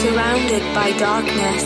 surrounded 0.00 0.62
by 0.74 0.92
darkness, 0.96 1.59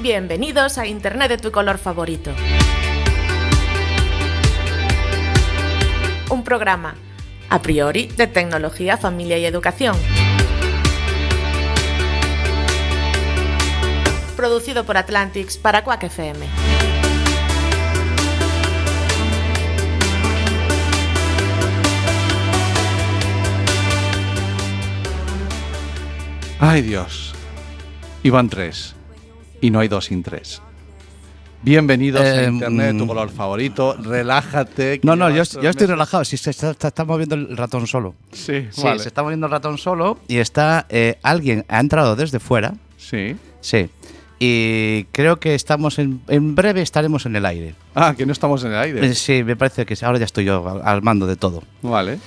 Bienvenidos 0.00 0.78
a 0.78 0.86
Internet 0.86 1.30
de 1.30 1.38
tu 1.38 1.50
color 1.50 1.78
favorito. 1.78 2.30
Un 6.30 6.44
programa, 6.44 6.94
a 7.50 7.60
priori, 7.60 8.06
de 8.06 8.28
tecnología, 8.28 8.98
familia 8.98 9.36
y 9.38 9.46
educación. 9.46 9.96
Producido 14.36 14.84
por 14.84 14.96
Atlantics 14.96 15.58
para 15.58 15.82
Quack 15.82 16.04
FM. 16.04 16.67
Ay 26.60 26.82
Dios. 26.82 27.34
Iban 28.22 28.48
tres. 28.48 28.94
Y 29.60 29.70
no 29.70 29.80
hay 29.80 29.88
dos 29.88 30.06
sin 30.06 30.22
tres. 30.22 30.60
Bienvenidos 31.62 32.20
a 32.22 32.44
Eh, 32.44 32.48
Internet, 32.48 32.96
tu 32.98 33.06
color 33.06 33.30
favorito. 33.30 33.96
Relájate. 34.00 35.00
No, 35.02 35.16
no, 35.16 35.28
yo, 35.30 35.42
estoy 35.42 35.86
relajado. 35.86 36.24
Si 36.24 36.36
se 36.36 36.50
está, 36.50 36.70
está- 36.70 36.88
está 36.88 37.04
moviendo 37.04 37.34
el 37.34 37.56
ratón 37.56 37.86
solo. 37.86 38.14
Sí, 38.32 38.68
Sí, 38.70 38.82
vale. 38.82 39.00
se 39.00 39.08
está 39.08 39.22
moviendo 39.24 39.46
el 39.46 39.52
ratón 39.52 39.76
solo 39.78 40.18
y 40.28 40.38
está 40.38 40.86
eh, 40.88 41.18
alguien 41.22 41.64
ha 41.68 41.80
entrado 41.80 42.14
desde 42.14 42.38
fuera. 42.38 42.74
Sí. 42.96 43.36
Sí. 43.60 43.88
Y 44.40 45.04
creo 45.10 45.40
que 45.40 45.56
estamos 45.56 45.98
en, 45.98 46.20
en 46.28 46.54
breve 46.54 46.80
estaremos 46.80 47.26
en 47.26 47.34
el 47.34 47.44
aire. 47.44 47.74
Ah, 47.96 48.14
que 48.16 48.24
no 48.24 48.30
estamos 48.32 48.62
en 48.62 48.70
el 48.70 48.78
aire. 48.78 49.04
Eh, 49.06 49.14
Sí, 49.16 49.42
me 49.42 49.56
parece 49.56 49.84
que 49.84 49.96
ahora 50.02 50.18
ya 50.20 50.26
estoy 50.26 50.44
yo 50.44 50.68
al, 50.68 50.82
al 50.86 51.02
mando 51.02 51.26
de 51.26 51.34
todo. 51.34 51.64
Vale. 51.82 52.20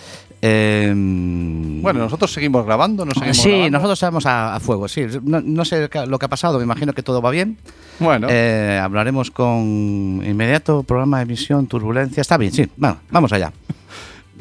Eh, 0.44 0.92
Bueno, 0.96 2.00
nosotros 2.00 2.34
seguimos 2.34 2.66
grabando, 2.66 3.06
no 3.06 3.12
seguimos 3.14 3.38
sí, 3.38 3.50
grabando? 3.50 3.70
nosotros 3.78 3.98
estamos 4.00 4.26
a, 4.26 4.56
a 4.56 4.60
fuego, 4.60 4.88
sí. 4.88 5.06
No, 5.24 5.40
no 5.42 5.66
sé 5.66 5.88
lo 6.08 6.18
que 6.20 6.26
ha 6.26 6.30
pasado, 6.30 6.58
me 6.58 6.64
imagino 6.64 6.94
que 6.94 7.04
todo 7.04 7.22
va 7.22 7.30
bien. 7.32 7.58
Bueno, 8.00 8.28
Eh, 8.30 8.80
hablaremos 8.82 9.30
con 9.32 10.22
inmediato 10.26 10.84
programa 10.84 11.18
de 11.18 11.24
emisión, 11.24 11.68
turbulencia. 11.68 12.22
Está 12.22 12.38
bien, 12.38 12.52
sí. 12.52 12.68
Bueno, 12.78 12.98
vamos 13.12 13.32
allá. 13.34 13.52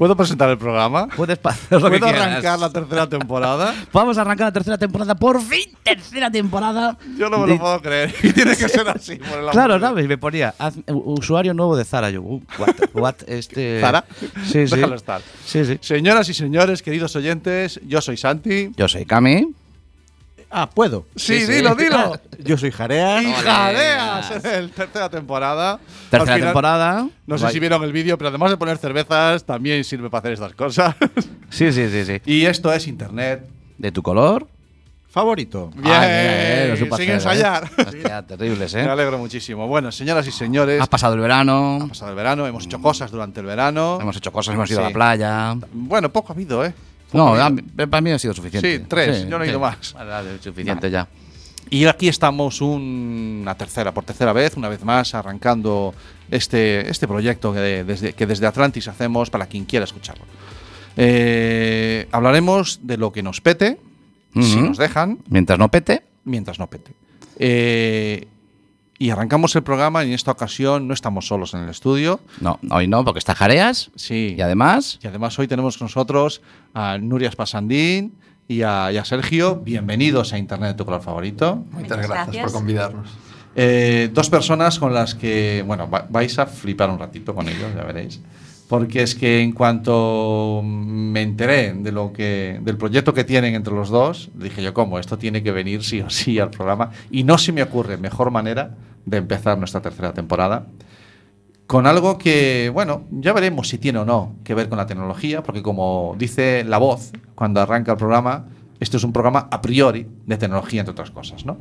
¿puedo 0.00 0.16
presentar 0.16 0.48
el 0.48 0.56
programa? 0.56 1.08
Puedes 1.14 1.38
hacer 1.44 1.78
lo 1.78 1.90
que 1.90 1.98
¿Puedo 1.98 2.10
quieras. 2.10 2.28
arrancar 2.28 2.58
la 2.58 2.70
tercera 2.70 3.06
temporada? 3.06 3.74
Vamos 3.92 4.16
a 4.16 4.22
arrancar 4.22 4.46
la 4.46 4.52
tercera 4.52 4.78
temporada. 4.78 5.14
Por 5.14 5.42
fin, 5.42 5.70
tercera 5.82 6.30
temporada. 6.30 6.96
Yo 7.18 7.28
no 7.28 7.38
me 7.40 7.46
De- 7.46 7.52
lo 7.54 7.60
puedo 7.60 7.82
creer. 7.82 8.14
Y 8.22 8.32
tiene 8.32 8.56
que 8.56 8.66
ser 8.70 8.88
así. 8.88 9.16
por 9.16 9.28
el 9.28 9.40
amor 9.40 9.52
Claro. 9.52 9.78
¿sabes? 9.78 10.08
Me 10.08 10.16
ponía 10.16 10.54
haz- 10.58 10.82
usuario 10.88 11.52
nuevo 11.52 11.76
de 11.76 11.84
Zara. 11.84 12.08
Yo, 12.08 12.22
uh, 12.22 12.40
what, 12.58 12.74
what, 12.94 13.14
este. 13.26 13.78
¿Zara? 13.82 14.06
Sí, 14.46 14.66
sí. 14.66 14.74
Déjalo 14.76 14.94
estar. 14.94 15.20
Sí, 15.44 15.64
sí. 15.66 15.78
Señoras 15.82 16.28
y 16.30 16.34
señores, 16.34 16.82
queridos 16.82 17.14
oyentes, 17.16 17.78
yo 17.86 18.00
soy 18.00 18.16
Santi. 18.16 18.70
Yo 18.76 18.88
soy 18.88 19.04
Cami. 19.04 19.52
Ah, 20.50 20.68
puedo. 20.68 21.06
Sí, 21.14 21.38
Sí, 21.40 21.46
sí. 21.46 21.52
dilo, 21.52 21.74
dilo. 21.76 22.18
Yo 22.44 22.58
soy 22.58 22.70
Jarea. 22.72 23.22
Y 23.22 23.32
jadeas 23.32 24.44
en 24.44 24.66
la 24.66 24.72
tercera 24.72 25.08
temporada. 25.08 25.78
Tercera 26.10 26.32
Al 26.32 26.38
final, 26.38 26.48
temporada. 26.52 27.08
No 27.26 27.38
sé 27.38 27.44
Vaya. 27.44 27.52
si 27.52 27.60
vieron 27.60 27.84
el 27.84 27.92
vídeo, 27.92 28.18
pero 28.18 28.28
además 28.30 28.50
de 28.50 28.56
poner 28.56 28.76
cervezas, 28.78 29.44
también 29.44 29.84
sirve 29.84 30.10
para 30.10 30.20
hacer 30.20 30.32
estas 30.32 30.54
cosas. 30.54 30.94
Sí, 31.50 31.72
sí, 31.72 31.88
sí, 31.90 32.04
sí. 32.04 32.20
y 32.26 32.46
esto 32.46 32.72
es 32.72 32.86
Internet. 32.86 33.44
¿De 33.76 33.90
tu 33.90 34.02
color? 34.02 34.46
Favorito. 35.08 35.72
Bien, 35.74 35.92
Ah, 35.92 36.06
bien, 36.06 36.70
lo 36.70 36.76
supo 36.76 36.96
sin 36.96 37.10
hacer, 37.10 37.14
ensayar. 37.14 37.64
¿eh? 37.76 37.82
Hostia, 37.88 38.22
terribles, 38.24 38.72
Me 38.74 38.82
¿eh? 38.82 38.88
alegro 38.88 39.18
muchísimo. 39.18 39.66
Bueno, 39.66 39.90
señoras 39.90 40.24
y 40.28 40.30
señores, 40.30 40.80
Has 40.80 40.88
pasado 40.88 41.14
el 41.14 41.20
verano. 41.20 41.80
ha 41.82 41.88
pasado 41.88 42.10
el 42.12 42.16
verano, 42.16 42.46
hemos 42.46 42.64
hecho 42.66 42.80
cosas 42.80 43.10
durante 43.10 43.40
el 43.40 43.46
verano. 43.46 43.98
Hemos 44.00 44.16
hecho 44.16 44.30
cosas, 44.30 44.54
hemos 44.54 44.70
ido 44.70 44.78
a 44.78 44.84
la 44.84 44.90
playa. 44.90 45.56
Bueno, 45.72 46.10
poco 46.12 46.32
ha 46.32 46.34
habido, 46.36 46.64
¿eh? 46.64 46.72
No, 47.12 47.34
para 47.88 48.00
mí 48.00 48.10
ha 48.10 48.18
sido 48.18 48.34
suficiente. 48.34 48.78
Sí, 48.78 48.84
tres, 48.88 49.26
yo 49.28 49.38
no 49.38 49.44
he 49.44 49.48
ido 49.48 49.60
más. 49.60 49.92
Vale, 49.94 50.10
vale, 50.10 50.38
suficiente 50.42 50.90
ya. 50.90 51.08
Y 51.68 51.84
aquí 51.86 52.08
estamos 52.08 52.60
un- 52.60 53.40
una 53.42 53.54
tercera, 53.54 53.92
por 53.92 54.04
tercera 54.04 54.32
vez, 54.32 54.56
una 54.56 54.68
vez 54.68 54.84
más, 54.84 55.14
arrancando 55.14 55.94
este, 56.30 56.88
este 56.90 57.06
proyecto 57.06 57.52
que 57.52 57.60
desde, 57.84 58.12
que 58.12 58.26
desde 58.26 58.46
Atlantis 58.46 58.88
hacemos 58.88 59.30
para 59.30 59.46
quien 59.46 59.64
quiera 59.64 59.84
escucharlo. 59.84 60.24
Eh, 60.96 62.08
hablaremos 62.10 62.80
de 62.82 62.96
lo 62.96 63.12
que 63.12 63.22
nos 63.22 63.40
pete, 63.40 63.78
si 64.34 64.56
nos 64.60 64.78
dejan, 64.78 65.18
Mientras 65.28 65.58
no 65.58 65.68
pete. 65.70 66.02
mientras 66.24 66.58
no 66.58 66.66
pete. 66.68 66.92
Eh, 67.38 68.26
y 69.02 69.08
arrancamos 69.08 69.56
el 69.56 69.62
programa 69.62 70.04
y 70.04 70.08
en 70.08 70.12
esta 70.12 70.30
ocasión 70.30 70.86
no 70.86 70.92
estamos 70.92 71.26
solos 71.26 71.54
en 71.54 71.60
el 71.62 71.70
estudio. 71.70 72.20
No, 72.42 72.60
hoy 72.70 72.86
no, 72.86 73.02
porque 73.02 73.18
está 73.18 73.34
Jareas. 73.34 73.90
Sí. 73.96 74.34
Y 74.36 74.40
además. 74.42 74.98
Y 75.02 75.06
además 75.06 75.38
hoy 75.38 75.48
tenemos 75.48 75.78
con 75.78 75.86
nosotros 75.86 76.42
a 76.74 76.98
Nuria 76.98 77.32
Spasandín 77.32 78.12
y 78.46 78.60
a, 78.60 78.92
y 78.92 78.98
a 78.98 79.04
Sergio. 79.06 79.56
Bienvenidos 79.56 80.34
a 80.34 80.38
Internet 80.38 80.72
de 80.72 80.74
tu 80.74 80.84
color 80.84 81.00
favorito. 81.00 81.64
Muchas 81.70 82.06
gracias, 82.06 82.44
por 82.44 82.52
convidarnos. 82.52 83.08
Eh, 83.56 84.10
dos 84.12 84.28
personas 84.28 84.78
con 84.78 84.92
las 84.92 85.14
que, 85.14 85.64
bueno, 85.66 85.88
va- 85.88 86.06
vais 86.10 86.38
a 86.38 86.44
flipar 86.44 86.90
un 86.90 86.98
ratito 86.98 87.34
con 87.34 87.48
ellos, 87.48 87.74
ya 87.74 87.84
veréis. 87.84 88.20
Porque 88.68 89.02
es 89.02 89.14
que 89.14 89.40
en 89.40 89.52
cuanto 89.52 90.60
me 90.62 91.22
enteré 91.22 91.72
de 91.72 91.90
lo 91.90 92.12
que, 92.12 92.60
del 92.62 92.76
proyecto 92.76 93.14
que 93.14 93.24
tienen 93.24 93.54
entre 93.54 93.74
los 93.74 93.88
dos, 93.88 94.28
dije 94.34 94.62
yo, 94.62 94.74
¿cómo? 94.74 94.98
Esto 94.98 95.16
tiene 95.16 95.42
que 95.42 95.50
venir 95.52 95.82
sí 95.82 96.02
o 96.02 96.10
sí 96.10 96.38
al 96.38 96.50
programa. 96.50 96.90
Y 97.10 97.24
no 97.24 97.38
se 97.38 97.50
me 97.50 97.62
ocurre 97.62 97.96
mejor 97.96 98.30
manera 98.30 98.76
de 99.10 99.18
empezar 99.18 99.58
nuestra 99.58 99.82
tercera 99.82 100.14
temporada 100.14 100.66
con 101.66 101.86
algo 101.86 102.18
que, 102.18 102.68
bueno, 102.74 103.04
ya 103.10 103.32
veremos 103.32 103.68
si 103.68 103.78
tiene 103.78 104.00
o 104.00 104.04
no 104.04 104.34
que 104.42 104.54
ver 104.54 104.68
con 104.68 104.78
la 104.78 104.86
tecnología, 104.86 105.42
porque 105.44 105.62
como 105.62 106.16
dice 106.18 106.64
la 106.64 106.78
voz 106.78 107.12
cuando 107.36 107.60
arranca 107.60 107.92
el 107.92 107.98
programa, 107.98 108.46
esto 108.80 108.96
es 108.96 109.04
un 109.04 109.12
programa 109.12 109.46
a 109.52 109.60
priori 109.60 110.08
de 110.26 110.36
tecnología, 110.36 110.80
entre 110.80 110.92
otras 110.92 111.12
cosas, 111.12 111.46
¿no? 111.46 111.58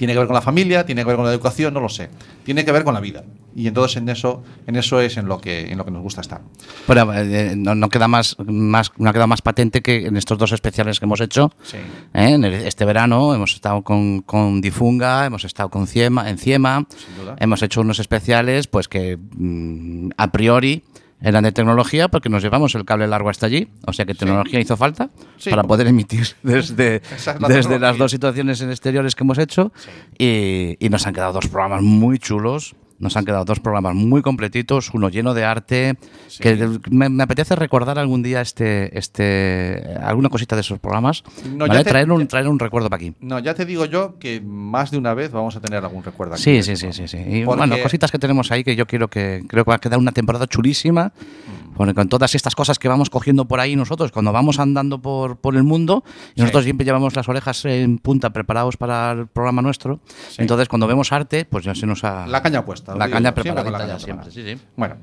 Tiene 0.00 0.14
que 0.14 0.18
ver 0.20 0.28
con 0.28 0.34
la 0.34 0.40
familia, 0.40 0.86
tiene 0.86 1.02
que 1.02 1.08
ver 1.08 1.16
con 1.16 1.26
la 1.26 1.30
educación, 1.30 1.74
no 1.74 1.80
lo 1.80 1.90
sé. 1.90 2.08
Tiene 2.42 2.64
que 2.64 2.72
ver 2.72 2.84
con 2.84 2.94
la 2.94 3.00
vida. 3.00 3.22
Y 3.54 3.66
entonces 3.66 3.98
en 3.98 4.08
eso, 4.08 4.42
en 4.66 4.76
eso 4.76 4.98
es 4.98 5.18
en 5.18 5.26
lo 5.26 5.42
que, 5.42 5.70
en 5.70 5.76
lo 5.76 5.84
que 5.84 5.90
nos 5.90 6.00
gusta 6.02 6.22
estar. 6.22 6.40
Pero 6.86 7.12
eh, 7.12 7.52
no, 7.54 7.74
no 7.74 7.90
queda 7.90 8.08
más, 8.08 8.34
más, 8.46 8.92
no 8.96 9.10
ha 9.10 9.12
quedado 9.12 9.28
más 9.28 9.42
patente 9.42 9.82
que 9.82 10.06
en 10.06 10.16
estos 10.16 10.38
dos 10.38 10.52
especiales 10.52 10.98
que 11.00 11.04
hemos 11.04 11.20
hecho. 11.20 11.52
Sí. 11.64 11.76
¿eh? 12.14 12.30
En 12.30 12.44
el- 12.44 12.54
este 12.54 12.86
verano 12.86 13.34
hemos 13.34 13.52
estado 13.52 13.82
con, 13.82 14.22
con 14.22 14.62
Difunga, 14.62 15.26
hemos 15.26 15.44
estado 15.44 15.68
con 15.68 15.86
Ciema, 15.86 16.30
en 16.30 16.38
Ciema. 16.38 16.86
Sin 16.96 17.16
duda. 17.22 17.36
Hemos 17.38 17.62
hecho 17.62 17.82
unos 17.82 17.98
especiales 17.98 18.68
pues 18.68 18.88
que 18.88 19.18
mm, 19.36 20.12
a 20.16 20.32
priori 20.32 20.82
eran 21.22 21.44
de 21.44 21.52
tecnología 21.52 22.08
porque 22.08 22.28
nos 22.28 22.42
llevamos 22.42 22.74
el 22.74 22.84
cable 22.84 23.06
largo 23.06 23.28
hasta 23.30 23.46
allí. 23.46 23.68
O 23.86 23.92
sea 23.92 24.06
que 24.06 24.14
tecnología 24.14 24.60
hizo 24.60 24.76
falta 24.76 25.10
Sí, 25.36 25.50
para 25.50 25.64
poder 25.64 25.86
emitir 25.86 26.26
desde, 26.42 27.02
desde 27.48 27.78
las 27.78 27.98
dos 27.98 28.10
situaciones 28.10 28.60
en 28.60 28.70
exteriores 28.70 29.14
que 29.14 29.24
hemos 29.24 29.38
hecho. 29.38 29.72
Y, 30.18 30.76
y 30.78 30.88
nos 30.88 31.06
han 31.06 31.14
quedado 31.14 31.32
dos 31.32 31.48
programas 31.48 31.82
muy 31.82 32.18
chulos. 32.18 32.74
Nos 33.00 33.16
han 33.16 33.24
quedado 33.24 33.44
dos 33.44 33.58
programas 33.60 33.94
muy 33.94 34.22
completitos, 34.22 34.90
uno 34.94 35.08
lleno 35.08 35.34
de 35.34 35.44
arte. 35.44 35.96
Que 36.38 36.78
me, 36.90 37.08
me 37.08 37.22
apetece 37.24 37.56
recordar 37.56 37.98
algún 37.98 38.22
día 38.22 38.40
este, 38.42 38.96
este, 38.98 39.82
alguna 40.02 40.28
cosita 40.28 40.54
de 40.54 40.60
esos 40.60 40.78
programas. 40.78 41.24
No, 41.50 41.66
¿vale? 41.66 41.74
ya 41.80 41.84
te- 41.84 41.90
traer, 41.90 42.12
un, 42.12 42.26
traer 42.28 42.46
un 42.48 42.58
recuerdo 42.58 42.88
para 42.90 43.02
aquí. 43.02 43.14
No, 43.20 43.38
ya 43.38 43.54
te 43.54 43.64
digo 43.64 43.86
yo 43.86 44.18
que 44.18 44.40
más 44.40 44.90
de 44.90 44.98
una 44.98 45.14
vez 45.14 45.32
vamos 45.32 45.56
a 45.56 45.60
tener 45.60 45.82
algún 45.82 46.04
recuerdo 46.04 46.34
aquí. 46.34 46.42
Sí, 46.42 46.62
sí, 46.62 46.76
sí, 46.76 46.92
sí, 46.92 47.08
sí. 47.08 47.16
Y 47.18 47.44
Porque- 47.44 47.58
bueno, 47.66 47.82
cositas 47.82 48.10
que 48.10 48.18
tenemos 48.18 48.50
ahí 48.52 48.62
que 48.64 48.76
yo 48.76 48.86
quiero 48.86 49.08
que 49.08 49.42
creo 49.48 49.64
que 49.64 49.70
va 49.70 49.76
a 49.76 49.80
quedar 49.80 49.98
una 49.98 50.12
temporada 50.12 50.46
chulísima. 50.46 51.06
Mm. 51.16 51.60
Porque 51.76 51.94
con 51.94 52.10
todas 52.10 52.34
estas 52.34 52.54
cosas 52.54 52.78
que 52.78 52.88
vamos 52.88 53.08
cogiendo 53.08 53.46
por 53.46 53.58
ahí 53.58 53.74
nosotros, 53.74 54.12
cuando 54.12 54.32
vamos 54.32 54.58
andando 54.58 55.00
por, 55.00 55.38
por 55.38 55.56
el 55.56 55.62
mundo, 55.62 56.04
y 56.34 56.42
nosotros 56.42 56.64
siempre 56.64 56.84
llevamos 56.84 57.16
las 57.16 57.26
orejas 57.26 57.64
en 57.64 57.96
punta 57.98 58.30
preparados 58.30 58.76
para 58.76 59.12
el 59.12 59.26
programa 59.28 59.62
nuestro. 59.62 59.98
Entonces, 60.36 60.68
cuando 60.68 60.86
vemos 60.86 61.10
arte, 61.12 61.46
pues 61.46 61.64
ya 61.64 61.74
se 61.74 61.86
nos 61.86 62.04
ha. 62.04 62.26
La 62.26 62.42
caña 62.42 62.66
puesta. 62.66 62.89
La 62.96 63.08
caña 63.10 63.34
siempre 63.34 63.70
la 63.70 63.98
siempre. 63.98 64.02
preparada. 64.04 64.30
Sí, 64.30 64.42
sí. 64.42 64.58
Bueno, 64.76 64.96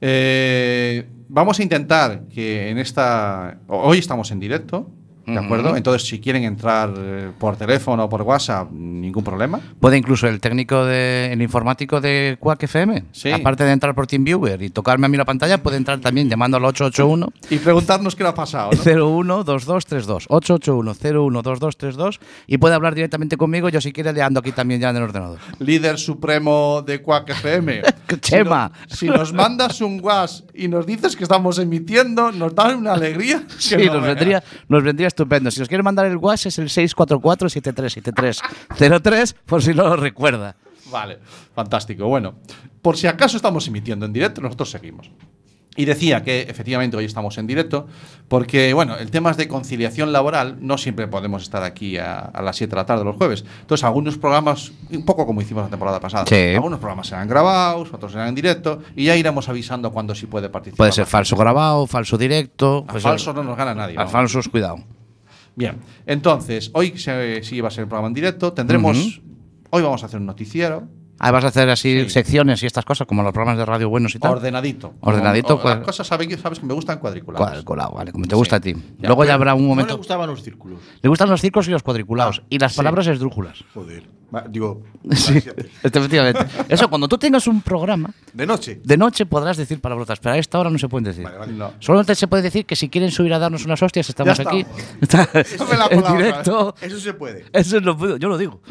eh, 0.00 1.06
vamos 1.28 1.58
a 1.58 1.62
intentar 1.62 2.22
que 2.28 2.70
en 2.70 2.78
esta. 2.78 3.58
Hoy 3.68 3.98
estamos 3.98 4.30
en 4.30 4.40
directo, 4.40 4.90
¿De 5.26 5.38
acuerdo? 5.38 5.76
Entonces, 5.76 6.08
si 6.08 6.20
quieren 6.20 6.44
entrar 6.44 6.92
eh, 6.96 7.30
por 7.38 7.56
teléfono 7.56 8.04
o 8.04 8.08
por 8.08 8.22
WhatsApp, 8.22 8.70
ningún 8.72 9.22
problema. 9.22 9.60
Puede 9.80 9.96
incluso 9.98 10.26
el 10.28 10.40
técnico, 10.40 10.84
de, 10.84 11.32
el 11.32 11.40
informático 11.42 12.00
de 12.00 12.36
Quack 12.40 12.64
FM, 12.64 13.04
Sí. 13.12 13.30
aparte 13.30 13.64
de 13.64 13.72
entrar 13.72 13.94
por 13.94 14.06
TeamViewer 14.06 14.60
y 14.62 14.70
tocarme 14.70 15.06
a 15.06 15.08
mí 15.08 15.16
la 15.16 15.24
pantalla, 15.24 15.62
puede 15.62 15.76
entrar 15.76 16.00
también 16.00 16.28
llamando 16.28 16.56
al 16.56 16.64
881 16.64 17.32
Y 17.50 17.58
preguntarnos 17.58 18.16
qué 18.16 18.22
le 18.24 18.30
ha 18.30 18.34
pasado. 18.34 18.70
¿no? 18.72 18.76
012232 18.82 20.26
881 20.28 20.94
012232 20.94 22.20
y 22.46 22.58
puede 22.58 22.74
hablar 22.74 22.94
directamente 22.94 23.36
conmigo. 23.36 23.68
Yo 23.68 23.80
si 23.80 23.92
quiere 23.92 24.12
le 24.12 24.22
ando 24.22 24.40
aquí 24.40 24.52
también 24.52 24.80
ya 24.80 24.90
en 24.90 24.96
el 24.96 25.02
ordenador. 25.04 25.38
Líder 25.58 25.98
supremo 25.98 26.82
de 26.86 27.00
Quack 27.02 27.30
FM. 27.30 27.82
Chema. 28.20 28.70
Si, 28.88 29.06
no- 29.06 29.12
si 29.14 29.18
nos 29.18 29.32
mandas 29.32 29.80
un 29.80 30.00
WhatsApp 30.02 30.50
y 30.54 30.68
nos 30.68 30.86
dices 30.86 31.16
que 31.16 31.22
estamos 31.24 31.58
emitiendo, 31.58 32.30
nos 32.32 32.54
da 32.54 32.74
una 32.76 32.92
alegría. 32.94 33.42
Sí, 33.58 33.76
no 33.86 33.94
nos 33.94 34.06
vendría, 34.06 34.42
nos 34.68 34.82
vendría 34.82 35.06
estupendo. 35.12 35.50
Si 35.50 35.60
os 35.62 35.68
quiere 35.68 35.82
mandar 35.82 36.06
el 36.06 36.16
WhatsApp 36.16 36.46
es 36.48 36.58
el 36.58 36.68
644-737303, 36.68 39.34
por 39.46 39.62
si 39.62 39.74
no 39.74 39.84
lo 39.84 39.96
recuerda. 39.96 40.56
Vale, 40.90 41.18
fantástico. 41.54 42.06
Bueno, 42.08 42.34
por 42.82 42.96
si 42.96 43.06
acaso 43.06 43.36
estamos 43.36 43.66
emitiendo 43.68 44.06
en 44.06 44.12
directo, 44.12 44.40
nosotros 44.40 44.70
seguimos. 44.70 45.10
Y 45.74 45.86
decía 45.86 46.22
que 46.22 46.42
efectivamente 46.42 46.98
hoy 46.98 47.06
estamos 47.06 47.38
en 47.38 47.46
directo, 47.46 47.86
porque 48.28 48.74
bueno, 48.74 48.94
el 48.98 49.10
tema 49.10 49.30
es 49.30 49.38
de 49.38 49.48
conciliación 49.48 50.12
laboral, 50.12 50.58
no 50.60 50.76
siempre 50.76 51.08
podemos 51.08 51.44
estar 51.44 51.62
aquí 51.62 51.96
a, 51.96 52.18
a 52.18 52.42
las 52.42 52.56
7 52.56 52.68
de 52.72 52.76
la 52.76 52.84
tarde 52.84 53.04
los 53.04 53.16
jueves. 53.16 53.42
Entonces, 53.62 53.82
algunos 53.84 54.18
programas, 54.18 54.70
un 54.90 55.02
poco 55.06 55.24
como 55.24 55.40
hicimos 55.40 55.64
la 55.64 55.70
temporada 55.70 55.98
pasada, 55.98 56.26
Sí. 56.26 56.52
algunos 56.54 56.78
programas 56.78 57.06
serán 57.06 57.26
grabados, 57.26 57.88
otros 57.90 58.12
serán 58.12 58.28
en 58.28 58.34
directo, 58.34 58.82
y 58.94 59.06
ya 59.06 59.16
iremos 59.16 59.48
avisando 59.48 59.90
cuando 59.92 60.14
sí 60.14 60.26
puede 60.26 60.50
participar. 60.50 60.76
Puede 60.76 60.92
ser 60.92 61.06
falso 61.06 61.36
grabado, 61.36 61.86
falso 61.86 62.18
directo. 62.18 62.84
A 62.86 62.92
pues, 62.92 63.02
falsos 63.02 63.34
no 63.34 63.42
nos 63.42 63.56
gana 63.56 63.74
nadie. 63.74 63.96
A 63.98 64.06
falsos, 64.06 64.50
cuidado. 64.50 64.76
Bien, 65.54 65.78
entonces, 66.06 66.70
hoy 66.74 66.96
se- 66.98 67.42
sí 67.42 67.60
va 67.60 67.68
a 67.68 67.70
ser 67.70 67.82
el 67.82 67.88
programa 67.88 68.08
en 68.08 68.14
directo, 68.14 68.52
tendremos, 68.52 68.96
hoy 69.70 69.82
vamos 69.82 70.02
a 70.02 70.06
hacer 70.06 70.18
un 70.20 70.26
noticiero, 70.26 70.88
Ah, 71.24 71.30
vas 71.30 71.44
a 71.44 71.48
hacer 71.48 71.70
así 71.70 72.02
Sí. 72.04 72.10
secciones 72.10 72.62
y 72.62 72.66
estas 72.66 72.84
cosas, 72.84 73.06
como 73.06 73.22
los 73.22 73.32
programas 73.32 73.56
de 73.58 73.64
radio 73.64 73.88
buenos 73.88 74.14
y 74.14 74.18
tal. 74.18 74.32
ordenadito. 74.32 74.94
Ordenadito, 75.00 75.56
Como- 75.56 75.68
las 75.68 75.76
pues- 75.78 75.86
cosas 75.86 76.06
sabes 76.08 76.26
que, 76.26 76.36
sabes 76.36 76.58
que 76.58 76.66
me 76.66 76.74
gustan 76.74 76.98
cuadriculados. 76.98 77.46
Cuadriculado, 77.46 77.92
vale, 77.92 78.10
como 78.12 78.24
te 78.24 78.30
Sí. 78.30 78.36
gusta 78.36 78.56
a 78.56 78.60
ti. 78.60 78.74
Ya, 78.98 79.06
Luego 79.08 79.24
ya 79.24 79.34
habrá 79.34 79.54
un 79.54 79.62
No 79.62 79.68
le 79.68 79.68
momento. 79.68 79.96
gustaban 79.96 80.28
los 80.28 80.42
círculos. 80.42 80.80
le 81.00 81.08
gustan 81.08 81.30
los 81.30 81.40
círculos 81.40 81.68
y 81.68 81.70
los 81.70 81.82
cuadriculados. 81.82 82.40
Ah, 82.42 82.46
y 82.50 82.58
las 82.58 82.72
sí. 82.72 82.76
palabras 82.76 83.06
esdrújulas. 83.06 83.64
Joder. 83.72 84.02
Digo, 84.48 84.82
Sí, 85.10 85.42
efectivamente. 85.82 86.46
Eso, 86.68 86.88
cuando 86.88 87.06
tú 87.06 87.18
tengas 87.18 87.46
un 87.46 87.60
programa, 87.60 88.14
de 88.32 88.46
noche. 88.46 88.80
de 88.82 88.96
noche 88.96 89.26
podrás 89.26 89.58
decir 89.58 89.78
palabrotas, 89.78 90.20
pero 90.20 90.34
a 90.34 90.38
esta 90.38 90.58
hora 90.58 90.70
no 90.70 90.78
se 90.78 90.88
pueden 90.88 91.04
decir. 91.04 91.22
Vale, 91.24 91.36
vale. 91.36 91.52
No. 91.52 91.72
Solamente 91.80 92.14
se 92.14 92.26
puede 92.28 92.42
decir 92.42 92.64
que 92.64 92.74
si 92.74 92.88
quieren 92.88 93.10
subir 93.10 93.34
a 93.34 93.38
darnos 93.38 93.66
unas 93.66 93.82
hostias, 93.82 94.08
estamos 94.08 94.38
Ya 94.38 94.44
aquí. 94.44 94.64
Eso 95.34 95.66
me 95.66 95.76
la 95.76 95.86
en 95.90 96.16
directo. 96.16 96.74
Eso 96.80 96.98
se 96.98 97.12
puede. 97.12 97.44
Eso 97.52 97.76
es 97.76 97.82
lo 97.82 97.94
puedo, 97.94 98.16
yo 98.16 98.28
lo 98.30 98.38
digo. 98.38 98.62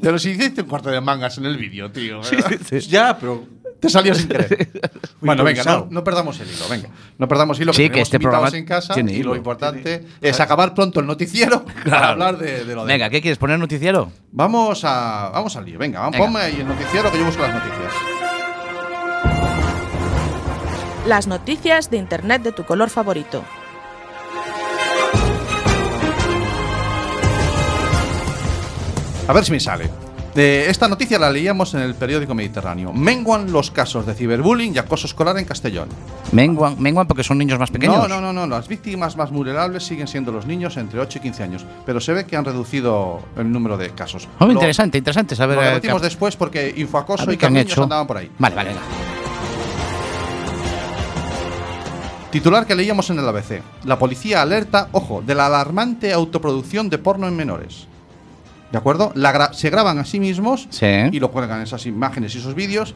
Pero 0.00 0.16
si 0.20 0.30
hiciste 0.30 0.62
un 0.62 0.68
cuarto 0.68 0.90
de 0.90 1.00
mangas 1.00 1.38
en 1.38 1.46
el 1.46 1.56
vídeo, 1.56 1.89
tío. 1.92 2.20
Ya, 2.88 3.16
pero. 3.18 3.44
Te 3.80 3.88
salió 3.88 4.14
sin 4.14 4.28
querer. 4.28 4.68
bueno, 5.22 5.42
venga, 5.42 5.64
no, 5.64 5.86
no 5.90 6.04
perdamos 6.04 6.38
el 6.40 6.48
hilo, 6.50 6.68
venga. 6.68 6.90
No 7.16 7.26
perdamos 7.26 7.58
hilo, 7.60 7.72
Sí, 7.72 7.84
que 7.84 7.88
tenemos 7.88 8.08
este 8.08 8.20
programa 8.20 8.48
en 8.50 8.66
casa 8.66 8.92
tiene 8.92 9.12
y 9.12 9.22
lo 9.22 9.30
hilo. 9.30 9.36
importante 9.36 10.04
es 10.20 10.38
acabar 10.38 10.74
pronto 10.74 11.00
el 11.00 11.06
noticiero 11.06 11.64
para 11.84 12.08
hablar 12.10 12.36
de, 12.36 12.66
de 12.66 12.74
lo 12.74 12.84
de 12.84 12.92
Venga, 12.92 13.08
¿qué 13.08 13.22
quieres 13.22 13.38
poner 13.38 13.58
noticiero? 13.58 14.12
Vamos 14.32 14.84
a 14.84 15.30
vamos 15.32 15.56
al 15.56 15.64
lío, 15.64 15.78
venga, 15.78 16.00
vamos, 16.00 16.12
Venga. 16.12 16.26
ponme 16.26 16.40
ahí 16.40 16.56
el 16.60 16.68
noticiero 16.68 17.10
que 17.10 17.18
yo 17.20 17.24
busco 17.24 17.40
las 17.40 17.54
noticias. 17.54 17.92
Las 21.06 21.26
noticias 21.26 21.90
de 21.90 21.96
Internet 21.96 22.42
de 22.42 22.52
tu 22.52 22.64
color 22.64 22.90
favorito. 22.90 23.42
A 29.26 29.32
ver 29.32 29.44
si 29.44 29.52
me 29.52 29.60
sale. 29.60 29.88
Eh, 30.42 30.70
esta 30.70 30.88
noticia 30.88 31.18
la 31.18 31.30
leíamos 31.30 31.74
en 31.74 31.80
el 31.80 31.94
periódico 31.94 32.34
Mediterráneo. 32.34 32.94
Menguan 32.94 33.52
los 33.52 33.70
casos 33.70 34.06
de 34.06 34.14
ciberbullying 34.14 34.74
y 34.74 34.78
acoso 34.78 35.06
escolar 35.06 35.36
en 35.36 35.44
Castellón. 35.44 35.90
Menguan, 36.32 36.80
menguan 36.80 37.06
porque 37.06 37.22
son 37.22 37.36
niños 37.36 37.58
más 37.58 37.70
pequeños. 37.70 38.08
No, 38.08 38.08
no, 38.08 38.22
no, 38.22 38.32
no. 38.32 38.46
Las 38.46 38.66
víctimas 38.66 39.18
más 39.18 39.30
vulnerables 39.30 39.82
siguen 39.82 40.08
siendo 40.08 40.32
los 40.32 40.46
niños 40.46 40.78
entre 40.78 40.98
8 40.98 41.18
y 41.18 41.20
15 41.20 41.42
años. 41.42 41.66
Pero 41.84 42.00
se 42.00 42.14
ve 42.14 42.24
que 42.24 42.36
han 42.36 42.46
reducido 42.46 43.20
el 43.36 43.52
número 43.52 43.76
de 43.76 43.90
casos. 43.90 44.28
Oh, 44.38 44.46
Lo- 44.46 44.52
interesante, 44.52 44.96
interesante 44.96 45.36
saber. 45.36 45.56
Lo 45.58 45.62
eh, 45.62 45.68
repetimos 45.74 46.00
después 46.00 46.34
porque 46.36 46.72
Infoacoso 46.74 47.30
y 47.30 47.36
Carniños 47.36 47.72
hecho. 47.72 47.82
andaban 47.82 48.06
por 48.06 48.16
ahí. 48.16 48.30
Vale, 48.38 48.56
vale, 48.56 48.70
venga. 48.70 48.82
Titular 52.30 52.64
que 52.64 52.74
leíamos 52.74 53.10
en 53.10 53.18
el 53.18 53.28
ABC. 53.28 53.60
La 53.84 53.98
policía 53.98 54.40
alerta, 54.40 54.88
ojo, 54.92 55.20
de 55.20 55.34
la 55.34 55.44
alarmante 55.44 56.14
autoproducción 56.14 56.88
de 56.88 56.96
porno 56.96 57.28
en 57.28 57.36
menores. 57.36 57.88
¿De 58.72 58.78
acuerdo? 58.78 59.12
La 59.14 59.32
gra- 59.32 59.52
se 59.52 59.68
graban 59.70 59.98
a 59.98 60.04
sí 60.04 60.20
mismos 60.20 60.68
Sí. 60.70 60.86
y 61.10 61.18
lo 61.20 61.30
cuelgan 61.30 61.60
esas 61.60 61.86
imágenes 61.86 62.34
y 62.34 62.38
esos 62.38 62.54
vídeos 62.54 62.94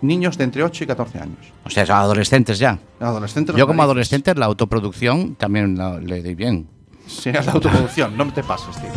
niños 0.00 0.38
de 0.38 0.44
entre 0.44 0.62
8 0.62 0.84
y 0.84 0.86
14 0.86 1.18
años. 1.18 1.52
O 1.64 1.70
sea, 1.70 1.84
adolescentes 1.84 2.58
ya. 2.58 2.78
Adolescentes. 2.98 3.54
Yo 3.56 3.66
como 3.66 3.82
adolescente 3.82 4.34
la 4.34 4.46
autoproducción 4.46 5.34
también 5.34 5.76
la- 5.76 5.98
le 5.98 6.22
doy 6.22 6.34
bien. 6.34 6.66
Sí, 7.06 7.28
es 7.30 7.44
la 7.44 7.52
autoproducción, 7.52 8.16
no 8.16 8.32
te 8.32 8.42
pases, 8.42 8.76
tío. 8.76 8.90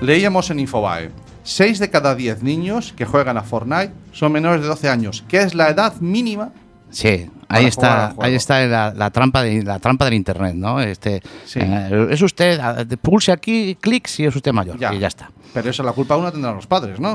Leíamos 0.00 0.50
en 0.50 0.60
Infobae. 0.60 1.10
6 1.42 1.78
de 1.78 1.90
cada 1.90 2.14
10 2.14 2.42
niños 2.42 2.92
que 2.96 3.04
juegan 3.04 3.36
a 3.36 3.42
Fortnite 3.42 3.92
son 4.12 4.32
menores 4.32 4.62
de 4.62 4.68
12 4.68 4.88
años, 4.88 5.24
que 5.28 5.38
es 5.42 5.54
la 5.54 5.68
edad 5.68 5.94
mínima. 6.00 6.50
Sí, 6.90 7.30
ahí 7.48 7.66
está, 7.66 8.14
ahí 8.20 8.34
está 8.34 8.66
la, 8.66 8.92
la 8.94 9.10
trampa 9.10 9.42
de, 9.42 9.62
la 9.62 9.78
trampa 9.78 10.04
del 10.06 10.14
internet, 10.14 10.54
¿no? 10.56 10.80
Este, 10.80 11.22
Sí. 11.44 11.60
eh, 11.62 12.08
es 12.10 12.20
usted, 12.22 12.58
ah, 12.60 12.84
pulse 13.00 13.30
aquí, 13.32 13.76
clic 13.80 14.06
si 14.06 14.24
es 14.24 14.34
usted 14.34 14.52
mayor 14.52 14.76
y 14.76 14.98
ya 14.98 15.06
está. 15.08 15.30
Pero 15.54 15.70
eso 15.70 15.82
la 15.82 15.92
culpa 15.92 16.16
una 16.16 16.30
tendrán 16.30 16.54
los 16.56 16.66
padres, 16.66 16.98
¿no? 17.00 17.14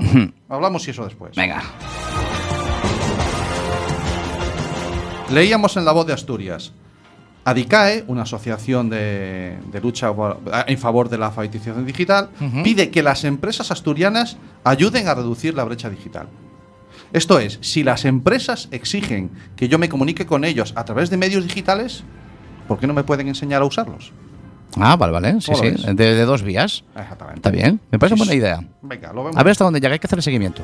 Hablamos 0.50 0.88
y 0.88 0.92
eso 0.92 1.04
después. 1.06 1.36
Venga. 1.36 1.62
Leíamos 5.32 5.76
en 5.78 5.86
La 5.86 5.92
Voz 5.92 6.06
de 6.06 6.14
Asturias. 6.14 6.72
ADICAE, 7.48 8.06
una 8.08 8.24
asociación 8.24 8.90
de, 8.90 9.58
de 9.72 9.82
lucha 9.82 10.12
por- 10.14 10.40
en 10.66 10.78
favor 10.80 11.10
de 11.10 11.18
la 11.20 11.28
alfabetización 11.28 11.86
digital, 11.86 12.30
pide 12.64 12.90
que 12.90 13.04
las 13.04 13.24
empresas 13.24 13.70
asturianas 13.72 14.38
ayuden 14.64 15.08
a 15.08 15.14
reducir 15.14 15.54
la 15.54 15.64
brecha 15.64 15.90
digital. 15.90 16.28
Esto 17.16 17.40
es, 17.40 17.60
si 17.62 17.82
las 17.84 18.04
empresas 18.04 18.68
exigen 18.72 19.32
que 19.56 19.70
yo 19.70 19.80
me 19.80 19.88
comunique 19.88 20.26
con 20.26 20.44
ellos 20.44 20.74
a 20.76 20.84
través 20.84 21.10
de 21.10 21.16
medios 21.16 21.46
digitales, 21.46 22.04
¿por 22.68 22.78
qué 22.78 22.88
no 22.88 22.94
me 22.94 23.06
pueden 23.06 23.30
enseñar 23.30 23.62
a 23.62 23.66
usarlos? 23.66 24.12
Ah, 24.76 24.98
vale, 24.98 25.14
vale. 25.14 25.40
Sí, 25.40 25.52
¿Cómo 25.54 25.64
lo 25.64 25.78
sí. 25.78 25.86
De, 25.94 26.14
de 26.16 26.26
dos 26.26 26.44
vías. 26.44 26.84
Exactamente. 26.94 27.40
Está 27.40 27.52
bien. 27.52 27.80
Me 27.90 27.98
parece 28.00 28.16
Sí, 28.16 28.20
buena 28.20 28.34
idea. 28.34 28.60
Venga, 28.82 29.14
lo 29.14 29.24
vemos. 29.24 29.38
A 29.38 29.44
ver 29.44 29.52
hasta 29.52 29.64
dónde 29.64 29.80
llega. 29.80 29.94
Hay 29.94 30.00
que 30.00 30.08
hacer 30.08 30.20
el 30.20 30.24
seguimiento. 30.24 30.62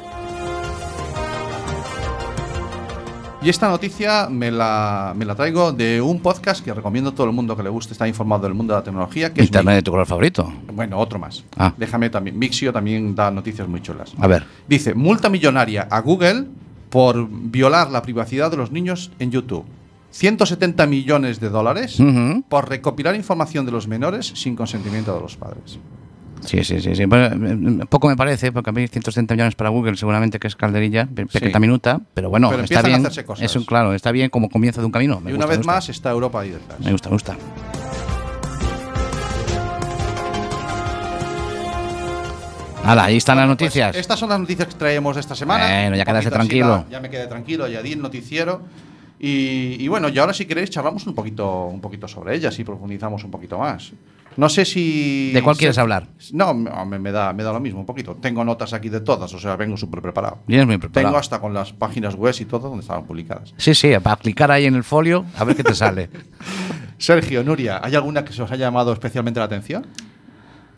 Y 3.44 3.50
esta 3.50 3.68
noticia 3.70 4.30
me 4.30 4.52
la, 4.52 5.16
me 5.18 5.26
la 5.26 5.34
traigo 5.34 5.72
de 5.72 6.00
un 6.00 6.20
podcast 6.20 6.64
que 6.64 6.72
recomiendo 6.76 7.10
a 7.10 7.16
todo 7.16 7.26
el 7.26 7.34
mundo 7.34 7.58
que 7.58 7.64
le 7.64 7.70
guste 7.70 7.94
estar 7.94 8.08
informado 8.08 8.44
del 8.44 8.54
mundo 8.54 8.76
de 8.76 8.82
la 8.82 8.84
tecnología, 8.84 9.34
que 9.34 9.42
Internet 9.42 9.74
es 9.74 9.78
de 9.78 9.82
tu 9.82 9.90
color 9.90 10.06
favorito. 10.06 10.54
Bueno, 10.72 11.00
otro 11.00 11.18
más. 11.18 11.44
Ah. 11.58 11.74
Déjame 11.76 12.12
también. 12.12 12.38
Mixio 12.38 12.72
también 12.72 13.16
da 13.16 13.32
noticias 13.32 13.68
muy 13.68 13.82
chulas. 13.82 14.14
A 14.20 14.28
ver. 14.28 14.46
Dice, 14.68 14.94
multa 14.94 15.28
millonaria 15.28 15.88
a 15.90 16.02
Google 16.02 16.46
por 16.92 17.28
violar 17.28 17.90
la 17.90 18.04
privacidad 18.04 18.52
de 18.52 18.58
los 18.58 18.72
niños 18.72 19.12
en 19.18 19.32
YouTube. 19.32 19.66
170 20.12 20.86
millones 20.86 21.40
de 21.40 21.50
dólares 21.50 21.98
por 22.48 22.70
recopilar 22.70 23.16
información 23.16 23.66
de 23.66 23.72
los 23.72 23.88
menores 23.88 24.28
sin 24.36 24.56
consentimiento 24.56 25.16
de 25.16 25.22
los 25.22 25.36
padres. 25.36 25.80
Sí, 26.42 26.64
sí, 26.64 26.82
sí. 26.82 26.96
sí. 26.96 27.06
Bueno, 27.06 27.82
eh, 27.82 27.86
poco 27.88 28.08
me 28.10 28.16
parece, 28.16 28.52
porque 28.52 28.70
a 28.72 28.74
mí 28.74 28.88
170 28.88 29.34
millones 29.36 29.56
para 29.56 29.70
Google 29.70 29.96
seguramente 29.96 30.40
que 30.40 30.48
es 30.48 30.56
calderilla, 30.56 31.06
pe- 31.06 31.26
pequeña 31.28 31.60
minuta, 31.60 32.00
pero 32.14 32.30
bueno, 32.30 32.50
Pero 32.50 32.64
está 32.64 32.80
a 32.80 32.84
bien. 32.84 33.00
hacerse 33.02 33.24
cosas. 33.26 33.46
Es 33.46 33.56
un, 33.56 33.64
claro, 33.64 33.94
está 33.94 34.12
bien 34.12 34.30
como 34.30 34.50
comienzo 34.50 34.82
de 34.82 34.86
un 34.88 34.92
camino. 34.92 35.20
Me 35.22 35.30
y 35.30 35.34
gusta, 35.34 35.38
una 35.38 35.46
vez 35.46 35.58
gusta. 35.60 35.72
más 35.74 35.90
está 35.90 36.10
Europa 36.12 36.42
ahí 36.42 36.50
detrás. 36.50 36.80
Me 36.80 36.92
gusta, 36.92 37.10
me 37.10 37.16
gusta. 37.16 37.38
Hala, 42.84 43.06
ahí 43.06 43.18
están 43.18 43.38
las 43.38 43.46
Bueno, 43.46 43.58
pues, 43.58 43.68
noticias. 43.68 43.96
estas 43.96 44.18
son 44.20 44.30
las 44.30 44.40
noticias 44.40 44.68
que 44.68 44.74
traemos 44.74 45.16
esta 45.16 45.36
semana. 45.36 45.66
Bueno, 45.68 45.96
ya 45.98 46.04
quedaste 46.04 46.30
así 46.30 46.34
tranquilo. 46.36 46.86
ya 46.90 47.00
me 47.00 47.10
quedé 47.12 47.28
tranquilo, 47.28 47.68
ya 47.68 47.82
di 47.84 47.92
el 47.94 48.02
noticiero. 48.02 48.62
Y, 49.20 49.76
y 49.80 49.88
bueno, 49.88 50.10
y 50.10 50.18
ahora 50.18 50.34
si 50.34 50.46
queréis 50.46 50.72
charlamos 50.72 51.06
un 51.06 51.14
poquito, 51.14 51.66
un 51.68 51.80
poquito 51.80 52.08
sobre 52.08 52.36
ellas 52.36 52.58
y 52.58 52.64
profundizamos 52.64 53.24
un 53.24 53.30
poquito 53.30 53.60
más. 53.60 53.92
No 54.38 54.50
sé 54.50 54.66
si... 54.66 55.32
¿De 55.34 55.42
cuál 55.44 55.58
quieres 55.58 55.78
hablar? 55.78 56.08
No, 56.32 56.54
me, 56.54 57.00
me 57.00 57.12
da, 57.12 57.34
me 57.34 57.44
da 57.44 57.52
lo 57.52 57.60
mismo, 57.60 57.80
un 57.82 57.86
poquito. 57.86 58.16
Tengo 58.16 58.44
notas 58.44 58.74
aquí 58.74 58.90
de 58.90 59.02
todas, 59.02 59.34
o 59.34 59.40
sea, 59.40 59.56
vengo 59.56 59.76
súper 59.78 60.02
preparado. 60.02 60.40
Vienes 60.48 60.68
muy 60.68 60.78
preparado. 60.78 61.10
Tengo 61.10 61.18
hasta 61.20 61.40
con 61.40 61.54
las 61.54 61.74
páginas 61.74 62.16
web 62.16 62.34
y 62.40 62.46
todo 62.46 62.70
donde 62.70 62.82
estaban 62.82 63.06
publicadas. 63.06 63.54
Sí, 63.58 63.76
sí, 63.76 63.92
para 64.02 64.16
clicar 64.16 64.52
ahí 64.52 64.66
en 64.66 64.76
el 64.76 64.84
folio, 64.84 65.26
a 65.38 65.44
ver 65.44 65.56
qué 65.56 65.64
te 65.64 65.76
sale. 65.76 66.10
Sergio, 66.98 67.44
Nuria, 67.44 67.82
¿hay 67.84 67.96
alguna 67.96 68.24
que 68.24 68.32
se 68.32 68.42
os 68.44 68.52
haya 68.52 68.66
llamado 68.68 68.94
especialmente 68.94 69.40
la 69.40 69.48
atención? 69.48 69.88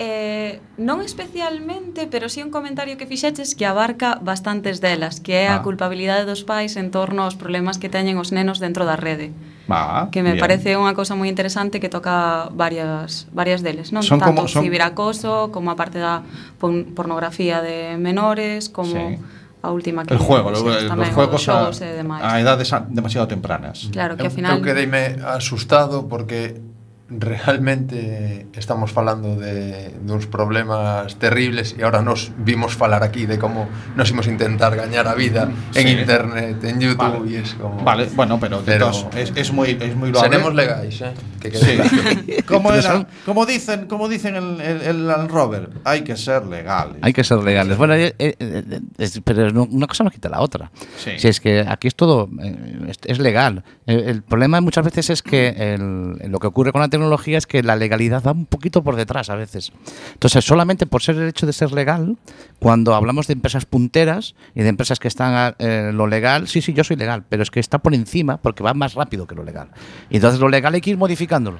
eh, 0.03 0.59
non 0.75 0.99
especialmente, 0.99 2.11
pero 2.11 2.27
sí 2.27 2.43
un 2.43 2.51
comentario 2.51 2.99
que 2.99 3.07
fixeches 3.07 3.55
que 3.55 3.63
abarca 3.63 4.19
bastantes 4.19 4.83
delas, 4.83 5.23
que 5.23 5.47
é 5.47 5.47
ah. 5.47 5.59
a 5.59 5.63
culpabilidade 5.63 6.27
dos 6.27 6.43
pais 6.43 6.75
en 6.75 6.91
torno 6.91 7.23
aos 7.23 7.39
problemas 7.39 7.79
que 7.79 7.87
teñen 7.87 8.19
os 8.19 8.35
nenos 8.35 8.59
dentro 8.59 8.83
da 8.83 8.99
rede. 8.99 9.31
Ah, 9.71 10.11
que 10.11 10.19
me 10.19 10.35
bien. 10.35 10.43
parece 10.43 10.75
unha 10.75 10.91
cosa 10.91 11.15
moi 11.15 11.31
interesante 11.31 11.79
que 11.79 11.87
toca 11.87 12.51
varias 12.51 13.31
varias 13.31 13.63
deles, 13.63 13.95
non? 13.95 14.03
Son 14.03 14.19
Tanto 14.19 14.43
como, 14.43 14.51
son... 14.51 14.67
ciberacoso, 14.67 15.55
como 15.55 15.71
a 15.71 15.79
parte 15.79 16.03
da 16.03 16.27
pornografía 16.59 17.63
de 17.63 17.95
menores, 17.95 18.67
como 18.67 18.91
sí. 18.91 19.23
a 19.63 19.71
última 19.71 20.03
que... 20.03 20.19
El 20.19 20.19
juego, 20.19 20.51
lo, 20.51 20.59
el, 20.67 20.91
tamén, 20.91 21.07
los 21.07 21.15
juegos 21.15 21.39
os 21.39 21.47
xogos 21.47 21.77
a, 21.79 21.87
e 21.87 21.95
demais. 21.95 22.27
a 22.27 22.43
edades 22.43 22.67
demasiado 22.91 23.31
tempranas. 23.31 23.87
Claro, 23.95 24.19
que 24.19 24.27
ao 24.27 24.35
final... 24.35 24.59
Eu 24.59 24.65
quedeime 24.67 25.15
asustado 25.23 26.11
porque 26.11 26.59
realmente 27.19 28.47
estamos 28.53 28.91
falando 28.91 29.35
de, 29.35 29.89
de 29.89 30.13
uns 30.13 30.25
problemas 30.27 31.15
terribles 31.19 31.75
e 31.77 31.83
ahora 31.83 32.01
nos 32.01 32.31
vimos 32.37 32.73
falar 32.75 33.03
aquí 33.03 33.25
de 33.25 33.37
como 33.37 33.67
nos 33.95 34.09
imos 34.11 34.27
intentar 34.27 34.75
gañar 34.75 35.07
a 35.07 35.15
vida 35.15 35.49
en 35.75 35.87
Sí. 35.87 35.93
internet, 35.99 36.63
en 36.63 36.79
YouTube 36.79 36.97
Vale. 37.19 37.29
y 37.31 37.35
es 37.35 37.53
como 37.55 37.83
Vale, 37.83 38.07
bueno, 38.15 38.39
pero, 38.39 38.61
Pero- 38.65 38.91
es, 39.15 39.31
es 39.35 39.51
muy, 39.51 39.77
es 39.79 39.95
muy 39.95 40.11
loable. 40.11 40.29
seremos 40.29 40.53
legais, 40.55 41.01
eh? 41.01 41.13
Que 41.39 41.51
quede 41.51 41.83
Sí. 41.89 42.43
como, 42.47 42.71
era- 42.73 43.07
como 43.25 43.45
dicen, 43.45 43.87
como 43.87 44.07
dicen 44.09 44.35
el, 44.35 44.61
el, 44.61 44.81
el 44.81 45.07
Land 45.07 45.29
Rover, 45.31 45.69
hay 45.83 46.01
que 46.03 46.15
ser 46.17 46.45
legales. 46.45 46.97
Hay 47.01 47.13
que 47.13 47.23
ser 47.23 47.39
legales. 47.39 47.77
Bueno, 47.77 47.93
eh, 47.95 48.15
eh, 48.19 48.35
eh, 48.39 48.79
es- 48.97 49.21
pero 49.23 49.47
una 49.63 49.87
cosa 49.87 50.03
no 50.03 50.09
quita 50.11 50.29
la 50.29 50.39
otra. 50.41 50.71
Sí. 50.97 51.11
Si 51.17 51.27
es 51.27 51.39
que 51.39 51.65
aquí 51.67 51.87
es 51.87 51.95
todo, 51.95 52.29
eh, 52.41 52.79
es, 52.87 52.97
es 53.05 53.19
legal. 53.19 53.63
El, 53.85 53.99
el 54.09 54.21
problema 54.23 54.61
muchas 54.61 54.85
veces 54.85 55.09
es 55.09 55.21
que 55.21 55.49
el- 55.75 56.31
lo 56.31 56.39
que 56.39 56.47
ocurre 56.47 56.71
con 56.71 56.81
la 56.81 56.87
tecnología 56.87 57.02
es 57.25 57.47
que 57.47 57.63
la 57.63 57.75
legalidad 57.75 58.23
va 58.25 58.31
un 58.31 58.45
poquito 58.45 58.83
por 58.83 58.95
detrás 58.95 59.29
a 59.29 59.35
veces. 59.35 59.71
Entonces, 60.13 60.43
solamente 60.45 60.85
por 60.85 61.01
ser 61.01 61.15
el 61.17 61.27
hecho 61.29 61.45
de 61.45 61.53
ser 61.53 61.71
legal, 61.71 62.17
cuando 62.59 62.93
hablamos 62.95 63.27
de 63.27 63.33
empresas 63.33 63.65
punteras 63.65 64.35
y 64.55 64.61
de 64.63 64.69
empresas 64.69 64.99
que 64.99 65.07
están 65.07 65.33
a 65.33 65.55
eh, 65.59 65.91
lo 65.93 66.07
legal, 66.07 66.47
sí, 66.47 66.61
sí, 66.61 66.73
yo 66.73 66.83
soy 66.83 66.95
legal, 66.97 67.23
pero 67.27 67.43
es 67.43 67.51
que 67.51 67.59
está 67.59 67.79
por 67.79 67.93
encima 67.93 68.37
porque 68.37 68.63
va 68.63 68.73
más 68.73 68.93
rápido 68.93 69.27
que 69.27 69.35
lo 69.35 69.43
legal. 69.43 69.69
Y 70.09 70.17
entonces 70.17 70.39
lo 70.39 70.49
legal 70.49 70.73
hay 70.73 70.81
que 70.81 70.91
ir 70.91 70.97
modificándolo. 70.97 71.57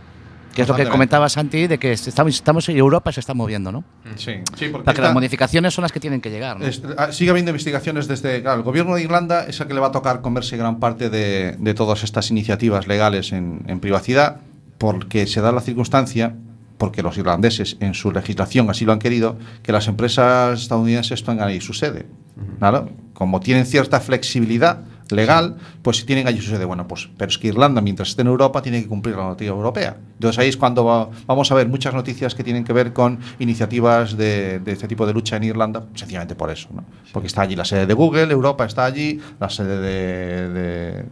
Que 0.54 0.62
es 0.62 0.68
lo 0.68 0.76
que 0.76 0.86
comentaba 0.88 1.28
Santi, 1.30 1.66
de 1.66 1.80
que 1.80 1.94
estamos, 1.94 2.36
estamos 2.36 2.70
en 2.70 2.78
Europa 2.78 3.12
se 3.12 3.20
está 3.22 3.34
moviendo, 3.34 3.72
¿no? 3.72 3.84
Sí, 4.18 4.34
sí, 4.56 4.68
porque 4.72 4.86
Para 4.86 4.96
que 4.96 5.02
las 5.02 5.12
modificaciones 5.12 5.74
son 5.74 5.82
las 5.82 5.92
que 5.92 6.00
tienen 6.00 6.22
que 6.22 6.30
llegar. 6.30 6.60
¿no? 6.60 6.66
es- 6.68 6.80
ah, 6.96 7.12
sigue 7.12 7.32
habiendo 7.32 7.50
investigaciones 7.50 8.08
desde. 8.08 8.44
Claro, 8.44 8.58
el 8.60 8.64
gobierno 8.64 8.94
de 8.94 9.02
Irlanda 9.02 9.46
es 9.48 9.60
el 9.62 9.66
que 9.68 9.74
le 9.74 9.80
va 9.80 9.88
a 9.88 9.92
tocar 9.92 10.22
comerse 10.22 10.56
gran 10.56 10.80
parte 10.80 11.10
de, 11.10 11.56
de 11.58 11.74
todas 11.74 12.04
estas 12.04 12.30
iniciativas 12.30 12.86
legales 12.86 13.32
en, 13.32 13.64
en 13.66 13.80
privacidad, 13.80 14.42
porque 14.84 15.28
se 15.28 15.40
da 15.40 15.54
la 15.54 15.62
circunstancia, 15.62 16.36
porque 16.78 17.02
los 17.04 17.18
irlandeses 17.18 17.78
en 17.80 17.94
su 17.94 18.12
legislación 18.12 18.70
así 18.70 18.84
lo 18.84 18.92
han 18.92 19.00
querido, 19.00 19.38
que 19.64 19.72
las 19.72 19.88
empresas 19.88 20.62
estadounidenses 20.62 21.24
tengan 21.24 21.48
ahí 21.48 21.62
su 21.62 21.72
sede. 21.74 22.06
Claro, 22.60 22.90
como 23.14 23.40
tienen 23.40 23.66
cierta 23.66 24.02
flexibilidad 24.02 24.82
legal, 25.10 25.56
pues 25.84 25.98
si 25.98 26.04
tienen 26.06 26.28
allí 26.28 26.42
su 26.42 26.50
sede. 26.50 26.66
Bueno, 26.66 26.86
pues, 26.86 27.08
pero 27.18 27.30
es 27.30 27.38
que 27.38 27.48
Irlanda, 27.48 27.80
mientras 27.80 28.10
esté 28.10 28.24
en 28.24 28.28
Europa, 28.28 28.62
tiene 28.62 28.82
que 28.82 28.90
cumplir 28.90 29.16
la 29.16 29.22
normativa 29.22 29.56
europea. 29.56 29.96
Entonces 30.16 30.38
ahí 30.40 30.50
es 30.50 30.58
cuando 30.58 30.84
va- 30.84 31.10
vamos 31.28 31.50
a 31.50 31.56
ver 31.56 31.70
muchas 31.70 31.94
noticias 31.94 32.36
que 32.36 32.44
tienen 32.44 32.66
que 32.66 32.74
ver 32.74 32.92
con 32.92 33.20
iniciativas 33.40 34.18
de, 34.18 34.60
de 34.60 34.72
este 34.74 34.90
tipo 34.90 35.06
de 35.08 35.14
lucha 35.14 35.38
en 35.38 35.46
Irlanda, 35.46 35.86
sencillamente 35.96 36.36
por 36.36 36.50
eso, 36.52 36.68
¿no? 36.74 36.84
Porque 37.14 37.28
está 37.28 37.44
allí 37.44 37.56
la 37.56 37.64
sede 37.64 37.86
de 37.86 37.94
Google, 37.94 38.30
Europa 38.34 38.66
está 38.66 38.84
allí, 38.84 39.22
la 39.40 39.50
sede 39.50 39.80
de, 39.80 40.50
de- 40.50 41.06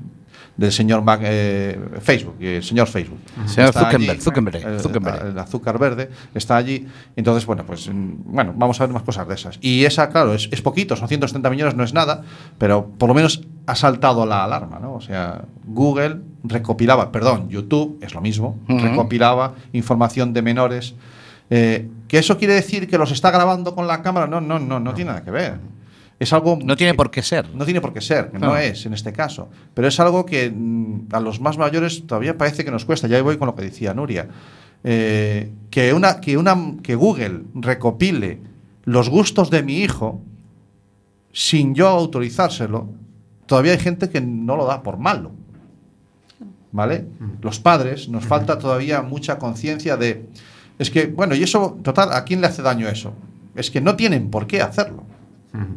del 0.57 0.71
señor 0.71 1.01
Mac- 1.03 1.21
eh, 1.23 1.79
Facebook, 2.01 2.35
eh, 2.39 2.57
el 2.57 2.63
señor 2.63 2.87
Facebook. 2.87 3.17
Señor 3.47 3.69
Está 3.69 3.85
Zuckerberg, 3.85 4.11
allí, 4.11 4.21
Zuckerberg, 4.21 4.55
eh, 4.57 4.79
Zuckerberg. 4.79 5.25
el 5.27 5.39
azúcar 5.39 5.79
verde 5.79 6.09
está 6.35 6.57
allí. 6.57 6.87
Entonces, 7.15 7.45
bueno, 7.45 7.63
pues 7.65 7.87
mm, 7.89 8.11
bueno, 8.25 8.53
vamos 8.55 8.79
a 8.79 8.85
ver 8.85 8.93
más 8.93 9.03
cosas 9.03 9.27
de 9.27 9.35
esas. 9.35 9.57
Y 9.61 9.85
esa, 9.85 10.09
claro, 10.09 10.33
es, 10.33 10.49
es 10.51 10.61
poquito, 10.61 10.95
son 10.95 11.07
170 11.07 11.49
millones, 11.49 11.75
no 11.75 11.83
es 11.83 11.93
nada, 11.93 12.21
pero 12.57 12.85
por 12.97 13.07
lo 13.09 13.15
menos 13.15 13.41
ha 13.65 13.75
saltado 13.75 14.25
la 14.25 14.43
alarma, 14.43 14.79
¿no? 14.79 14.93
O 14.95 15.01
sea, 15.01 15.45
Google 15.65 16.19
recopilaba, 16.43 17.11
perdón, 17.11 17.49
YouTube 17.49 17.97
es 18.01 18.13
lo 18.13 18.21
mismo, 18.21 18.59
recopilaba 18.67 19.53
información 19.73 20.33
de 20.33 20.41
menores. 20.41 20.95
Eh, 21.49 21.89
¿Que 22.07 22.17
eso 22.17 22.37
quiere 22.37 22.53
decir 22.53 22.89
que 22.89 22.97
los 22.97 23.11
está 23.11 23.31
grabando 23.31 23.73
con 23.75 23.87
la 23.87 24.01
cámara? 24.01 24.27
No, 24.27 24.41
no, 24.41 24.59
no, 24.59 24.79
no 24.79 24.93
tiene 24.93 25.11
nada 25.11 25.23
que 25.23 25.31
ver. 25.31 25.59
Es 26.21 26.33
algo 26.33 26.59
No 26.63 26.75
tiene 26.75 26.93
que- 26.93 26.97
por 26.97 27.09
qué 27.09 27.23
ser. 27.23 27.49
no 27.55 27.65
tiene 27.65 27.81
por 27.81 27.93
qué 27.93 28.01
ser, 28.01 28.29
que 28.29 28.37
no 28.37 28.55
es 28.55 28.85
en 28.85 28.93
este 28.93 29.11
caso. 29.11 29.49
Pero 29.73 29.87
es 29.87 29.99
algo 29.99 30.23
que 30.25 30.51
mm, 30.51 31.07
a 31.13 31.19
los 31.19 31.41
más 31.41 31.57
mayores 31.57 32.05
todavía 32.05 32.37
parece 32.37 32.63
que 32.63 32.69
nos 32.71 32.85
cuesta. 32.85 33.07
Ya 33.07 33.21
voy 33.23 33.37
con 33.37 33.47
lo 33.47 33.55
que 33.55 33.63
decía 33.63 33.93
Nuria. 33.95 34.27
Eh, 34.83 35.51
que, 35.71 35.93
una, 35.93 36.21
que, 36.21 36.37
una, 36.37 36.55
que 36.83 36.93
Google 36.95 37.41
recopile 37.55 38.39
los 38.83 39.09
gustos 39.09 39.49
de 39.49 39.63
mi 39.63 39.77
hijo 39.79 40.21
sin 41.31 41.73
yo 41.75 41.87
autorizárselo, 41.87 42.89
todavía 43.47 43.71
hay 43.71 43.79
gente 43.79 44.09
que 44.09 44.21
no 44.21 44.55
lo 44.55 44.65
da 44.65 44.83
por 44.83 44.97
malo. 44.99 45.31
¿Vale? 46.71 47.05
Los 47.41 47.59
padres 47.59 48.07
nos 48.09 48.25
falta 48.25 48.57
todavía 48.57 49.01
mucha 49.01 49.37
conciencia 49.39 49.97
de. 49.97 50.25
Es 50.79 50.89
que, 50.89 51.07
bueno, 51.07 51.35
y 51.35 51.43
eso, 51.43 51.77
total, 51.83 52.13
¿a 52.13 52.23
quién 52.23 52.41
le 52.41 52.47
hace 52.47 52.61
daño 52.61 52.87
eso? 52.87 53.13
Es 53.55 53.69
que 53.71 53.81
no 53.81 53.95
tienen 53.95 54.29
por 54.29 54.47
qué 54.47 54.61
hacerlo. 54.61 55.03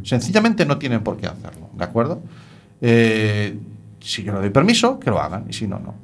Sencillamente 0.02 0.64
no 0.64 0.78
tienen 0.78 1.02
por 1.02 1.16
qué 1.16 1.26
hacerlo, 1.26 1.70
¿de 1.72 1.84
acuerdo? 1.84 2.22
Eh, 2.80 3.58
si 4.00 4.22
yo 4.22 4.32
le 4.34 4.40
doy 4.40 4.50
permiso, 4.50 5.00
que 5.00 5.10
lo 5.10 5.20
hagan, 5.20 5.46
y 5.48 5.52
si 5.52 5.66
no, 5.66 5.78
no. 5.78 5.94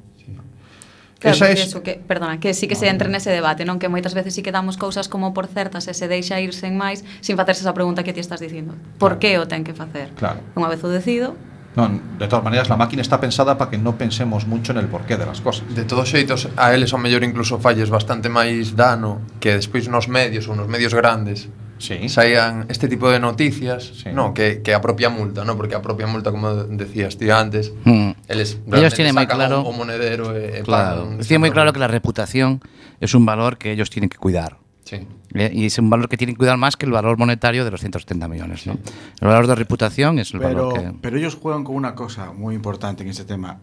Claro, 1.21 1.35
Esa 1.35 1.51
es... 1.51 1.67
eso, 1.67 1.83
que, 1.83 2.01
perdona, 2.05 2.39
que 2.39 2.55
sí 2.55 2.67
que 2.67 2.73
se 2.73 2.89
entra 2.89 3.07
nese 3.07 3.29
debate, 3.29 3.61
non? 3.61 3.77
Que 3.77 3.93
moitas 3.93 4.17
veces 4.17 4.33
sí 4.33 4.41
que 4.41 4.49
damos 4.49 4.73
cousas 4.73 5.05
como 5.05 5.37
por 5.37 5.45
certas 5.45 5.85
e 5.85 5.93
se 5.93 6.09
deixa 6.09 6.41
ir 6.41 6.49
sen 6.49 6.73
máis 6.73 7.05
sin 7.21 7.37
facerse 7.37 7.61
esa 7.61 7.77
pregunta 7.77 8.01
que 8.01 8.09
ti 8.09 8.17
estás 8.17 8.41
dicindo. 8.41 8.73
Por 8.97 9.21
claro. 9.21 9.21
que 9.21 9.31
o 9.37 9.45
ten 9.45 9.61
que 9.61 9.77
facer? 9.77 10.09
Claro. 10.17 10.41
Unha 10.57 10.65
vez 10.65 10.81
o 10.81 10.89
decido, 10.89 11.37
No, 11.71 11.87
de 11.87 12.27
todas 12.27 12.43
maneras, 12.43 12.67
la 12.67 12.75
máquina 12.75 13.01
está 13.01 13.21
pensada 13.21 13.57
para 13.57 13.71
que 13.71 13.77
no 13.77 13.95
pensemos 13.95 14.45
mucho 14.45 14.73
en 14.73 14.79
el 14.79 14.87
porqué 14.87 15.15
de 15.15 15.25
las 15.25 15.39
cosas. 15.39 15.63
De 15.73 15.85
todos 15.85 16.09
xeitos, 16.09 16.49
a 16.57 16.75
eles 16.75 16.91
ao 16.91 16.99
mellor 16.99 17.23
incluso 17.23 17.63
falles 17.63 17.87
bastante 17.87 18.27
máis 18.27 18.75
dano 18.75 19.23
que 19.39 19.55
despois 19.55 19.87
nos 19.87 20.11
medios 20.11 20.51
ou 20.51 20.57
nos 20.57 20.67
medios 20.67 20.91
grandes 20.91 21.47
Sí. 21.81 22.07
saían 22.09 22.65
este 22.69 22.87
tipo 22.87 23.09
de 23.09 23.19
noticias, 23.19 23.83
Sí. 24.03 24.09
no, 24.13 24.33
que, 24.33 24.61
que 24.61 24.73
a 24.73 24.81
propia 24.81 25.09
multa, 25.09 25.43
no, 25.43 25.57
porque 25.57 25.75
a 25.75 25.81
propia 25.81 26.05
multa, 26.07 26.31
como 26.31 26.53
decías 26.53 27.17
ti 27.17 27.29
antes, 27.31 27.73
Mm. 27.85 28.11
eles 28.27 28.59
Ellos 28.71 28.93
tienen 28.93 29.15
muy 29.15 29.25
claro- 29.27 29.61
o, 29.61 29.69
o 29.69 29.71
monedero 29.73 30.35
e, 30.35 30.59
e 30.59 30.61
Claro. 30.63 31.07
muy 31.39 31.51
claro 31.51 31.73
que 31.73 31.79
la 31.79 31.87
reputación 31.87 32.61
es 32.99 33.15
un 33.15 33.25
valor 33.25 33.57
que 33.57 33.71
ellos 33.71 33.89
tienen 33.89 34.09
que 34.09 34.17
cuidar. 34.17 34.57
Sí. 34.83 35.07
¿eh? 35.35 35.49
Y 35.53 35.65
es 35.67 35.77
un 35.79 35.89
valor 35.89 36.09
que 36.09 36.17
tienen 36.17 36.35
que 36.35 36.39
cuidar 36.39 36.57
más 36.57 36.75
que 36.75 36.85
el 36.85 36.91
valor 36.91 37.17
monetario 37.17 37.63
de 37.65 37.71
los 37.71 37.79
170 37.79 38.27
millones. 38.27 38.67
¿no? 38.67 38.73
El 39.21 39.27
valor 39.27 39.47
de 39.47 39.55
reputación 39.55 40.19
es 40.19 40.33
el 40.33 40.39
Pero, 40.41 40.67
valor 40.69 40.73
que. 40.73 40.97
pero 41.01 41.17
ellos 41.17 41.35
juegan 41.35 41.63
con 41.63 41.75
una 41.75 41.95
cosa 41.95 42.31
muy 42.33 42.53
importante 42.55 43.01
en 43.03 43.09
este 43.09 43.23
tema. 43.23 43.59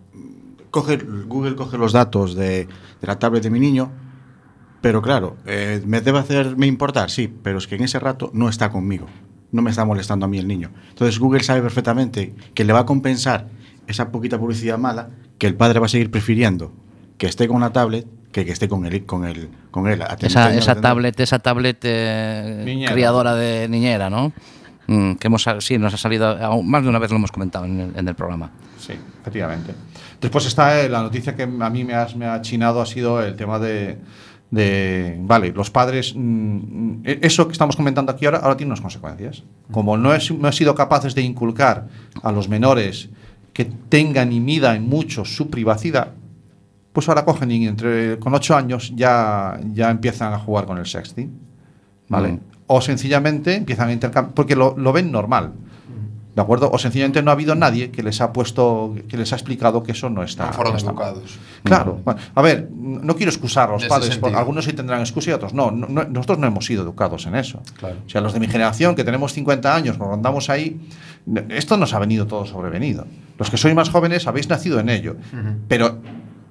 Coge, 0.71 0.97
Google 1.27 1.55
coge 1.57 1.79
los 1.79 1.93
datos 1.93 2.35
de, 2.35 2.65
de 2.67 3.07
la 3.07 3.19
tablet 3.19 3.43
de 3.43 3.51
mi 3.51 3.59
niño, 3.61 3.91
pero 4.81 5.03
claro, 5.03 5.37
eh, 5.47 5.83
me 5.87 6.01
debe 6.01 6.19
hacerme 6.19 6.67
importar, 6.67 7.11
sí, 7.11 7.33
pero 7.43 7.59
es 7.59 7.67
que 7.67 7.75
en 7.77 7.83
ese 7.85 7.99
rato 7.99 8.31
no 8.35 8.49
está 8.49 8.71
conmigo. 8.71 9.07
No 9.51 9.63
me 9.63 9.71
está 9.71 9.85
molestando 9.85 10.27
a 10.27 10.29
mí 10.29 10.39
el 10.39 10.47
niño. 10.47 10.71
Entonces 10.91 11.19
Google 11.19 11.43
sabe 11.43 11.63
perfectamente 11.63 12.35
que 12.55 12.65
le 12.65 12.73
va 12.75 12.81
a 12.81 12.87
compensar 12.87 13.47
esa 13.87 14.11
poquita 14.11 14.39
publicidad 14.39 14.77
mala 14.79 15.09
que 15.39 15.47
el 15.47 15.55
padre 15.55 15.79
va 15.81 15.87
a 15.87 15.89
seguir 15.89 16.11
prefiriendo 16.11 16.73
que 17.17 17.27
esté 17.27 17.49
con 17.49 17.61
la 17.63 17.71
tablet 17.71 18.07
que 18.31 18.45
que 18.45 18.53
esté 18.53 18.69
con 18.69 18.85
él, 18.85 19.07
con 19.07 19.25
él, 19.25 19.49
con 19.71 19.87
él 19.89 20.03
Esa, 20.21 20.55
esa 20.55 20.79
tablet, 20.81 21.19
esa 21.19 21.39
tablet 21.39 21.79
eh, 21.83 22.87
criadora 22.93 23.35
de 23.35 23.69
niñera, 23.69 24.11
¿no? 24.11 24.33
Mm, 24.87 25.15
que 25.15 25.27
hemos, 25.29 25.45
sí, 25.61 25.79
nos 25.79 25.93
ha 25.95 25.97
salido, 25.97 26.27
aún 26.43 26.69
más 26.71 26.83
de 26.83 26.89
una 26.91 26.99
vez 26.99 27.11
lo 27.11 27.17
hemos 27.17 27.33
comentado 27.33 27.65
en 27.65 27.81
el, 27.81 27.97
en 27.97 28.07
el 28.09 28.15
programa. 28.15 28.51
Sí, 28.79 28.93
efectivamente. 29.21 29.73
Después 30.21 30.47
está 30.47 30.81
eh, 30.81 30.89
la 30.89 31.03
noticia 31.03 31.35
que 31.35 31.43
a 31.43 31.71
mí 31.71 31.85
me, 31.85 31.95
has- 31.95 32.15
me 32.17 32.27
ha 32.27 32.41
chinado, 32.43 32.81
ha 32.83 32.87
sido 32.87 33.23
el 33.23 33.35
tema 33.37 33.59
de, 33.59 33.99
de, 34.51 35.19
vale, 35.21 35.53
los 35.53 35.71
padres, 35.71 36.15
mm, 36.17 37.01
e- 37.05 37.19
eso 37.23 37.47
que 37.47 37.53
estamos 37.53 37.77
comentando 37.77 38.13
aquí 38.13 38.25
ahora, 38.25 38.39
ahora 38.39 38.57
tiene 38.57 38.71
unas 38.71 38.81
consecuencias. 38.81 39.43
Como 39.71 39.97
no, 39.97 40.15
es, 40.15 40.31
no 40.31 40.49
he 40.49 40.53
sido 40.53 40.75
capaces 40.75 41.15
de 41.15 41.23
inculcar 41.23 41.89
a 42.23 42.33
los 42.33 42.49
menores 42.49 43.11
que 43.53 43.65
tengan 43.67 44.33
y 44.33 44.41
midan 44.41 44.89
mucho 44.89 45.25
su 45.25 45.51
privacidad, 45.51 46.13
pues 46.93 47.09
ahora 47.09 47.25
cogen 47.25 47.51
y 47.51 47.67
entre, 47.67 48.19
con 48.19 48.35
ocho 48.35 48.57
años 48.57 48.93
ya, 48.97 49.61
ya 49.73 49.91
empiezan 49.91 50.33
a 50.33 50.39
jugar 50.39 50.65
con 50.67 50.79
el 50.79 50.87
sexting. 50.87 51.31
¿Vale? 52.09 52.33
Mm. 52.33 52.41
O 52.69 52.81
sencillamente 52.81 53.55
empiezan 53.55 53.89
a 53.89 53.93
intercambiar, 53.93 54.35
porque 54.35 54.57
lo, 54.57 54.77
lo 54.77 54.93
ven 54.93 55.13
normal. 55.13 55.53
¿De 56.35 56.43
acuerdo? 56.43 56.71
O 56.71 56.79
sencillamente 56.79 57.21
no 57.23 57.31
ha 57.31 57.35
habido 57.35 57.55
nadie 57.57 57.91
que 57.91 58.03
les 58.03 58.21
ha 58.21 58.33
puesto, 58.33 58.95
que 59.09 59.17
les 59.17 59.33
ha 59.33 59.37
explicado 59.37 59.83
que 59.83 59.91
eso 59.93 60.07
no 60.09 60.23
está. 60.23 60.47
Non 60.47 60.55
foron 60.55 60.71
no 60.79 60.79
educados. 60.95 61.35
Claro. 61.67 61.99
Bueno, 62.07 62.21
a 62.35 62.43
ver, 62.47 62.71
no 62.71 63.17
quiero 63.19 63.31
excusar 63.35 63.69
a 63.71 63.73
los 63.75 63.83
padres, 63.91 64.15
porque 64.23 64.39
algunos 64.39 64.63
sí 64.65 64.73
tendrán 64.73 65.01
excusa 65.03 65.31
y 65.31 65.35
otros 65.35 65.51
no. 65.51 65.75
No- 65.75 65.89
no- 65.91 66.07
Nosotros 66.07 66.39
no 66.39 66.47
hemos 66.47 66.63
sido 66.65 66.87
educados 66.87 67.27
en 67.27 67.35
eso. 67.35 67.59
Claro. 67.75 67.99
O 68.07 68.09
sea, 68.09 68.21
los 68.23 68.31
de 68.33 68.39
mi 68.39 68.47
generación, 68.47 68.95
que 68.95 69.03
tenemos 69.03 69.33
50 69.35 69.75
años, 69.75 69.99
nos 69.99 70.07
rondamos 70.07 70.47
ahí, 70.49 70.79
esto 71.51 71.75
nos 71.77 71.91
ha 71.93 71.99
venido 71.99 72.27
todo 72.31 72.47
sobrevenido. 72.47 73.03
Los 73.37 73.51
que 73.51 73.59
sois 73.59 73.75
más 73.75 73.91
jóvenes 73.91 74.27
habéis 74.31 74.47
nacido 74.49 74.79
en 74.79 74.89
ello. 74.91 75.17
Pero 75.67 75.99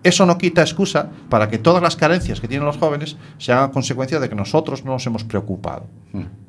Eso 0.03 0.25
no 0.27 0.37
quita 0.37 0.61
excusa 0.61 1.09
para 1.27 1.49
que 1.49 1.57
todas 1.57 1.81
las 1.81 1.95
carencias 1.97 2.39
que 2.39 2.47
tienen 2.47 2.65
los 2.65 2.77
jóvenes 2.77 3.17
sean 3.39 3.71
consecuencia 3.71 4.19
de 4.21 4.29
que 4.29 4.35
nosotros 4.35 4.85
no 4.85 4.91
nos 4.93 5.03
hemos 5.07 5.23
preocupado. 5.25 5.87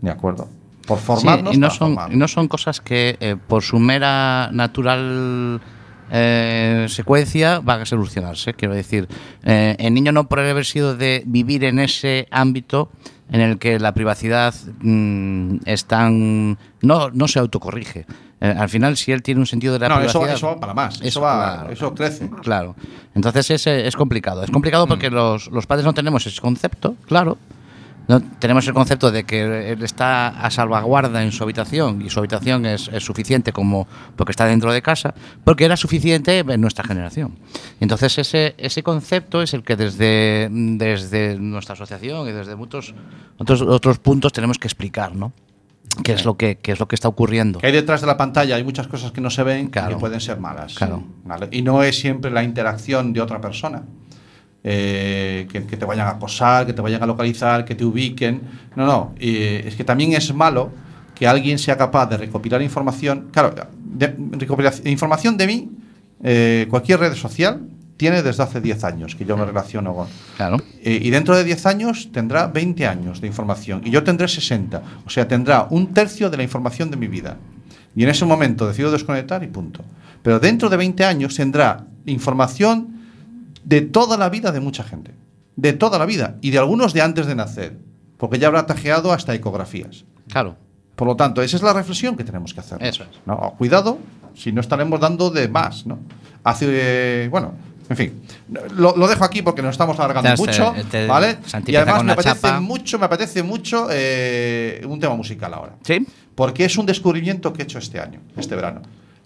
¿De 0.03 0.11
acuerdo? 0.11 0.47
Por 0.89 0.99
formarnos. 0.99 1.51
Mm. 1.51 1.53
Sí, 1.53 1.57
y 1.57 1.61
no 1.61 1.71
son, 1.71 1.79
formarnos. 1.95 2.15
y 2.15 2.19
no 2.19 2.27
son 2.29 2.49
cosas 2.49 2.81
que 2.81 3.17
eh, 3.21 3.37
por 3.47 3.63
su 3.63 3.79
mera 3.79 4.49
natural 4.53 5.61
eh, 6.11 6.87
secuencia 6.89 7.61
van 7.61 7.83
a 7.83 7.87
solucionarse. 7.87 8.55
Quiero 8.55 8.75
decir, 8.75 9.07
eh, 9.45 9.77
el 9.79 9.93
niño 9.95 10.11
no 10.13 10.29
por 10.29 10.41
haber 10.41 10.65
sido 10.65 10.97
de 10.97 11.23
vivir 11.27 11.65
en 11.65 11.79
ese 11.79 12.27
ámbito 12.31 12.91
en 13.31 13.43
el 13.43 13.59
que 13.59 13.79
la 13.79 13.93
privacidad 13.93 14.55
mm, 14.81 15.57
es 15.67 15.85
tan- 15.85 16.57
no, 16.81 17.11
no 17.11 17.29
se 17.29 17.39
autocorrige. 17.39 18.07
Eh, 18.41 18.55
al 18.57 18.69
final, 18.69 18.97
si 18.97 19.13
él 19.13 19.23
tiene 19.23 19.41
un 19.41 19.47
sentido 19.47 19.75
de 19.75 19.81
la 19.81 19.89
No, 19.89 20.01
eso, 20.01 20.21
privacidad... 20.21 20.37
eso 20.37 20.47
va 20.47 20.61
para 20.61 20.73
más. 20.73 20.95
Eso, 20.97 21.05
Eso, 21.05 21.21
va, 21.21 21.55
claro. 21.57 21.73
eso 21.73 21.95
crece. 21.95 22.31
Claro. 22.43 22.77
Entonces 23.15 23.51
es, 23.51 23.67
es 23.67 23.97
complicado. 23.97 24.43
Es 24.45 24.51
complicado 24.51 24.87
Mm. 24.87 24.89
porque 24.89 25.11
los, 25.11 25.49
los 25.51 25.67
padres 25.67 25.85
no 25.85 25.93
tenemos 25.93 26.27
ese 26.27 26.41
concepto, 26.41 26.95
claro. 27.07 27.37
No 28.09 28.21
tenemos 28.39 28.67
el 28.67 28.73
concepto 28.73 29.11
de 29.11 29.25
que 29.25 29.73
él 29.73 29.83
está 29.83 30.29
a 30.29 30.51
salvaguarda 30.51 31.23
en 31.23 31.31
su 31.31 31.45
habitación 31.45 32.01
y 32.01 32.09
su 32.09 32.19
habitación 32.19 32.65
es, 32.65 32.89
es 32.89 33.05
suficiente 33.05 33.53
como 33.53 33.87
porque 34.17 34.33
está 34.33 34.47
dentro 34.47 34.73
de 34.73 34.81
casa, 34.81 35.15
porque 35.45 35.67
era 35.67 35.77
suficiente 35.77 36.39
en 36.39 36.61
nuestra 36.61 36.85
generación. 36.85 37.39
Entonces 37.81 38.17
ese, 38.17 38.55
ese 38.57 38.83
concepto 38.83 39.43
es 39.43 39.53
el 39.53 39.63
que 39.63 39.77
desde, 39.77 40.49
desde 40.51 41.39
nuestra 41.39 41.75
asociación 41.75 42.27
y 42.29 42.33
desde 42.33 42.57
muchos 42.57 42.95
otros, 43.37 43.61
otros 43.61 43.99
puntos 43.99 44.33
tenemos 44.33 44.59
que 44.59 44.69
explicar, 44.69 45.15
¿no? 45.15 45.33
¿Qué 46.03 46.13
es 46.13 46.25
lo 46.25 46.37
que, 46.37 46.57
qué 46.59 46.73
es 46.73 46.81
lo 46.81 46.87
que 46.89 46.95
está 46.95 47.09
ocurriendo? 47.09 47.59
Que 47.59 47.67
hay 47.67 47.73
detrás 47.73 48.01
de 48.01 48.07
la 48.07 48.17
pantalla 48.17 48.57
hay 48.57 48.65
muchas 48.65 48.87
cosas 48.87 49.11
que 49.13 49.21
no 49.21 49.31
se 49.31 49.43
ven 49.43 49.69
Claro. 49.69 49.97
que 49.97 50.01
pueden 50.01 50.21
ser 50.21 50.39
malas. 50.39 50.75
Claro. 50.75 51.03
¿vale? 51.25 51.49
Y 51.51 51.63
no 51.63 51.83
es 51.83 51.99
siempre 51.99 52.31
la 52.31 52.43
interacción 52.43 53.13
de 53.13 53.21
otra 53.21 53.41
persona. 53.41 53.83
Eh, 54.71 55.49
que, 55.51 55.65
que 55.65 55.77
te 55.79 55.87
vayan 55.87 56.07
a 56.07 56.11
acosar, 56.11 56.67
que 56.67 56.75
te 56.75 56.83
vayan 56.83 57.03
a 57.03 57.07
localizar, 57.07 57.65
que 57.65 57.75
te 57.75 57.87
ubiquen. 57.87 58.43
No, 58.77 58.85
no. 58.85 59.15
eh, 59.19 59.65
es 59.67 59.75
que 59.77 59.83
también 59.83 60.13
es 60.13 60.35
malo 60.35 60.71
que 61.15 61.27
alguien 61.27 61.59
sea 61.59 61.79
capaz 61.79 62.07
de 62.07 62.19
recopilar 62.19 62.61
información. 62.61 63.29
Claro, 63.33 63.55
de, 63.83 64.15
recopilar 64.33 64.75
información 64.85 65.39
de 65.39 65.47
mí, 65.47 65.71
eh, 66.23 66.67
cualquier 66.69 67.01
red 67.01 67.15
social 67.15 67.63
tiene 67.97 68.23
desde 68.23 68.43
hace 68.43 68.61
10 68.61 68.85
años 68.85 69.15
que 69.17 69.25
yo 69.25 69.39
me 69.39 69.47
relaciono 69.47 69.95
con. 69.95 70.07
Claro. 70.37 70.59
Eh, 70.83 71.01
y 71.03 71.09
dentro 71.09 71.35
de 71.35 71.45
10 71.45 71.65
años 71.65 72.11
tendrá 72.13 72.47
20 72.49 72.87
años 72.87 73.23
de 73.23 73.27
información 73.27 73.81
y 73.87 73.91
yo 73.91 74.05
tendré 74.05 74.29
60. 74.29 74.83
O 75.07 75.09
sea, 75.09 75.27
tendrá 75.27 75.67
un 75.71 75.95
tercio 75.95 76.29
de 76.29 76.37
la 76.37 76.43
información 76.43 76.91
de 76.91 76.99
mi 76.99 77.09
vida. 77.09 77.39
Y 77.97 78.05
en 78.05 78.11
ese 78.11 78.27
momento 78.27 78.69
decido 78.69 78.93
desconectar 78.93 79.43
y 79.43 79.47
punto. 79.47 79.83
Pero 80.23 80.39
dentro 80.39 80.69
de 80.69 80.77
20 80.77 81.05
años 81.05 81.35
tendrá 81.35 81.87
información 82.05 82.98
de 83.69 83.83
toda 83.83 84.17
la 84.17 84.31
vida 84.31 84.51
de 84.51 84.61
mucha 84.61 84.83
gente. 84.83 85.13
De 85.57 85.75
toda 85.75 85.99
la 85.99 86.07
vida. 86.07 86.37
Y 86.41 86.51
de 86.53 86.59
algunos 86.59 86.95
de 86.95 87.03
antes 87.03 87.27
de 87.27 87.35
nacer. 87.35 87.77
Porque 88.17 88.39
ya 88.39 88.47
habrá 88.47 88.65
tajeado 88.65 89.13
hasta 89.13 89.35
ecografías. 89.35 90.07
Claro. 90.29 90.57
Por 90.97 91.07
lo 91.07 91.17
tanto, 91.17 91.43
esa 91.43 91.57
es 91.59 91.63
la 91.63 91.75
reflexión 91.75 92.17
que 92.17 92.25
tenemos 92.25 92.55
que 92.55 92.61
hacer. 92.61 92.83
Eso 92.83 93.03
es. 93.03 93.21
¿no? 93.27 93.55
Cuidado, 93.59 93.99
si 94.35 94.53
no 94.53 94.63
estaremos 94.63 94.99
dando 94.99 95.31
de 95.31 95.49
más, 95.49 95.85
¿no? 95.85 95.99
Hace, 96.45 96.67
eh, 96.71 97.29
bueno, 97.29 97.53
en 97.91 97.97
fin, 97.97 98.23
lo, 98.75 98.97
lo 98.97 99.07
dejo 99.07 99.23
aquí 99.23 99.43
porque 99.43 99.61
nos 99.61 99.73
estamos 99.73 99.99
alargando 100.01 100.35
mucho, 100.37 100.75
¿vale? 101.07 101.39
Y 101.67 101.77
además 101.77 102.05
me 102.05 102.13
apetece 102.13 102.35
chapa. 102.41 102.61
mucho, 102.61 102.99
me 102.99 103.05
apetece 103.05 103.43
mucho 103.43 103.89
eh, 103.91 104.81
un 104.89 104.99
tema 104.99 105.15
musical 105.15 105.53
ahora. 105.53 105.77
¿Sí? 105.83 106.07
Porque 106.35 106.65
es 106.65 106.79
un 106.79 106.87
descubrimiento 106.87 107.53
que 107.53 107.63
he 107.63 107.65
hecho 107.65 107.79
este 107.79 108.01
año, 108.01 108.21
este 108.37 108.57
verano. 108.57 108.81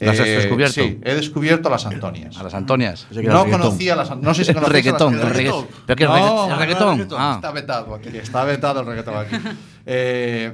¿Lo 0.04 0.10
has 0.10 0.18
descubierto? 0.18 0.74
Sí, 0.74 1.00
he 1.02 1.14
descubierto 1.14 1.70
las 1.70 1.86
Antonias. 1.86 2.36
A 2.38 2.42
las 2.42 2.54
Antonias. 2.54 3.06
Que 3.12 3.20
era 3.20 3.32
No 3.32 3.38
el 3.40 3.44
reggaetón. 3.46 3.60
conocía 3.68 3.96
las 3.96 4.16
No 4.16 4.34
sé 4.34 4.44
si 4.44 4.50
El 4.50 4.56
conocéis 4.56 4.86
a 4.86 4.90
las 4.92 5.00
reggaetón, 5.00 5.14
el 5.14 5.34
reggaetón. 5.34 5.66
¿Pero 5.86 5.96
qué? 5.96 6.04
No, 6.04 6.44
¿El 6.44 6.50
no, 6.50 6.58
reggaetón? 6.58 6.90
reggaetón. 6.98 7.18
Ah. 7.20 7.32
Está 7.36 7.50
vetado 7.52 7.94
aquí. 7.94 8.08
Que 8.10 8.18
está 8.18 8.44
vetado 8.44 8.80
el 8.80 8.86
reggaetón 8.86 9.16
aquí. 9.16 9.36
Eh, 9.86 10.52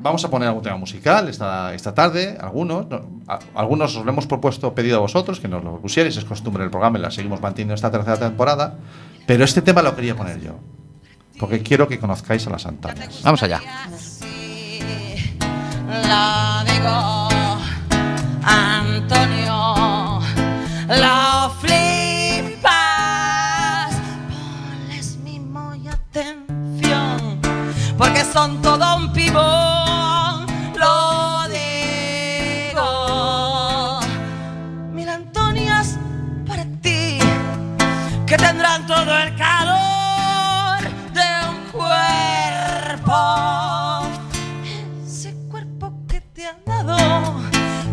vamos 0.00 0.24
a 0.24 0.30
poner 0.30 0.48
algún 0.48 0.62
tema 0.62 0.76
musical 0.76 1.28
esta, 1.28 1.74
esta 1.74 1.92
tarde, 1.94 2.36
algunos. 2.40 2.88
no, 2.88 3.20
a- 3.26 3.38
algunos 3.54 3.96
os 3.96 4.04
lo 4.04 4.10
hemos 4.12 4.26
propuesto, 4.26 4.74
pedido 4.74 4.96
a 4.98 5.00
vosotros, 5.00 5.40
que 5.40 5.48
nos 5.48 5.62
lo 5.64 5.80
pusierais, 5.80 6.16
es 6.16 6.24
costumbre 6.24 6.62
del 6.62 6.70
programa 6.70 6.98
y 6.98 7.02
la 7.02 7.10
seguimos 7.10 7.40
manteniendo 7.40 7.74
esta 7.74 7.90
tercera 7.90 8.16
temporada. 8.16 8.78
Pero 9.26 9.44
este 9.44 9.60
tema 9.62 9.82
lo 9.82 9.94
quería 9.96 10.14
poner 10.16 10.40
yo, 10.40 10.52
porque 11.38 11.62
quiero 11.62 11.86
que 11.88 11.98
conozcáis 11.98 12.46
a 12.46 12.50
las 12.50 12.64
Antonias. 12.66 13.20
Vamos 13.24 13.42
allá. 13.42 13.60
Lo 15.88 16.64
digo, 16.72 17.17
lo 20.88 21.50
flipas. 21.60 22.70
Ponles 24.28 25.18
mimo 25.18 25.74
y 25.74 25.88
atención, 25.88 27.40
porque 27.98 28.24
son 28.24 28.62
todo 28.62 28.96
un 28.96 29.12
pibón. 29.12 30.46
Lo 30.76 31.46
digo, 31.48 32.80
mil 34.92 35.08
Antonias 35.08 35.98
para 36.46 36.64
ti, 36.80 37.18
que 38.26 38.36
tendrán 38.36 38.86
todo 38.86 39.18
el 39.18 39.36
calor 39.36 40.80
de 41.12 41.48
un 41.50 41.56
cuerpo 41.72 43.18
ese 45.04 45.34
cuerpo 45.50 45.92
que 46.08 46.20
te 46.20 46.46
han 46.46 46.64
dado. 46.64 46.96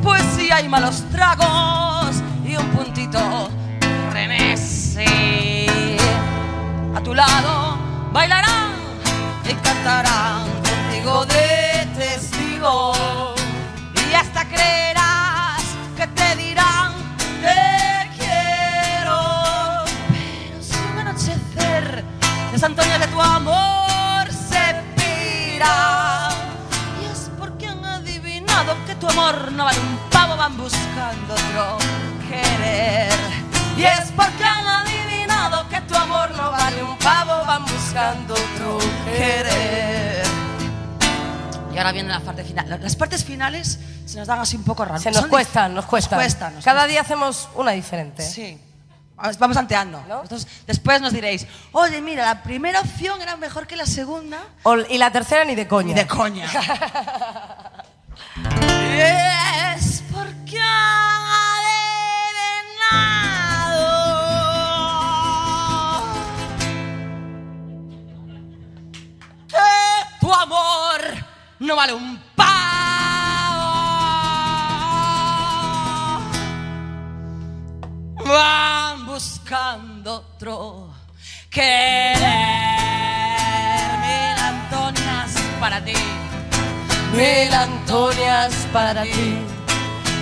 Pues 0.01 0.23
si 0.37 0.51
hay 0.51 0.69
malos 0.69 1.03
tragos 1.11 1.84
bailarán 8.11 8.71
y 9.43 9.53
cantarán 9.55 10.43
contigo 10.63 11.25
de 11.25 11.87
testigo. 11.97 12.93
Y 14.09 14.13
hasta 14.13 14.45
creerás 14.45 15.63
que 15.97 16.07
te 16.07 16.35
dirán 16.35 16.93
te 17.41 18.09
quiero. 18.17 19.19
Pero 20.07 20.63
si 20.63 20.77
un 20.91 20.99
anochecer 20.99 22.03
de 22.51 22.65
Antonio 22.65 22.99
de 22.99 23.07
tu 23.07 23.21
amor 23.21 24.23
se 24.31 24.65
pira. 24.95 26.29
Y 27.01 27.11
es 27.11 27.29
porque 27.37 27.67
han 27.67 27.83
adivinado 27.83 28.75
que 28.87 28.95
tu 28.95 29.07
amor 29.07 29.51
no 29.51 29.65
vale 29.65 29.79
un 29.79 29.97
pavo, 30.09 30.37
van 30.37 30.57
buscando 30.57 31.33
otro 31.33 31.77
querer. 32.29 33.14
Pavo, 37.05 37.45
van 37.45 37.63
buscando 37.65 38.33
otro 38.33 38.77
querer. 39.05 40.25
Y 41.73 41.77
ahora 41.77 41.91
viene 41.91 42.09
la 42.09 42.19
parte 42.19 42.43
final. 42.43 42.79
Las 42.81 42.95
partes 42.95 43.23
finales 43.23 43.79
se 44.05 44.17
nos 44.17 44.27
dan 44.27 44.39
así 44.39 44.55
un 44.57 44.63
poco 44.63 44.85
raras. 44.85 45.03
Se 45.03 45.11
nos 45.11 45.21
Son 45.21 45.29
cuestan, 45.29 45.73
nos 45.75 45.85
cuestan. 45.85 46.17
cuestan, 46.19 46.55
nos 46.55 46.65
Cada 46.65 46.79
cuestan. 46.81 46.89
día 46.91 47.01
hacemos 47.01 47.47
una 47.55 47.71
diferente. 47.71 48.23
Sí. 48.23 48.59
Vamos- 49.17 49.37
Vamos 49.39 49.55
tanteando. 49.55 50.03
¿No? 50.09 50.21
Entonces, 50.23 50.47
después 50.67 50.99
nos 51.01 51.13
diréis, 51.13 51.45
oye, 51.73 52.01
mira, 52.01 52.25
la 52.25 52.43
primera 52.43 52.79
opción 52.81 53.21
era 53.21 53.37
mejor 53.37 53.67
que 53.67 53.75
la 53.75 53.85
segunda. 53.85 54.39
O- 54.63 54.75
y 54.77 54.97
la 54.97 55.11
tercera 55.11 55.45
ni 55.45 55.53
de 55.55 55.67
coña. 55.67 55.87
Ni 55.89 55.93
de 55.93 56.07
coña. 56.07 56.45
es 59.75 60.03
porque 60.11 60.59
no 71.59 71.75
vale 71.75 71.93
un 71.93 72.19
pavo. 72.35 72.45
Van 78.25 79.05
buscando 79.05 80.15
otro 80.15 80.89
querer. 81.49 82.25
Mil 84.01 84.39
Antonias 84.39 85.35
para 85.59 85.83
ti. 85.83 85.93
Mil 87.15 87.53
Antonias 87.53 88.67
para 88.73 89.03
ti. 89.03 89.37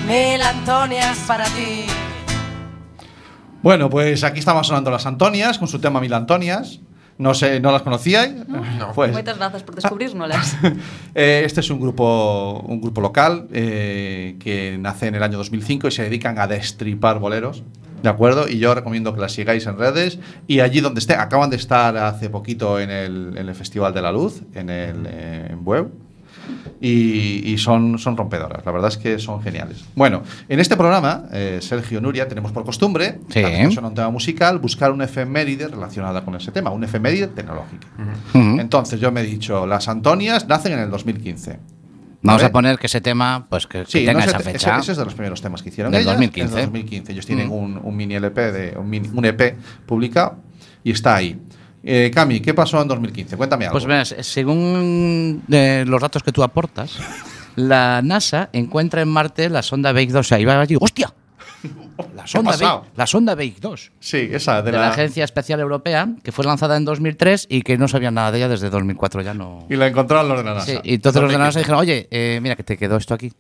Mil 0.08 0.42
Antonias 0.42 1.18
para 1.28 1.46
ti. 1.46 1.86
Bueno, 3.64 3.90
pues 3.90 4.24
aquí 4.26 4.40
estamos 4.40 4.68
sonando 4.68 4.92
las 4.92 5.06
Antonias 5.06 5.58
con 5.58 5.68
su 5.68 5.80
tema 5.80 6.02
Mil 6.02 6.14
Antonias. 6.14 6.82
No 7.18 7.34
sé, 7.34 7.60
¿no 7.60 7.72
las 7.72 7.84
conocíais? 7.84 8.34
Pues, 8.96 9.12
Moitas 9.12 9.38
grazas 9.38 9.64
por 9.64 9.76
descubrirnolas. 9.76 10.58
Eh, 11.16 11.44
este 11.46 11.60
es 11.60 11.70
un 11.70 11.80
grupo, 11.80 12.64
un 12.68 12.82
grupo 12.82 13.00
local 13.00 13.48
eh, 13.54 14.36
que 14.40 14.78
nace 14.80 15.08
en 15.08 15.16
el 15.16 15.22
año 15.22 15.38
2005 15.38 15.88
y 15.88 15.92
se 15.92 16.04
dedican 16.04 16.40
a 16.40 16.48
destripar 16.48 17.20
boleros. 17.20 17.64
¿De 18.02 18.10
acuerdo? 18.10 18.50
Y 18.50 18.58
yo 18.58 18.74
recomiendo 18.74 19.14
que 19.14 19.22
las 19.22 19.32
sigáis 19.32 19.68
en 19.68 19.78
redes. 19.78 20.18
Y 20.48 20.62
allí 20.62 20.82
donde 20.82 21.00
estén, 21.00 21.20
acaban 21.20 21.52
de 21.52 21.58
estar 21.58 21.96
hace 21.98 22.30
poquito 22.30 22.80
en 22.80 22.90
el, 22.90 23.38
en 23.38 23.48
el 23.48 23.56
Festival 23.56 23.94
de 23.94 24.02
la 24.02 24.12
Luz, 24.12 24.42
en 24.56 24.70
el 24.70 25.06
en 25.06 25.64
Bueu. 25.64 25.92
Y, 26.82 27.52
y 27.54 27.58
son, 27.58 27.98
son 27.98 28.18
rompedoras, 28.18 28.66
la 28.66 28.72
verdad 28.72 28.90
es 28.90 28.98
que 28.98 29.18
son 29.20 29.42
geniales. 29.42 29.86
Bueno, 29.96 30.24
en 30.50 30.60
este 30.60 30.76
programa, 30.76 31.24
eh, 31.32 31.60
Sergio 31.62 32.02
Nuria, 32.02 32.28
tenemos 32.28 32.52
por 32.52 32.66
costumbre, 32.66 33.20
Sí. 33.30 33.42
que 33.42 33.72
suena 33.72 33.88
un 33.90 33.96
tema 33.96 34.10
musical, 34.10 34.60
buscar 34.60 34.92
una 34.92 35.06
efeméride 35.06 35.68
relacionada 35.68 36.26
con 36.26 36.36
ese 36.36 36.52
tema, 36.52 36.72
una 36.72 36.86
efeméride 36.86 37.28
tecnológica. 37.28 37.88
Ujú. 38.34 38.60
Entonces 38.60 39.00
yo 39.00 39.12
me 39.12 39.22
he 39.22 39.24
dicho, 39.24 39.66
las 39.66 39.88
Antonias 39.88 40.48
nacen 40.48 40.74
en 40.74 40.80
el 40.80 40.90
2015. 40.90 41.60
Vamos 42.26 42.42
¿vale? 42.42 42.50
a 42.50 42.52
poner 42.54 42.78
que 42.80 42.88
ese 42.88 43.02
tema, 43.02 43.48
pues 43.50 43.68
que, 43.68 43.80
que 43.80 43.86
Sí, 43.86 44.06
tenga 44.06 44.14
no, 44.14 44.20
esa 44.26 44.40
fecha. 44.40 44.76
ese- 44.76 44.80
ese 44.82 44.92
es 44.94 44.98
de 44.98 45.04
los 45.06 45.14
primeros 45.14 45.42
temas 45.42 45.62
que 45.62 45.70
hicieron 45.70 45.92
Del 45.92 46.02
ellas, 46.04 46.14
2015. 46.14 46.54
en 46.54 46.60
el 46.60 46.66
2015. 46.68 47.12
Ellos 47.12 47.26
tienen 47.26 47.50
Mm. 47.50 47.52
un, 47.52 47.80
un 47.84 47.96
mini 47.98 48.16
LP, 48.16 48.52
de, 48.52 48.78
un, 48.78 48.90
mini- 48.90 49.10
un 49.14 49.26
EP 49.26 49.56
publicado 49.86 50.38
y 50.86 50.92
está 50.92 51.16
ahí. 51.16 51.38
Eh, 51.84 52.12
Cami, 52.14 52.40
¿qué 52.40 52.54
pasó 52.54 52.82
en 52.82 52.88
2015? 52.88 53.36
Cuéntame 53.38 53.66
algo. 53.66 53.74
Pues 53.74 53.86
verás, 53.86 54.16
según 54.22 55.44
eh, 55.52 55.84
los 55.86 56.02
datos 56.02 56.24
que 56.24 56.32
tú 56.32 56.42
aportas, 56.44 56.98
la 57.56 58.02
NASA 58.02 58.50
encuentra 58.54 59.02
en 59.02 59.10
Marte 59.10 59.50
la 59.50 59.62
sonda 59.62 59.92
Vega 59.92 60.14
2. 60.14 60.20
O 60.20 60.24
sea, 60.24 60.40
iba 60.40 60.60
allí, 60.60 60.78
¡hostia! 60.80 61.14
La 62.16 62.26
sonda, 62.28 62.52
pasado? 62.52 62.82
Vega, 62.82 62.92
la 62.96 63.08
sonda 63.08 63.36
Vega 63.36 63.56
2 63.62 63.92
sí, 64.00 64.28
esa 64.32 64.62
de, 64.64 64.72
de 64.72 64.78
la 64.78 64.86
la, 64.88 64.92
Agencia 64.94 65.24
Espacial 65.24 65.60
Europea, 65.60 66.10
que 66.24 66.32
fue 66.32 66.44
lanzada 66.44 66.76
en 66.76 66.84
2003 66.86 67.46
y 67.50 67.62
que 67.62 67.78
no 67.78 67.88
sabían 67.88 68.16
nada 68.16 68.32
de 68.32 68.40
ella 68.40 68.48
desde 68.50 68.70
2004 68.72 69.22
ya 69.22 69.34
no. 69.34 69.66
Y 69.70 69.76
la 69.76 69.88
encontraron 69.88 70.28
los 70.28 70.40
de 70.40 70.44
la 70.44 70.56
NASA. 70.56 70.66
Sí, 70.66 70.80
y 70.84 70.96
entonces 70.96 71.22
los 71.22 71.32
de 71.32 71.38
la 71.38 71.46
NASA 71.46 71.60
2015. 71.60 71.60
dijeron, 71.60 71.80
oye, 71.80 72.08
eh, 72.10 72.40
mira 72.42 72.56
que 72.56 72.64
te 72.64 72.78
quedó 72.78 72.98
esto 72.98 73.14
aquí, 73.14 73.32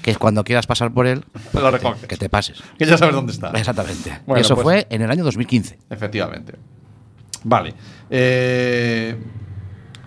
que 0.00 0.16
cuando 0.16 0.42
quieras 0.42 0.66
pasar 0.66 0.92
por 0.92 1.06
él, 1.06 1.24
Lo 1.52 1.70
recoges. 1.70 2.06
que 2.06 2.16
te 2.16 2.28
pases. 2.30 2.62
Que 2.78 2.86
ya 2.86 2.96
sabes 2.96 3.14
dónde 3.14 3.32
está. 3.32 3.50
Exactamente. 3.50 4.20
Bueno, 4.26 4.40
eso 4.40 4.54
pues- 4.54 4.64
fue 4.64 4.86
en 4.88 5.02
el 5.02 5.10
año 5.10 5.22
2015. 5.22 5.78
Efectivamente. 5.90 6.54
Vale. 7.44 7.74
Eh, 8.08 9.16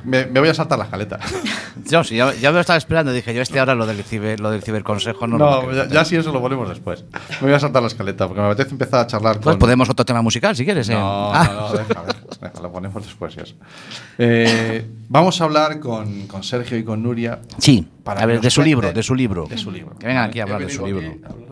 me, 0.05 0.25
me 0.27 0.39
voy 0.39 0.49
a 0.49 0.53
saltar 0.53 0.77
la 0.77 0.85
escaleta. 0.85 1.19
Yo 1.85 2.03
sí, 2.03 2.15
ya, 2.15 2.33
ya 2.33 2.49
me 2.51 2.55
lo 2.55 2.61
estaba 2.61 2.77
esperando. 2.77 3.11
Dije 3.11 3.33
yo, 3.33 3.41
este 3.41 3.59
ahora 3.59 3.75
lo 3.75 3.85
del, 3.85 4.01
ciber, 4.03 4.39
lo 4.39 4.49
del 4.49 4.63
ciberconsejo 4.63 5.27
no, 5.27 5.37
lo 5.37 5.45
No, 5.51 5.59
quiero 5.67 5.75
ya, 5.85 5.87
ya 5.87 6.05
si 6.05 6.15
eso 6.15 6.31
lo 6.31 6.41
ponemos 6.41 6.67
después. 6.69 7.03
Me 7.41 7.47
voy 7.47 7.53
a 7.53 7.59
saltar 7.59 7.81
la 7.83 7.87
escaleta 7.89 8.27
porque 8.27 8.41
me 8.41 8.47
apetece 8.47 8.71
empezar 8.71 9.01
a 9.01 9.07
charlar 9.07 9.39
Pues 9.39 9.53
con. 9.55 9.59
podemos 9.59 9.87
otro 9.89 10.03
tema 10.05 10.21
musical 10.23 10.55
si 10.55 10.63
quieres. 10.65 10.87
¿eh? 10.89 10.93
No, 10.93 11.31
Ah. 11.33 11.43
no, 11.53 11.61
no, 11.61 11.71
deja, 11.73 11.83
deja, 12.03 12.03
deja, 12.41 12.61
lo 12.61 12.71
ponemos 12.71 13.03
después 13.05 13.37
eso. 13.37 13.55
Eh, 14.17 14.85
vamos 15.09 15.39
a 15.41 15.43
hablar 15.43 15.79
con, 15.79 16.25
con 16.27 16.43
Sergio 16.43 16.77
y 16.77 16.83
con 16.83 17.03
Nuria. 17.03 17.39
Sí, 17.59 17.85
Para 18.03 18.21
a 18.21 18.25
ver, 18.25 18.41
de 18.41 18.49
su 18.49 18.63
libro, 18.63 18.91
de 18.91 19.03
su 19.03 19.13
libro. 19.13 19.45
De 19.47 19.57
su 19.57 19.69
libro. 19.71 19.95
Que 19.99 20.07
vengan 20.07 20.29
aquí 20.29 20.39
a 20.39 20.43
hablar 20.43 20.61
He 20.61 20.65
de 20.65 20.71
su 20.71 20.85
libro. 20.85 21.01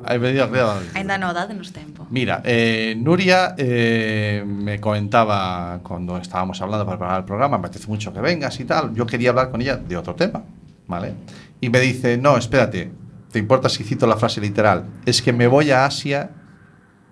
arriba. 0.06 0.80
Ainda 0.96 1.18
no, 1.18 1.34
dadenos 1.34 1.72
tempo. 1.74 2.08
Mira, 2.10 2.42
eh, 2.44 2.96
Nuria 2.98 3.56
eh, 3.58 4.44
me 4.46 4.80
comentaba 4.80 5.80
cuando 5.84 6.18
estábamos 6.18 6.62
hablando 6.62 6.86
para 6.86 6.98
preparar 6.98 7.20
el 7.22 7.26
programa, 7.26 7.58
me 7.58 7.68
apetece 7.68 7.88
mucho 7.88 8.12
que 8.14 8.20
vengas 8.44 8.60
y 8.60 8.66
tal. 8.66 8.94
Yo 8.94 9.06
quería 9.06 9.30
hablar 9.30 9.50
con 9.52 9.62
ella 9.62 9.78
de 9.78 9.96
otro 9.98 10.16
tema, 10.16 10.44
¿vale? 10.88 11.14
Y 11.62 11.70
me 11.70 11.80
dice, 11.80 12.18
no, 12.18 12.38
espérate, 12.38 12.92
¿te 13.32 13.40
importa 13.40 13.70
si 13.70 13.84
cito 13.84 14.06
la 14.08 14.18
frase 14.18 14.42
literal? 14.42 14.86
Es 15.06 15.22
que 15.22 15.32
me 15.34 15.48
voy 15.48 15.72
a 15.72 15.86
Asia, 15.86 16.30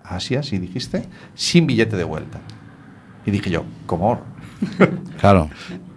¿a 0.03 0.15
Asia, 0.15 0.43
si 0.43 0.57
dijiste, 0.57 1.03
sin 1.35 1.65
billete 1.67 1.95
de 1.95 2.03
vuelta. 2.03 2.39
Y 3.25 3.31
dije 3.31 3.49
yo, 3.49 3.63
¿cómo? 3.85 4.21
Claro, 5.19 5.49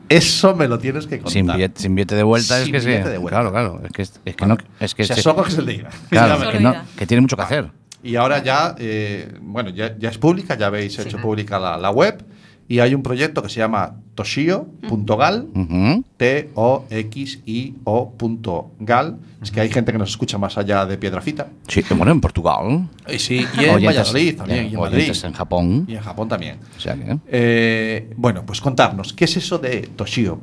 Eso 0.08 0.54
me 0.54 0.68
lo 0.68 0.78
tienes 0.78 1.06
que 1.06 1.16
contar. 1.18 1.32
sin 1.32 1.46
billete, 1.46 1.82
sin 1.82 1.94
billete 1.94 2.14
de 2.14 2.22
vuelta 2.22 2.58
es 2.58 2.64
Sin 2.64 2.72
que 2.72 2.80
sí. 2.80 2.86
Claro, 3.28 3.50
claro. 3.50 3.80
Es 3.84 3.92
que, 3.92 4.02
es, 4.02 4.20
es 4.24 4.36
que 4.36 4.46
no. 4.46 4.56
Es 4.78 4.94
que, 4.94 5.02
o 5.02 5.06
sea, 5.06 5.16
se- 5.16 5.22
solo 5.22 5.42
que 5.42 5.50
se 5.50 5.62
le 5.62 5.72
diga. 5.72 5.88
claro, 6.10 6.50
que, 6.50 6.60
no- 6.60 6.74
que 6.96 7.06
tiene 7.06 7.20
mucho 7.22 7.36
que 7.36 7.42
hacer. 7.42 7.70
Y 8.02 8.16
ahora 8.16 8.42
ya, 8.42 8.74
eh, 8.78 9.32
bueno, 9.40 9.70
ya, 9.70 9.96
ya 9.98 10.10
es 10.10 10.18
pública, 10.18 10.56
ya 10.56 10.66
habéis 10.66 10.98
hecho 10.98 11.18
pública 11.18 11.58
la, 11.58 11.78
la 11.78 11.90
web 11.90 12.22
y 12.68 12.78
hay 12.80 12.94
un 12.94 13.02
proyecto 13.02 13.42
que 13.42 13.48
se 13.48 13.56
llama 13.60 13.96
toshio.gal, 14.14 15.48
Ujú. 15.54 16.04
T-O-X-I-O 16.16 18.10
punto 18.16 18.70
gal. 18.80 19.18
Es 19.42 19.50
que 19.50 19.60
hay 19.60 19.70
gente 19.70 19.92
que 19.92 19.98
nos 19.98 20.10
escucha 20.10 20.38
más 20.38 20.56
allá 20.56 20.86
de 20.86 20.96
Piedrafita. 20.96 21.48
Sí, 21.68 21.82
bueno, 21.96 22.12
en 22.12 22.20
Portugal. 22.20 22.88
Y 23.12 23.18
sí, 23.18 23.34
y 23.58 23.64
en 23.64 23.70
Oyentes- 23.74 23.86
Valladolid 23.86 24.36
también, 24.36 24.66
y 24.70 24.74
en 24.74 24.80
Madrid. 24.80 25.12
en 25.24 25.32
Japón. 25.32 25.84
Y 25.88 25.94
en 25.94 26.00
Japón 26.02 26.28
también. 26.28 26.56
O 26.76 26.80
sea 26.80 26.94
que- 26.94 27.18
Eh, 27.28 28.10
bueno, 28.16 28.44
pues 28.46 28.60
contarnos, 28.60 29.12
¿qué 29.12 29.24
es 29.26 29.36
eso 29.36 29.58
de 29.58 29.88
Toshio? 29.96 30.40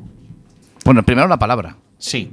Bueno, 0.86 1.04
primero 1.04 1.28
la 1.28 1.40
palabra. 1.40 1.76
Sí. 1.98 2.32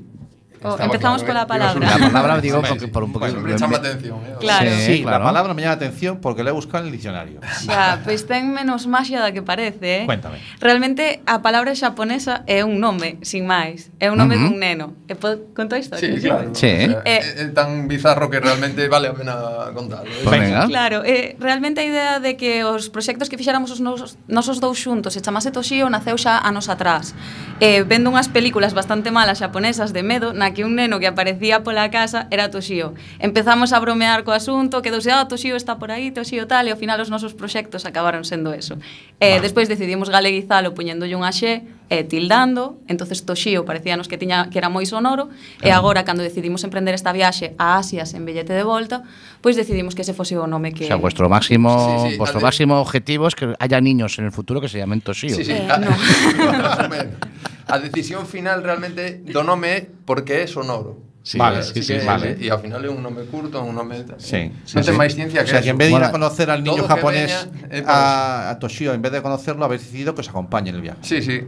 Oh, 0.62 0.76
empezamos 0.78 1.22
claro, 1.22 1.46
pola 1.46 1.46
palabra. 1.46 1.98
La 1.98 2.06
palabra 2.06 2.40
digo 2.40 2.62
porque 2.62 2.88
por 2.88 3.04
un 3.04 3.12
poquito. 3.12 3.34
Bueno, 3.34 3.48
me 3.48 3.58
llama 3.58 3.76
atención. 3.76 4.18
Eh? 4.26 4.34
Claro. 4.40 4.70
Sí, 4.70 4.76
sí 4.86 5.02
claro. 5.02 5.18
la 5.18 5.24
palabra 5.24 5.54
me 5.54 5.62
llama 5.62 5.76
la 5.76 5.76
atención 5.76 6.18
porque 6.20 6.42
la 6.42 6.50
he 6.50 6.52
buscado 6.52 6.84
en 6.84 6.86
el 6.86 6.92
diccionario. 6.92 7.40
Xa, 7.40 8.00
pois 8.04 8.22
pues 8.22 8.26
ten 8.26 8.52
menos 8.52 8.86
máxia 8.86 9.20
da 9.20 9.32
que 9.32 9.42
parece, 9.42 10.02
eh? 10.02 10.06
Cuéntame. 10.06 10.38
Realmente 10.60 11.22
a 11.26 11.42
palabra 11.42 11.74
xaponesa 11.74 12.42
é 12.46 12.64
un 12.64 12.80
nome, 12.80 13.18
sin 13.22 13.46
máis. 13.46 13.90
É 14.00 14.10
un 14.10 14.18
nome 14.18 14.36
uh 14.36 14.40
-huh. 14.40 14.50
dun 14.50 14.58
neno. 14.58 14.86
E 15.06 15.14
pod 15.14 15.54
conto 15.54 15.76
a 15.76 15.78
historia. 15.78 16.14
Sí, 16.14 16.20
claro. 16.20 16.50
Sí. 16.54 16.66
O 16.66 16.90
sea, 16.90 17.02
eh, 17.04 17.22
é, 17.22 17.42
é 17.42 17.46
tan 17.54 17.86
bizarro 17.86 18.30
que 18.30 18.40
realmente 18.40 18.88
vale 18.88 19.08
a 19.08 19.14
pena 19.14 19.70
contarlo. 19.74 20.10
Eh? 20.10 20.24
Pues 20.24 20.40
venga. 20.40 20.66
Claro, 20.66 21.02
eh, 21.04 21.36
realmente 21.38 21.80
a 21.80 21.86
idea 21.86 22.20
de 22.20 22.36
que 22.36 22.64
os 22.64 22.90
proxectos 22.90 23.28
que 23.28 23.38
fixáramos 23.38 23.70
os 23.70 23.80
nosos, 23.80 24.18
nosos 24.26 24.58
dous 24.58 24.78
xuntos 24.78 25.14
e 25.14 25.20
chamase 25.20 25.50
Toshio 25.54 25.86
naceu 25.86 26.18
xa 26.18 26.42
anos 26.42 26.68
atrás. 26.68 27.14
Eh, 27.60 27.82
vendo 27.82 28.10
unhas 28.10 28.28
películas 28.28 28.74
bastante 28.74 29.10
malas 29.10 29.38
xaponesas 29.38 29.94
de 29.94 30.02
medo 30.02 30.34
na 30.34 30.47
que 30.52 30.64
un 30.64 30.74
neno 30.76 30.98
que 30.98 31.06
aparecía 31.06 31.62
pola 31.62 31.90
casa 31.90 32.26
era 32.30 32.50
Toshio. 32.50 32.94
Empezamos 33.18 33.72
a 33.72 33.80
bromear 33.80 34.24
co 34.24 34.32
asunto, 34.32 34.82
quedouse, 34.82 35.10
ah, 35.10 35.26
Toshio 35.28 35.56
está 35.56 35.78
por 35.78 35.90
aí, 35.90 36.10
Toshio 36.10 36.46
tal, 36.46 36.66
e 36.66 36.70
ao 36.70 36.78
final 36.78 37.00
os 37.00 37.10
nosos 37.10 37.34
proxectos 37.34 37.86
acabaron 37.86 38.24
sendo 38.24 38.52
eso. 38.52 38.76
Eh. 39.20 39.40
Despois 39.40 39.68
decidimos 39.68 40.10
galeguizalo 40.10 40.74
poñéndolle 40.74 41.16
un 41.16 41.24
xe, 41.32 41.62
e 41.88 42.04
tildando, 42.04 42.76
entonces 42.86 43.24
Toshio 43.24 43.64
parecíanos 43.64 44.08
que 44.08 44.20
tiña 44.20 44.52
que 44.52 44.60
era 44.60 44.68
moi 44.68 44.84
sonoro 44.84 45.32
claro. 45.32 45.64
e 45.64 45.68
agora 45.72 46.04
cando 46.04 46.20
decidimos 46.20 46.60
emprender 46.64 46.92
esta 46.92 47.16
viaxe 47.16 47.56
a 47.56 47.80
Asia 47.80 48.04
sen 48.04 48.28
billete 48.28 48.52
de 48.52 48.62
volta, 48.62 49.08
pois 49.40 49.56
decidimos 49.56 49.96
que 49.96 50.04
ese 50.04 50.12
fose 50.12 50.36
o 50.36 50.44
nome 50.44 50.76
que 50.76 50.84
O 50.84 50.90
sea, 50.92 51.00
vuestro 51.00 51.32
máximo 51.32 52.04
sí, 52.04 52.12
sí, 52.12 52.16
vuestro 52.20 52.40
máximo 52.44 52.76
objetivo 52.80 53.26
es 53.28 53.34
que 53.34 53.56
haya 53.56 53.80
niños 53.80 54.18
en 54.20 54.28
el 54.28 54.32
futuro 54.32 54.60
que 54.60 54.68
se 54.68 54.76
llamen 54.76 55.00
Toshio. 55.00 55.32
Sí, 55.32 55.44
sí. 55.44 55.52
Eh, 55.52 55.68
a... 55.68 55.78
no. 55.78 55.90
a 57.68 57.78
decisión 57.78 58.26
final 58.26 58.62
realmente 58.62 59.24
do 59.24 59.44
nome 59.44 59.88
porque 60.04 60.44
é 60.44 60.46
sonoro. 60.46 61.08
Sí, 61.22 61.36
vale, 61.36 61.62
sí, 61.62 61.82
sí, 61.82 61.92
que, 61.92 62.04
vale. 62.04 62.40
E 62.40 62.48
ao 62.48 62.56
final 62.56 62.80
é 62.80 62.88
un 62.88 63.04
nome 63.04 63.28
curto, 63.28 63.60
un 63.60 63.76
nome... 63.76 64.00
Sí, 64.16 64.48
sí, 64.64 64.72
non 64.72 64.80
ten 64.80 64.96
sí. 64.96 65.00
máis 65.00 65.12
ciencia 65.12 65.44
que 65.44 65.52
O 65.52 65.52
sea, 65.52 65.60
que 65.60 65.68
en 65.68 65.76
vez 65.76 65.92
de 65.92 66.00
ir 66.00 66.04
a 66.04 66.08
conocer 66.08 66.48
al 66.48 66.64
niño 66.64 66.88
japonés 66.88 67.28
veña, 67.28 67.68
eh, 67.68 67.84
pues, 67.84 67.92
a, 67.92 68.48
a 68.48 68.56
Toshio, 68.56 68.96
en 68.96 69.04
vez 69.04 69.12
de 69.12 69.20
conocerlo, 69.20 69.60
habéis 69.68 69.84
decidido 69.84 70.16
que 70.16 70.24
os 70.24 70.28
acompañe 70.32 70.72
en 70.72 70.76
el 70.76 70.82
viaje. 70.88 71.04
Sí, 71.04 71.20
sí. 71.20 71.44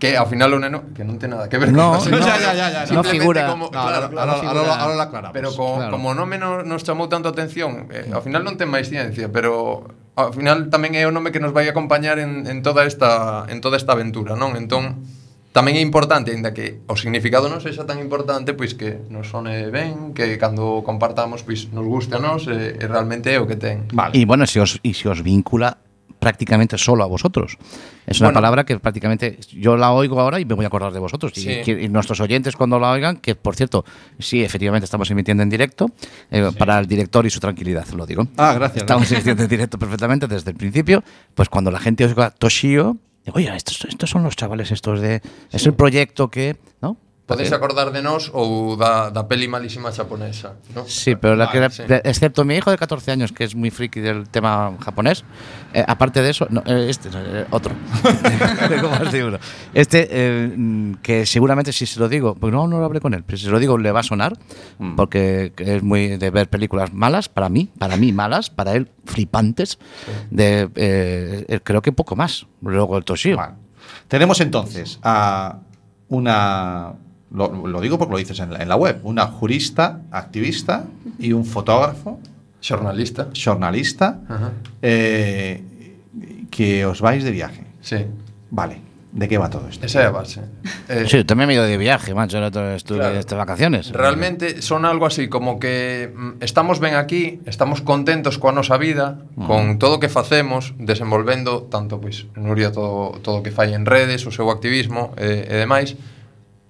Que 0.00 0.16
ao 0.16 0.24
final 0.24 0.48
o 0.48 0.58
neno 0.58 0.96
que 0.96 1.04
non 1.04 1.20
ten 1.20 1.36
nada 1.36 1.44
que 1.52 1.60
ver 1.60 1.76
no, 1.76 2.00
con 2.00 2.08
no, 2.08 2.24
ya, 2.24 2.40
ya, 2.40 2.56
ya, 2.56 2.68
ya, 2.72 2.82
no 2.88 3.04
figura. 3.04 3.44
Como, 3.52 3.68
no, 3.68 3.76
claro, 3.76 4.08
claro, 4.08 4.32
no 4.32 4.40
figura. 4.40 4.60
Ahora, 4.64 4.74
ahora 4.80 5.04
aclaramos. 5.04 5.36
Pero 5.36 5.52
co, 5.52 5.76
claro. 5.76 5.92
como 5.92 6.10
o 6.10 6.16
nome 6.16 6.40
non 6.40 6.64
nos 6.64 6.80
chamou 6.80 7.12
tanto 7.12 7.28
atención, 7.28 7.92
eh, 7.92 8.08
ao 8.08 8.24
final 8.24 8.40
non 8.40 8.56
ten 8.56 8.72
máis 8.72 8.88
ciencia, 8.88 9.28
pero 9.28 9.84
ao 10.16 10.32
final 10.32 10.72
tamén 10.72 10.96
é 10.96 11.04
o 11.04 11.12
nome 11.12 11.36
que 11.36 11.38
nos 11.44 11.52
vai 11.52 11.68
acompañar 11.68 12.16
en, 12.16 12.48
en 12.48 12.64
toda 12.64 12.88
esta 12.88 13.44
en 13.52 13.60
toda 13.60 13.76
esta 13.76 13.92
aventura, 13.92 14.40
non? 14.40 14.56
Entón 14.56 15.04
tamén 15.52 15.76
é 15.76 15.82
importante, 15.82 16.30
aínda 16.32 16.56
que 16.56 16.80
o 16.86 16.94
significado 16.94 17.52
non 17.52 17.60
sexa 17.60 17.82
tan 17.84 17.98
importante, 17.98 18.56
pois 18.56 18.78
que 18.78 19.04
nos 19.12 19.28
sone 19.28 19.68
ben, 19.68 20.16
que 20.16 20.38
cando 20.40 20.80
compartamos 20.86 21.44
pois 21.44 21.68
nos 21.76 21.84
guste 21.84 22.16
a 22.16 22.24
nos, 22.24 22.48
e, 22.48 22.56
eh, 22.56 22.80
e 22.80 22.84
realmente 22.88 23.28
é 23.28 23.36
o 23.36 23.44
que 23.44 23.60
ten. 23.60 23.84
Vale. 23.92 24.16
E 24.16 24.24
bueno, 24.24 24.48
se 24.48 24.62
os, 24.62 24.78
e 24.80 24.96
se 24.96 25.10
os 25.10 25.20
vincula 25.20 25.76
prácticamente 26.20 26.78
solo 26.78 27.02
a 27.02 27.06
vosotros. 27.06 27.56
Es 28.06 28.20
una 28.20 28.28
Bueno. 28.28 28.34
palabra 28.36 28.64
que 28.64 28.78
prácticamente 28.78 29.38
yo 29.52 29.76
la 29.76 29.90
oigo 29.92 30.20
ahora 30.20 30.38
y 30.38 30.44
me 30.44 30.54
voy 30.54 30.64
a 30.64 30.68
acordar 30.68 30.92
de 30.92 30.98
vosotros. 31.00 31.32
Y, 31.36 31.40
Sí. 31.40 31.60
que- 31.64 31.82
y 31.82 31.88
nuestros 31.88 32.20
oyentes 32.20 32.54
cuando 32.56 32.78
la 32.78 32.90
oigan, 32.92 33.16
que 33.16 33.34
por 33.34 33.56
cierto, 33.56 33.84
sí, 34.18 34.42
efectivamente 34.44 34.84
estamos 34.84 35.10
emitiendo 35.10 35.42
en 35.42 35.48
directo, 35.50 35.86
eh, 36.30 36.50
para 36.56 36.78
el 36.78 36.86
director 36.86 37.26
y 37.26 37.30
su 37.30 37.40
tranquilidad, 37.40 37.88
lo 37.88 38.06
digo. 38.06 38.28
Ah, 38.36 38.52
gracias. 38.54 38.82
Estamos 38.82 39.02
gracias. 39.02 39.18
emitiendo 39.20 39.42
en 39.44 39.48
directo 39.48 39.78
perfectamente 39.78 40.26
desde 40.28 40.50
el 40.50 40.56
principio. 40.56 41.02
Pues 41.34 41.48
cuando 41.48 41.70
la 41.70 41.80
gente 41.80 42.04
oiga 42.04 42.30
Toshio, 42.30 42.98
digo, 43.24 43.36
oye, 43.38 43.54
estos, 43.56 43.84
estos 43.86 44.10
son 44.10 44.22
los 44.22 44.36
chavales 44.36 44.70
estos 44.70 45.00
de... 45.00 45.22
Es 45.50 45.66
el 45.66 45.74
proyecto 45.74 46.28
que... 46.30 46.56
¿no? 46.82 46.96
Podeis 47.30 47.52
acordar 47.52 47.92
de 47.94 48.02
nós 48.02 48.30
ou 48.34 48.76
da, 48.76 49.08
da 49.10 49.22
peli 49.24 49.46
malísima 49.46 49.92
japonesa, 49.94 50.56
¿no? 50.74 50.82
Sí, 50.86 51.14
pero 51.14 51.36
la 51.36 51.50
que, 51.50 51.60
Vale, 51.60 51.70
sí. 51.72 51.82
excepto 52.04 52.44
mi 52.44 52.56
hijo 52.56 52.70
de 52.70 52.76
14 52.76 53.12
años, 53.12 53.30
que 53.32 53.44
es 53.44 53.54
muy 53.54 53.70
friki 53.70 54.00
del 54.00 54.28
tema 54.28 54.72
japonés, 54.82 55.24
eh, 55.72 55.84
aparte 55.86 56.22
de 56.22 56.30
eso, 56.30 56.46
no, 56.50 56.62
eh, 56.66 56.86
este, 56.90 57.08
eh, 57.14 57.46
otro. 57.50 57.72
Este, 59.74 60.08
eh, 60.10 60.52
mm, 60.56 60.94
que 61.02 61.24
seguramente 61.26 61.72
si 61.72 61.86
se 61.86 62.00
lo 62.00 62.08
digo, 62.08 62.34
pues 62.34 62.52
no, 62.52 62.66
no 62.66 62.78
lo 62.78 62.84
hablé 62.84 63.00
con 63.00 63.14
él, 63.14 63.22
pero 63.24 63.38
si 63.38 63.44
se 63.44 63.50
lo 63.50 63.58
digo 63.58 63.78
le 63.78 63.92
va 63.92 64.00
a 64.00 64.02
sonar, 64.02 64.36
Mm. 64.78 64.96
porque 64.96 65.52
es 65.56 65.82
muy 65.82 66.16
de 66.16 66.30
ver 66.30 66.48
películas 66.48 66.92
malas, 66.92 67.28
para 67.28 67.48
mí, 67.48 67.68
para 67.78 67.96
mí 67.96 68.12
malas, 68.12 68.50
para 68.50 68.72
él 68.74 68.88
flipantes, 69.04 69.78
de, 70.30 71.60
creo 71.64 71.82
que 71.82 71.92
poco 71.92 72.16
más. 72.16 72.46
Luego 72.62 72.96
el 72.96 73.04
Toshio. 73.04 73.38
Tenemos 74.08 74.40
entonces 74.40 74.98
a 75.02 75.58
una. 76.08 76.92
lo, 77.30 77.66
lo, 77.66 77.80
digo 77.80 77.98
porque 77.98 78.12
lo 78.12 78.18
dices 78.18 78.40
en 78.40 78.52
la, 78.52 78.62
en 78.62 78.68
la, 78.68 78.76
web, 78.76 79.00
una 79.02 79.26
jurista, 79.26 80.00
activista 80.10 80.84
y 81.18 81.32
un 81.32 81.44
fotógrafo. 81.44 82.20
Jornalista. 82.62 83.28
Jornalista, 83.34 84.20
eh, 84.82 85.62
que 86.50 86.84
os 86.84 87.00
vais 87.00 87.24
de 87.24 87.30
viaje. 87.30 87.64
Sí. 87.80 88.04
Vale. 88.50 88.90
¿De 89.12 89.26
qué 89.26 89.38
va 89.38 89.50
todo 89.50 89.66
esto? 89.68 89.84
Esa 89.86 90.02
é 90.02 90.06
a 90.06 90.10
base. 90.10 90.40
Eh, 90.88 91.06
sí, 91.08 91.24
también 91.24 91.48
me 91.48 91.54
he 91.54 91.56
ido 91.56 91.64
de 91.64 91.76
viaje, 91.76 92.14
macho, 92.14 92.38
el 92.38 92.44
otro 92.44 92.70
estuve 92.70 92.98
claro. 92.98 93.18
estas 93.18 93.38
vacaciones. 93.38 93.90
Realmente 93.90 94.62
son 94.62 94.84
algo 94.84 95.04
así 95.04 95.28
como 95.28 95.58
que 95.58 96.12
mm, 96.14 96.30
estamos 96.40 96.78
ben 96.78 96.94
aquí, 96.94 97.40
estamos 97.44 97.82
contentos 97.82 98.38
coa 98.38 98.54
nosa 98.54 98.78
vida, 98.78 99.18
uh 99.34 99.42
-huh. 99.42 99.46
con 99.50 99.78
todo 99.82 99.98
o 99.98 100.00
que 100.00 100.06
facemos, 100.06 100.78
desenvolvendo 100.78 101.66
tanto, 101.66 101.98
pois, 101.98 102.30
pues, 102.30 102.38
Nuria 102.38 102.70
todo 102.70 103.18
todo 103.18 103.38
o 103.38 103.42
que 103.42 103.50
fai 103.50 103.74
en 103.74 103.82
redes, 103.82 104.26
o 104.26 104.30
seu 104.30 104.46
activismo 104.46 105.10
eh, 105.18 105.42
e 105.42 105.54
demais, 105.58 105.98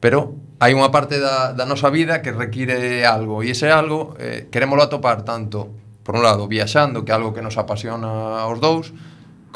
pero 0.01 0.33
hai 0.61 0.77
unha 0.77 0.92
parte 0.92 1.16
da, 1.16 1.57
da 1.57 1.64
nosa 1.64 1.88
vida 1.88 2.20
que 2.20 2.37
require 2.37 3.09
algo 3.09 3.40
e 3.40 3.57
ese 3.57 3.73
algo 3.73 4.12
eh, 4.20 4.53
queremoslo 4.53 4.85
atopar 4.85 5.25
tanto 5.25 5.73
por 6.05 6.20
un 6.20 6.23
lado 6.23 6.44
viaxando 6.44 7.01
que 7.01 7.11
é 7.11 7.16
algo 7.16 7.33
que 7.33 7.40
nos 7.40 7.57
apasiona 7.57 8.44
aos 8.44 8.61
dous 8.61 8.92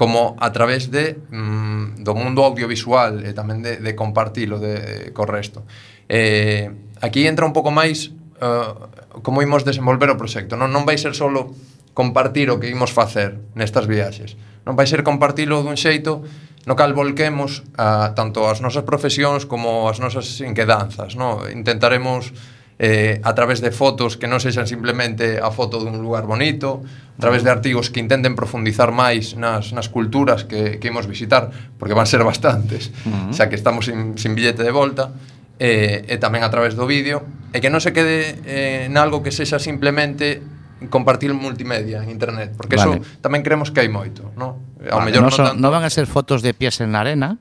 como 0.01 0.35
a 0.41 0.51
través 0.51 0.91
de 0.91 1.21
mm, 1.31 2.03
do 2.03 2.13
mundo 2.17 2.43
audiovisual 2.43 3.21
e 3.21 3.37
tamén 3.37 3.61
de, 3.61 3.79
de 3.79 3.93
compartilo 3.95 4.59
de, 4.59 4.75
de, 4.81 4.97
co 5.15 5.23
resto. 5.29 5.63
Eh, 6.11 6.73
aquí 6.99 7.29
entra 7.29 7.47
un 7.47 7.55
pouco 7.55 7.71
máis 7.71 8.11
uh, 8.43 9.21
como 9.23 9.45
imos 9.45 9.63
desenvolver 9.63 10.11
o 10.11 10.19
proxecto. 10.19 10.59
Non, 10.59 10.75
non 10.75 10.83
vai 10.83 10.99
ser 10.99 11.15
solo 11.15 11.55
compartir 11.95 12.51
o 12.51 12.59
que 12.59 12.67
imos 12.67 12.91
facer 12.91 13.39
nestas 13.55 13.87
viaxes. 13.87 14.35
Non 14.67 14.75
vai 14.75 14.91
ser 14.91 15.07
compartilo 15.07 15.63
dun 15.63 15.79
xeito 15.79 16.27
no 16.67 16.77
cal 16.77 16.93
volquemos 16.97 17.63
a, 17.77 18.13
tanto 18.17 18.49
as 18.49 18.65
nosas 18.65 18.89
profesións 18.89 19.45
como 19.45 19.89
as 19.89 20.01
nosas 20.01 20.41
inquedanzas. 20.41 21.17
No? 21.17 21.45
Intentaremos 21.49 22.33
eh, 22.79 23.21
a 23.23 23.35
través 23.35 23.61
de 23.61 23.71
fotos 23.71 24.17
que 24.17 24.27
non 24.27 24.43
sexan 24.43 24.67
simplemente 24.67 25.39
a 25.39 25.53
foto 25.55 25.79
dun 25.79 26.01
lugar 26.03 26.27
bonito, 26.27 26.83
a 27.15 27.21
través 27.21 27.47
de 27.47 27.51
artigos 27.53 27.93
que 27.93 28.03
intenten 28.03 28.35
profundizar 28.35 28.91
máis 28.91 29.39
nas, 29.39 29.71
nas 29.71 29.87
culturas 29.87 30.43
que, 30.43 30.83
que 30.83 30.91
imos 30.91 31.07
visitar, 31.07 31.53
porque 31.79 31.95
van 31.95 32.09
ser 32.11 32.27
bastantes, 32.27 32.91
uh 33.07 33.31
-huh. 33.31 33.37
xa 33.37 33.47
que 33.47 33.55
estamos 33.55 33.87
sin, 33.87 34.19
sin 34.19 34.35
billete 34.35 34.67
de 34.67 34.75
volta, 34.75 35.15
eh, 35.63 36.03
e 36.11 36.19
tamén 36.19 36.43
a 36.43 36.51
través 36.51 36.75
do 36.75 36.83
vídeo, 36.83 37.23
e 37.55 37.63
que 37.63 37.71
non 37.71 37.79
se 37.79 37.95
quede 37.95 38.43
eh, 38.43 38.91
en 38.91 38.99
algo 38.99 39.23
que 39.23 39.31
sexa 39.31 39.63
simplemente 39.63 40.43
compartir 40.89 41.33
multimedia 41.35 42.03
en 42.03 42.11
internet, 42.11 42.53
porque 42.57 42.77
Vale. 42.77 43.01
eso 43.01 43.21
tamén 43.21 43.43
creemos 43.45 43.71
que 43.71 43.81
hai 43.85 43.91
moito, 43.91 44.33
¿no? 44.37 44.61
Ao 44.91 45.01
Vale, 45.01 45.11
mellor 45.13 45.25
no, 45.27 45.31
son- 45.33 45.47
tanto- 45.55 45.61
no 45.61 45.69
van 45.71 45.85
a 45.85 45.91
ser 45.91 46.05
fotos 46.09 46.41
de 46.43 46.53
pies 46.55 46.81
en 46.81 46.93
la 46.93 47.01
arena. 47.07 47.39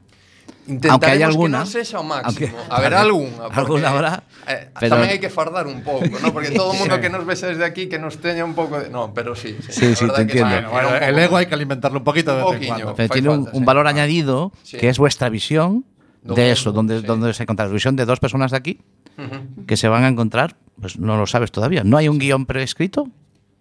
Intentaremos 0.64 0.92
aunque 0.96 1.12
hay 1.12 1.24
alguna, 1.28 1.60
que 1.60 1.64
non 1.68 1.76
sexa 1.76 2.00
o 2.00 2.08
máximo. 2.08 2.56
aunque- 2.72 2.96
algunha. 2.96 3.44
porque, 3.52 3.60
alguna 3.60 3.88
habrá, 3.92 4.14
Eh, 4.48 4.72
pero- 4.80 4.96
Tamén 4.96 5.12
hai 5.12 5.20
que 5.20 5.28
fardar 5.32 5.68
un 5.68 5.84
pouco, 5.84 6.08
¿no? 6.20 6.32
Porque 6.36 6.52
todo 6.56 6.72
o 6.72 6.76
mundo 6.76 7.00
que 7.04 7.08
nos 7.12 7.24
vese 7.28 7.52
desde 7.52 7.64
aquí 7.68 7.88
que 7.92 8.00
nos 8.00 8.20
teña 8.20 8.44
un 8.48 8.56
pouco 8.56 8.80
de... 8.80 8.88
No, 8.92 9.12
pero 9.16 9.36
sí. 9.36 9.56
Sí, 9.72 9.96
sí, 9.96 10.04
verdad 10.08 10.24
te 10.24 10.28
que 10.28 10.40
entiendo. 10.44 10.56
sí, 10.56 10.72
Bueno, 10.72 10.88
un 10.96 11.04
el 11.04 11.16
ego 11.20 11.36
hay 11.40 11.48
que 11.48 11.56
alimentarlo 11.56 12.00
un 12.00 12.08
poquito 12.08 12.32
de 12.36 12.44
Un 12.44 12.52
vez 12.52 12.62
en 12.64 12.68
cuando. 12.68 12.96
Pero 12.96 13.08
tiene 13.12 13.28
un, 13.32 13.44
falta, 13.48 13.58
un 13.60 13.64
sí. 13.64 13.68
valor 13.68 13.86
Ah. 13.88 13.92
añadido 13.96 14.52
Sí. 14.64 14.76
que 14.80 14.88
es 14.92 15.00
vuestra 15.00 15.28
visión 15.32 15.84
Do 16.24 16.36
de 16.36 16.44
mundo, 16.48 16.54
eso, 16.56 16.72
donde, 16.72 17.00
sí. 17.00 17.06
donde 17.08 17.32
se 17.36 17.44
encuentra 17.44 17.68
la 17.68 17.72
visión 17.76 17.96
de 17.96 18.04
dos 18.08 18.20
personas 18.20 18.52
de 18.52 18.58
aquí 18.60 18.74
Ujú. 19.20 19.64
que 19.68 19.76
se 19.80 19.88
van 19.88 20.04
a 20.04 20.08
encontrar, 20.12 20.56
pues 20.80 21.00
no 21.00 21.16
lo 21.16 21.28
sabes 21.28 21.52
todavía. 21.52 21.84
¿No 21.84 21.96
hay 21.96 22.08
un 22.08 22.20
guion 22.20 22.46
preescrito? 22.48 23.08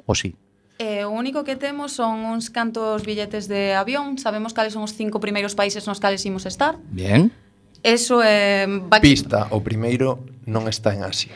o 0.07 0.15
sí? 0.15 0.35
Eh, 0.79 1.05
o 1.05 1.13
único 1.15 1.45
que 1.45 1.55
temos 1.55 1.93
son 1.93 2.25
uns 2.27 2.51
cantos 2.51 3.07
billetes 3.07 3.47
de 3.47 3.75
avión, 3.75 4.19
sabemos 4.19 4.51
cales 4.51 4.73
son 4.75 4.83
os 4.83 4.97
cinco 4.97 5.21
primeiros 5.21 5.55
países 5.55 5.87
nos 5.87 6.01
cales 6.01 6.25
imos 6.27 6.47
estar. 6.47 6.81
Bien. 6.91 7.31
Eso 7.83 8.23
é... 8.23 8.65
Eh, 8.65 8.83
va... 8.91 8.99
Pista, 8.99 9.47
o 9.55 9.63
primeiro 9.63 10.27
non 10.47 10.67
está 10.67 10.91
en 10.95 11.07
Asia. 11.07 11.35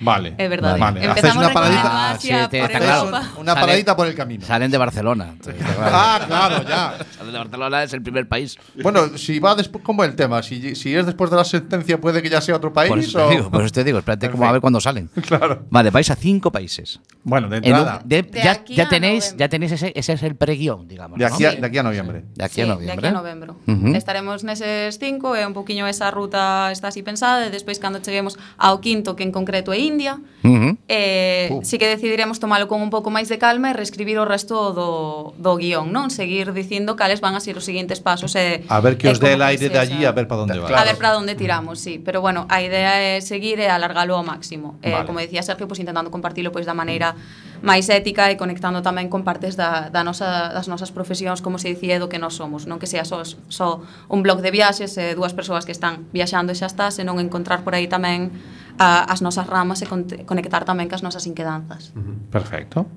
Vale. 0.00 0.34
É 0.38 0.48
verdade. 0.48 0.80
Vale. 0.80 1.00
Hacéis 1.00 1.16
Empezamos 1.16 1.44
una 1.44 1.52
paradita. 1.52 1.82
Ah, 1.84 2.10
Asia 2.12 2.44
sí, 2.44 2.50
te- 2.50 2.60
por 2.60 2.70
claro. 2.70 3.10
Una 3.38 3.54
paradita 3.54 3.94
por 3.96 4.06
el 4.06 4.14
camino. 4.14 4.46
Salen 4.46 4.70
de 4.70 4.78
Barcelona. 4.78 5.28
Entonces, 5.32 5.62
claro. 5.76 5.90
Ah, 5.92 6.20
claro, 6.26 6.62
ya. 6.68 6.98
Salen 7.18 7.32
de 7.32 7.38
Barcelona 7.38 7.82
es 7.82 7.92
el 7.92 8.02
primer 8.02 8.26
país. 8.28 8.56
Bueno, 8.82 9.16
si 9.18 9.38
va 9.38 9.54
después, 9.54 9.84
¿cómo 9.84 10.02
el 10.04 10.16
tema? 10.16 10.42
Si, 10.42 10.74
si 10.74 10.94
es 10.94 11.04
después 11.06 11.30
de 11.30 11.36
la 11.36 11.44
sentencia, 11.44 12.00
puede 12.00 12.22
que 12.22 12.30
ya 12.30 12.40
sea 12.40 12.56
otro 12.56 12.72
país. 12.72 12.88
Por 12.88 12.98
eso 12.98 13.24
o- 13.24 13.28
te 13.28 13.36
digo, 13.36 13.50
por 13.50 13.62
eso 13.62 13.72
te 13.72 13.84
digo, 13.84 13.98
espérate 13.98 14.26
En 14.26 14.32
cómo 14.32 14.46
a 14.46 14.52
ver 14.52 14.60
cuándo 14.60 14.80
salen. 14.80 15.10
Claro. 15.26 15.66
Vale, 15.70 15.90
vais 15.90 16.10
a 16.10 16.16
cinco 16.16 16.50
países. 16.50 16.98
Bueno, 17.22 17.48
de 17.48 17.58
En 17.58 17.64
un- 17.64 17.78
entrada. 17.78 18.00
de- 18.04 18.22
De 18.22 18.42
ya, 18.42 18.64
ya 18.64 18.84
a 18.84 18.88
tenéis, 18.88 19.24
noviembre. 19.24 19.44
ya 19.44 19.48
tenéis 19.48 19.72
ese, 19.72 19.92
ese 19.94 20.12
es 20.14 20.22
el 20.22 20.34
preguión, 20.34 20.88
digamos. 20.88 21.18
De 21.18 21.28
¿no? 21.28 21.34
aquí, 21.34 21.44
a, 21.44 21.52
de 21.52 21.66
aquí 21.66 21.78
a 21.78 21.82
noviembre. 21.82 22.24
De 22.34 22.44
aquí 22.44 22.60
a 22.62 22.64
Sí, 22.64 22.70
noviembre. 22.70 23.00
De 23.02 23.06
aquí 23.08 23.14
a 23.14 23.18
novembro. 23.18 23.56
Ujú. 23.66 23.94
Estaremos 23.94 24.44
neses 24.44 24.98
cinco 24.98 25.36
e 25.36 25.44
un 25.46 25.52
poquinho 25.52 25.86
esa 25.86 26.10
ruta 26.10 26.72
está 26.72 26.88
así 26.88 27.02
pensada 27.02 27.46
e 27.46 27.50
despois 27.50 27.78
cando 27.78 28.00
cheguemos 28.00 28.38
ao 28.56 28.80
quinto 28.80 29.14
que 29.14 29.22
en 29.24 29.30
concreto 29.32 29.72
é 29.72 29.78
India. 29.90 30.14
Uh 30.42 30.48
-huh. 30.48 30.72
Eh, 30.88 31.50
uh. 31.50 31.60
Si 31.66 31.76
que 31.76 31.90
decidiremos 31.90 32.38
tomalo 32.38 32.70
con 32.70 32.80
un 32.80 32.88
pouco 32.88 33.10
máis 33.10 33.28
de 33.28 33.36
calma 33.36 33.70
e 33.70 33.74
reescribir 33.74 34.16
o 34.22 34.24
resto 34.24 34.72
do, 34.72 35.34
do 35.36 35.52
guión, 35.58 35.90
non? 35.90 36.08
Seguir 36.08 36.54
dicindo 36.54 36.94
cales 36.94 37.20
van 37.20 37.34
a 37.34 37.40
ser 37.42 37.58
os 37.58 37.66
seguintes 37.66 37.98
pasos 38.00 38.32
e 38.38 38.64
A 38.70 38.80
ver 38.80 38.96
que 38.96 39.10
os 39.10 39.18
dé 39.18 39.34
el 39.34 39.42
aire 39.42 39.68
de 39.68 39.78
allí, 39.78 40.06
a 40.06 40.14
ver 40.14 40.30
para 40.30 40.46
onde 40.46 40.56
va. 40.56 40.70
Claro. 40.70 40.80
A 40.80 40.86
ver 40.86 40.96
para 40.96 41.18
onde 41.18 41.34
tiramos, 41.34 41.82
sí, 41.82 41.98
pero 41.98 42.22
bueno, 42.22 42.46
a 42.48 42.62
idea 42.62 42.96
é 43.02 43.20
seguir 43.20 43.58
e 43.58 43.68
alargalo 43.68 44.16
ao 44.16 44.24
máximo. 44.24 44.78
Eh, 44.80 44.94
vale. 44.94 45.04
como 45.04 45.18
decía 45.18 45.42
Sergio, 45.42 45.66
pois 45.66 45.76
pues, 45.76 45.84
intentando 45.84 46.08
compartilo 46.08 46.48
pois 46.54 46.64
da 46.64 46.72
maneira 46.72 47.18
máis 47.60 47.92
ética 47.92 48.32
e 48.32 48.40
conectando 48.40 48.80
tamén 48.80 49.12
con 49.12 49.20
partes 49.20 49.52
da, 49.52 49.92
da 49.92 50.00
nosa, 50.00 50.48
das 50.56 50.64
nosas 50.64 50.88
profesións, 50.88 51.44
como 51.44 51.60
se 51.60 51.68
dicía, 51.68 52.00
do 52.00 52.08
que 52.08 52.16
nós 52.16 52.32
somos, 52.32 52.64
non 52.64 52.80
que 52.80 52.88
sea 52.88 53.04
só, 53.04 53.20
só 53.52 53.84
un 54.08 54.24
blog 54.24 54.40
de 54.40 54.48
viaxes 54.48 54.96
e 54.96 55.12
dúas 55.12 55.36
persoas 55.36 55.68
que 55.68 55.72
están 55.76 56.08
viaxando 56.12 56.52
e 56.52 56.56
xa 56.56 56.72
está, 56.72 56.88
senón 56.88 57.20
encontrar 57.20 57.60
por 57.60 57.76
aí 57.76 57.84
tamén 57.84 58.32
a, 58.80 59.04
as 59.12 59.20
nosas 59.20 59.44
ramas 59.44 59.84
e 59.84 59.86
conectar 60.24 60.64
tamén 60.64 60.88
cas 60.88 61.04
nosas 61.04 61.28
inquedanzas. 61.28 61.92
Perfecto. 62.32 62.88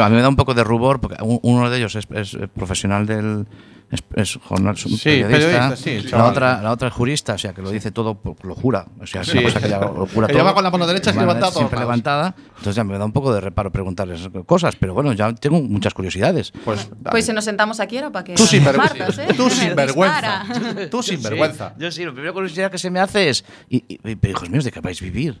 A 0.00 0.08
mí 0.08 0.16
me 0.16 0.22
da 0.22 0.28
un 0.28 0.36
poco 0.36 0.54
de 0.54 0.64
rubor 0.64 1.00
porque 1.00 1.16
un- 1.22 1.40
uno 1.42 1.68
de 1.70 1.78
ellos 1.78 1.94
es, 1.96 2.06
es 2.14 2.36
profesional 2.54 3.06
del 3.06 3.46
es, 3.90 4.02
es 4.16 4.38
jornal, 4.42 4.74
es 4.74 4.86
un 4.86 4.92
Sí, 4.96 5.22
periodista, 5.22 5.76
sí, 5.76 6.00
la 6.12 6.24
otra 6.24 6.62
la 6.62 6.70
otra 6.72 6.88
es 6.88 6.94
jurista, 6.94 7.34
o 7.34 7.38
sea 7.38 7.52
que 7.52 7.60
lo 7.60 7.70
dice 7.70 7.90
todo, 7.90 8.14
por- 8.14 8.42
lo 8.42 8.54
jura, 8.54 8.86
o 8.98 9.06
sea, 9.06 9.20
es 9.20 9.26
Sí. 9.28 9.36
una 9.36 9.42
cosa 9.48 9.60
que 9.60 9.66
ella 9.66 9.80
lo 9.80 10.06
jura 10.06 10.28
Ella 10.28 10.38
todo. 10.38 10.44
va 10.46 10.54
con 10.54 10.64
la 10.64 10.70
mano 10.70 10.86
derecha 10.86 11.10
mano 11.10 11.20
levantada 11.26 11.52
siempre 11.52 11.76
lados. 11.76 11.88
levantada, 11.90 12.34
entonces 12.48 12.74
ya 12.74 12.84
me 12.84 12.96
da 12.96 13.04
un 13.04 13.12
poco 13.12 13.34
de 13.34 13.42
reparo 13.42 13.70
preguntarles 13.70 14.30
cosas, 14.46 14.76
pero 14.76 14.94
bueno, 14.94 15.12
ya 15.12 15.34
tengo 15.34 15.60
muchas 15.60 15.92
curiosidades. 15.92 16.52
Pues, 16.64 16.88
Pois 17.10 17.26
se 17.26 17.34
nos 17.34 17.44
sentamos 17.44 17.80
aquí 17.80 17.98
era 17.98 18.08
para 18.10 18.24
que 18.24 18.32
Tú 18.34 18.46
sin 18.46 18.64
vergüenza. 18.64 19.08
eh? 19.24 19.34
Tú 19.36 19.50
sin 19.50 19.74
vergüenza. 19.76 20.44
Tú 20.90 21.02
sin 21.02 21.22
vergüenza. 21.22 21.74
Yo 21.78 21.90
sí, 21.92 22.06
la 22.06 22.12
primera 22.12 22.32
curiosidad 22.32 22.70
que 22.70 22.78
se 22.78 22.88
me 22.88 22.98
hace 22.98 23.28
es, 23.28 23.44
y, 23.68 23.84
y- 23.88 24.00
y- 24.10 24.16
pero 24.16 24.30
hijos 24.32 24.48
míos, 24.48 24.64
¿de 24.64 24.72
qué 24.72 24.80
vais 24.80 25.02
a 25.02 25.04
vivir? 25.04 25.38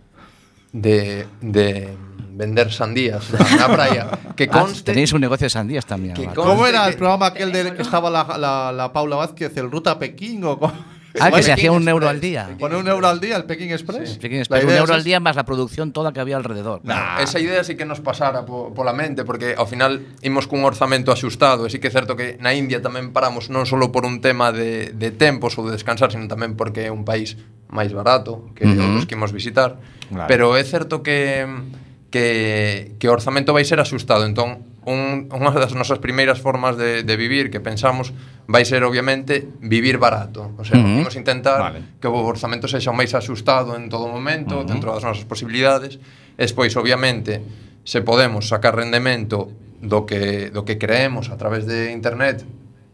De, 0.74 1.26
de 1.40 1.88
vender 2.32 2.72
sandías 2.72 3.28
na, 3.32 3.44
na 3.56 3.68
praia. 3.68 4.04
Que 4.36 4.48
Ah, 4.50 4.64
conste... 4.64 4.88
tenéis 4.92 5.12
un 5.12 5.20
negocio 5.20 5.46
de 5.46 5.50
sandías 5.50 5.84
también. 5.86 6.14
Que 6.14 6.26
¿Cómo 6.32 6.66
era 6.66 6.88
el 6.88 6.96
programa 6.96 7.26
aquel 7.26 7.52
de 7.52 7.74
que 7.74 7.82
estaba 7.82 8.08
la, 8.10 8.24
la, 8.38 8.72
la 8.72 8.92
Paula 8.92 9.16
Vázquez, 9.16 9.56
el 9.56 9.70
Ruta 9.70 9.98
Pekín 9.98 10.44
o 10.44 10.58
cómo? 10.58 10.72
Ah, 11.20 11.28
que 11.30 11.42
se 11.42 11.50
Pekín 11.50 11.52
hacía 11.52 11.72
un 11.72 11.86
euro 11.86 12.08
al 12.08 12.20
día. 12.24 12.48
Pone 12.58 12.74
un 12.74 12.88
euro 12.88 13.06
al 13.06 13.20
día 13.20 13.36
el 13.36 13.44
Pekín 13.44 13.70
Express. 13.70 14.16
Pekín 14.16 14.38
La 14.38 14.42
Express, 14.48 14.64
un 14.64 14.70
euro 14.72 14.94
es 14.94 14.98
al 14.98 15.04
día 15.04 15.20
más 15.20 15.36
la 15.36 15.44
producción 15.44 15.92
toda 15.92 16.12
que 16.14 16.20
había 16.20 16.36
alrededor. 16.38 16.80
Nah. 16.84 17.20
Esa 17.20 17.38
idea 17.38 17.62
sí 17.64 17.76
que 17.76 17.84
nos 17.84 18.00
pasara 18.00 18.46
po, 18.46 18.72
pola 18.72 18.94
mente 18.96 19.22
porque 19.28 19.52
ao 19.52 19.68
final 19.68 20.00
imos 20.24 20.48
cun 20.48 20.64
orzamento 20.64 21.12
axustado 21.12 21.68
e 21.68 21.70
sí 21.70 21.84
que 21.84 21.88
é 21.88 21.92
certo 21.92 22.16
que 22.16 22.40
na 22.40 22.56
India 22.56 22.80
tamén 22.80 23.12
paramos 23.12 23.52
non 23.52 23.68
só 23.68 23.76
por 23.92 24.08
un 24.08 24.24
tema 24.24 24.56
de, 24.56 24.96
de 24.96 25.12
tempos 25.12 25.52
ou 25.60 25.68
de 25.68 25.76
descansar, 25.76 26.08
sino 26.08 26.24
tamén 26.32 26.56
porque 26.56 26.88
é 26.88 26.90
un 26.90 27.04
país 27.04 27.36
máis 27.68 27.92
barato 27.92 28.48
que 28.56 28.64
uh 28.64 28.72
-huh. 28.72 28.96
os 28.96 29.04
que 29.04 29.12
imos 29.12 29.36
visitar. 29.36 29.76
Claro. 30.08 30.28
Pero 30.32 30.56
é 30.56 30.64
certo 30.64 31.04
que 31.04 31.44
que, 32.12 32.94
que 33.00 33.08
o 33.08 33.12
orzamento 33.12 33.50
vai 33.56 33.64
ser 33.64 33.80
axustado. 33.80 34.28
Entón, 34.28 34.68
un, 34.84 35.32
unha 35.32 35.52
das 35.56 35.72
nosas 35.72 35.98
primeiras 35.98 36.38
formas 36.38 36.76
de, 36.76 37.02
de 37.02 37.14
vivir 37.16 37.48
que 37.48 37.58
pensamos 37.58 38.12
vai 38.46 38.68
ser, 38.68 38.84
obviamente, 38.84 39.48
vivir 39.58 39.96
barato. 39.96 40.52
O 40.60 40.62
sea, 40.62 40.78
uh 40.78 40.84
-huh. 40.84 41.02
vamos 41.02 41.16
intentar 41.16 41.72
vale. 41.72 41.80
que 41.98 42.06
o 42.06 42.14
orzamento 42.14 42.68
sexa 42.68 42.92
o 42.92 42.96
máis 42.96 43.16
axustado 43.16 43.74
en 43.74 43.88
todo 43.88 44.06
momento, 44.06 44.60
uh 44.60 44.62
-huh. 44.62 44.68
dentro 44.68 44.92
das 44.92 45.02
nosas 45.02 45.24
posibilidades. 45.24 45.96
E 46.36 46.44
despois, 46.44 46.76
obviamente, 46.76 47.40
se 47.82 48.04
podemos 48.04 48.46
sacar 48.46 48.76
rendemento 48.76 49.50
do 49.80 50.04
que, 50.06 50.52
do 50.52 50.62
que 50.62 50.78
creemos 50.78 51.32
a 51.32 51.40
través 51.40 51.64
de 51.64 51.90
internet, 51.90 52.44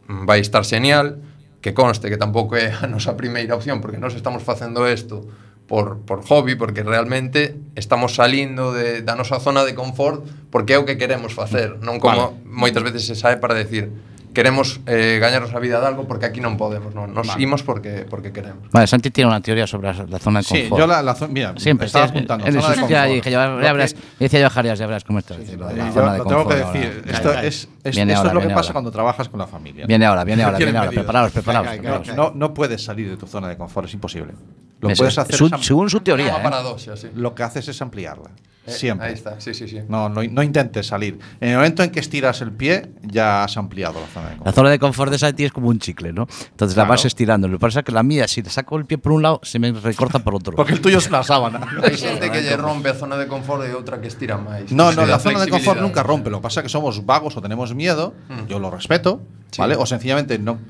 mm, 0.07 0.25
vai 0.25 0.41
estar 0.41 0.65
señal, 0.65 1.19
que 1.61 1.75
conste 1.75 2.07
que 2.07 2.17
tampouco 2.17 2.55
é 2.55 2.71
a 2.71 2.87
nosa 2.87 3.19
primeira 3.19 3.59
opción, 3.59 3.83
porque 3.83 3.99
nós 3.99 4.15
estamos 4.15 4.47
facendo 4.47 4.87
isto 4.87 5.27
por, 5.69 6.01
por 6.03 6.25
hobby, 6.25 6.57
porque 6.57 6.83
realmente 6.83 7.55
estamos 7.77 8.17
salindo 8.17 8.73
de, 8.73 9.05
da 9.05 9.15
nosa 9.15 9.37
zona 9.39 9.69
de 9.69 9.77
confort 9.77 10.25
porque 10.49 10.75
é 10.75 10.79
o 10.81 10.89
que 10.89 10.97
queremos 10.97 11.37
facer, 11.37 11.77
non 11.85 12.01
como 12.01 12.33
Vale. 12.33 12.49
moitas 12.49 12.81
veces 12.81 13.05
se 13.05 13.13
sabe 13.15 13.37
para 13.37 13.53
decir 13.53 13.93
queremos 14.33 14.79
eh, 14.87 15.19
gañarnos 15.21 15.51
a 15.53 15.59
vida 15.59 15.81
de 15.81 15.87
algo 15.89 16.07
porque 16.07 16.25
aquí 16.25 16.39
non 16.41 16.55
podemos, 16.57 16.95
non, 16.97 17.11
nos 17.13 17.27
Vale. 17.29 17.43
imos 17.43 17.61
porque 17.67 18.07
porque 18.09 18.31
queremos. 18.33 18.65
Vale, 18.73 18.87
Santi 18.89 19.11
tiene 19.13 19.29
una 19.29 19.43
teoría 19.45 19.67
sobre 19.67 19.93
la, 19.93 20.07
la 20.09 20.19
zona 20.23 20.41
de 20.41 20.45
Sí, 20.49 20.69
confort. 20.73 20.79
yo 20.81 20.87
la, 20.89 21.03
la 21.05 21.13
zo- 21.17 21.29
mira, 21.29 21.53
Siempre, 21.61 21.85
estaba 21.91 22.07
sí, 22.09 22.17
apuntando. 22.17 22.47
él 22.47 22.55
zona 22.57 22.69
de 22.69 22.75
confort. 22.81 22.93
ya 22.93 23.05
dije, 23.05 23.29
ya, 23.29 23.41
ya 23.61 23.73
verás, 23.73 23.97
decía 24.21 24.41
yo 24.41 24.49
Jarias, 24.49 24.79
ya 24.79 24.87
verás 24.87 25.05
cómo 25.05 25.19
está. 25.19 25.35
lo 25.37 25.43
de 25.45 25.57
la 25.77 25.87
yo 25.89 25.93
zona 25.93 26.13
de 26.13 26.19
lo 26.19 26.25
tengo 26.25 26.49
que 26.49 26.55
confort 26.65 26.73
decir. 26.81 27.03
ahora. 27.05 27.13
Esto, 27.13 27.29
Viene 27.29 27.49
es, 27.49 27.69
es- 27.85 27.97
esto 27.99 28.17
ahora, 28.17 28.29
es 28.29 28.35
lo 28.37 28.41
que 28.41 28.49
pasa 28.49 28.61
ahora. 28.61 28.73
cuando 28.73 28.91
trabajas 28.93 29.29
con 29.29 29.39
la 29.41 29.47
familia. 29.49 29.85
Viene 29.87 30.07
ahora, 30.07 30.23
viene 30.25 30.45
ahora, 30.45 30.57
viene 30.57 30.73
ahora. 30.79 30.89
medidas. 30.93 31.03
Preparaos, 31.05 31.33
preparaos. 31.33 31.67
Venga, 31.69 31.83
preparaos. 32.01 32.17
No, 32.17 32.33
no 32.33 32.55
puedes 32.55 32.85
salir 32.85 33.11
de 33.11 33.17
tu 33.17 33.27
zona 33.27 33.49
de 33.49 33.57
confort, 33.57 33.89
es 33.89 33.95
imposible. 33.95 34.33
Lo 34.81 34.91
Es- 34.91 34.99
puedes 34.99 35.19
hacer 35.19 35.35
su- 35.35 35.49
según 35.61 35.91
su 35.91 36.01
teoría, 36.01 36.39
unha 36.39 36.77
¿eh? 36.77 36.97
sí. 36.97 37.09
lo 37.15 37.35
que 37.35 37.43
haces 37.43 37.67
es 37.69 37.83
ampliarla. 37.83 38.31
Eh, 38.69 38.71
Siempre. 38.71 39.09
Ahí 39.09 39.15
está, 39.15 39.41
sí, 39.41 39.55
sí, 39.55 39.67
sí. 39.67 39.81
No, 39.89 40.11
no, 40.11 40.21
no 40.23 40.43
intentes 40.45 40.87
salir. 40.87 41.19
En 41.41 41.49
el 41.51 41.57
momento 41.57 41.83
en 41.83 41.89
que 41.91 42.01
estiras 42.01 42.43
el 42.43 42.53
pie, 42.53 42.93
ya 43.03 43.43
has 43.43 43.57
ampliado 43.57 43.99
la 43.99 44.07
zona 44.13 44.27
de 44.29 44.33
La 44.33 44.37
confort. 44.39 44.55
zona 44.55 44.71
de 44.71 44.79
confort 44.79 45.09
de 45.11 45.17
esa 45.17 45.33
ti 45.33 45.45
es 45.49 45.53
como 45.53 45.69
un 45.73 45.79
chicle, 45.81 46.13
¿no? 46.13 46.29
Entonces 46.53 46.77
la 46.77 46.85
Claro. 46.85 46.91
vas 46.91 47.05
estirando. 47.07 47.49
Lo 47.49 47.57
que 47.57 47.63
pasa 47.65 47.81
es 47.81 47.85
que 47.87 47.93
la 47.93 48.03
mía, 48.05 48.29
si 48.29 48.43
le 48.43 48.51
saco 48.51 48.77
el 48.77 48.85
pie 48.85 48.99
por 48.99 49.13
un 49.13 49.23
lado, 49.23 49.41
se 49.43 49.59
me 49.59 49.73
recorta 49.73 50.19
por 50.21 50.35
otro. 50.35 50.55
Porque 50.55 50.75
el 50.75 50.83
tuyo 50.83 50.99
es 50.99 51.09
una 51.09 51.23
sábana. 51.25 51.65
Hai 51.83 51.97
xente 51.97 52.29
que 52.31 52.45
rompe 52.61 52.93
a 52.93 52.95
zona 52.95 53.17
de 53.17 53.25
confort 53.27 53.65
e 53.65 53.73
outra 53.73 54.05
que 54.05 54.07
estira 54.13 54.37
máis. 54.37 54.69
No, 54.71 54.93
no, 54.93 55.09
la 55.09 55.17
zona 55.19 55.41
de 55.41 55.49
confort 55.49 55.81
nunca 55.81 56.05
rompe. 56.05 56.29
Lo 56.29 56.45
que 56.45 56.53
pasa 56.53 56.61
es 56.61 56.69
que 56.69 56.73
somos 56.73 57.03
vagos 57.09 57.35
o 57.35 57.41
tenemos 57.41 57.73
miedo. 57.73 58.13
Yo 58.53 58.61
lo 58.61 58.69
respeto, 58.71 59.25
Sí. 59.51 59.65
¿vale? 59.65 59.81
O 59.81 59.87
sencillamente 59.89 60.37
no. 60.39 60.61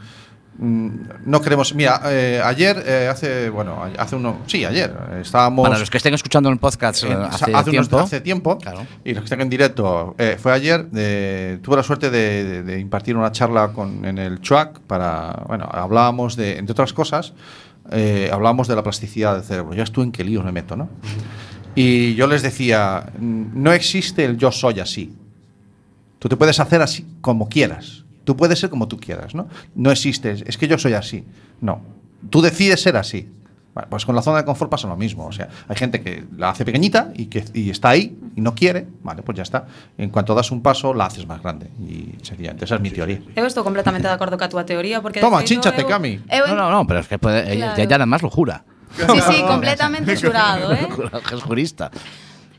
Mm, 0.59 0.89
No 1.27 1.41
queremos. 1.41 1.75
Mira, 1.75 2.01
eh, 2.07 2.41
ayer, 2.45 2.83
eh, 2.87 3.09
hace. 3.11 3.49
Bueno, 3.51 3.83
hace 3.99 4.17
uno. 4.17 4.39
Sí, 4.47 4.65
ayer. 4.65 4.95
eh, 5.13 5.21
estábamos. 5.23 5.67
Para 5.69 5.79
los 5.79 5.89
que 5.91 5.97
estén 5.97 6.15
escuchando 6.15 6.49
el 6.51 6.59
podcast 6.59 7.05
en- 7.05 7.13
hace, 7.13 7.51
unos- 7.51 7.65
tiempo. 7.71 7.99
hace 8.01 8.21
tiempo, 8.21 8.59
Claro. 8.59 8.87
y 9.05 9.11
los 9.15 9.21
que 9.23 9.25
estén 9.27 9.41
en 9.41 9.49
directo, 9.51 10.15
eh, 10.19 10.37
fue 10.41 10.53
ayer, 10.53 10.85
tuve 11.63 11.77
la 11.77 11.83
suerte 11.83 12.11
de, 12.11 12.45
de- 12.45 12.63
de 12.63 12.81
impartir 12.81 13.17
una 13.17 13.33
charla 13.33 13.69
con, 13.73 14.05
en 14.05 14.19
el 14.19 14.41
CHUAC 14.41 14.81
para, 14.81 15.45
bueno, 15.47 15.69
hablábamos 15.71 16.37
de, 16.37 16.59
entre 16.59 16.73
otras 16.73 16.93
cosas, 16.93 17.33
hablábamos 18.31 18.69
de 18.69 18.77
la 18.77 18.83
plasticidad 18.83 19.35
del 19.35 19.45
cerebro. 19.45 19.75
Ya 19.75 19.85
tú 19.85 20.03
en 20.03 20.13
qué 20.13 20.23
líos 20.25 20.45
me 20.45 20.53
meto, 20.53 20.77
¿no? 20.77 20.89
Y 21.75 22.15
yo 22.17 22.27
les 22.27 22.43
decía, 22.43 23.07
"Mm, 23.19 23.63
no 23.63 23.73
existe 23.73 24.25
el 24.25 24.37
yo 24.37 24.51
soy 24.51 24.81
así. 24.81 25.15
Tú 26.19 26.29
te 26.29 26.37
puedes 26.37 26.59
hacer 26.59 26.83
así 26.83 27.07
como 27.21 27.49
quieras. 27.49 28.05
Tú 28.29 28.37
puedes 28.37 28.59
ser 28.61 28.69
como 28.69 28.87
tú 28.89 28.99
quieras, 29.01 29.35
¿no? 29.35 29.49
No 29.75 29.91
existe, 29.91 30.37
es 30.45 30.59
que 30.59 30.69
yo 30.69 30.77
soy 30.77 30.93
así. 30.93 31.25
No. 31.63 31.81
Tú 32.29 32.43
decides 32.43 32.83
ser 32.83 32.99
así. 32.99 33.27
Bueno, 33.73 33.89
pues 33.89 34.05
con 34.05 34.15
la 34.15 34.21
zona 34.21 34.37
de 34.37 34.45
confort 34.45 34.71
pasa 34.71 34.87
lo 34.87 34.99
mismo. 34.99 35.25
O 35.25 35.33
sea, 35.33 35.49
hay 35.67 35.77
gente 35.77 36.03
que 36.03 36.27
la 36.37 36.51
hace 36.51 36.67
pequeñita 36.67 37.11
y 37.15 37.25
que 37.33 37.43
y 37.55 37.71
está 37.71 37.89
ahí 37.89 38.19
y 38.37 38.43
no 38.43 38.55
quiere, 38.55 38.87
vale, 39.03 39.23
pues 39.23 39.37
ya 39.37 39.45
está. 39.45 39.65
En 39.97 40.11
cuanto 40.11 40.35
das 40.35 40.51
un 40.51 40.61
paso, 40.61 40.93
la 40.93 41.07
haces 41.07 41.27
más 41.27 41.41
grande. 41.41 41.71
Y 41.81 42.23
sencillamente, 42.23 42.67
esa 42.67 42.75
es 42.75 42.83
mi 42.83 42.91
teoría. 42.91 43.17
Eu 43.35 43.47
estou 43.49 43.65
completamente 43.65 44.05
de 44.05 44.13
acordo 44.13 44.37
ca 44.37 44.51
túa 44.53 44.67
teoría 44.69 45.01
porque 45.01 45.21
Toma, 45.25 45.41
chínchate, 45.43 45.81
eu- 45.81 45.89
Cami. 45.89 46.21
eu- 46.29 46.49
No, 46.53 46.55
no, 46.55 46.69
no, 46.69 46.85
pero 46.87 47.01
es 47.01 47.09
que 47.09 47.17
puede, 47.17 47.49
ella, 47.49 47.73
Claro. 47.73 47.83
ella 47.83 47.97
además 47.97 48.21
lo 48.21 48.29
jura. 48.29 48.65
Sí, 48.93 49.21
sí, 49.25 49.41
completamente 49.49 50.13
xurado, 50.21 50.69
eh? 50.77 50.85
es 51.33 51.41
jurista. 51.41 51.89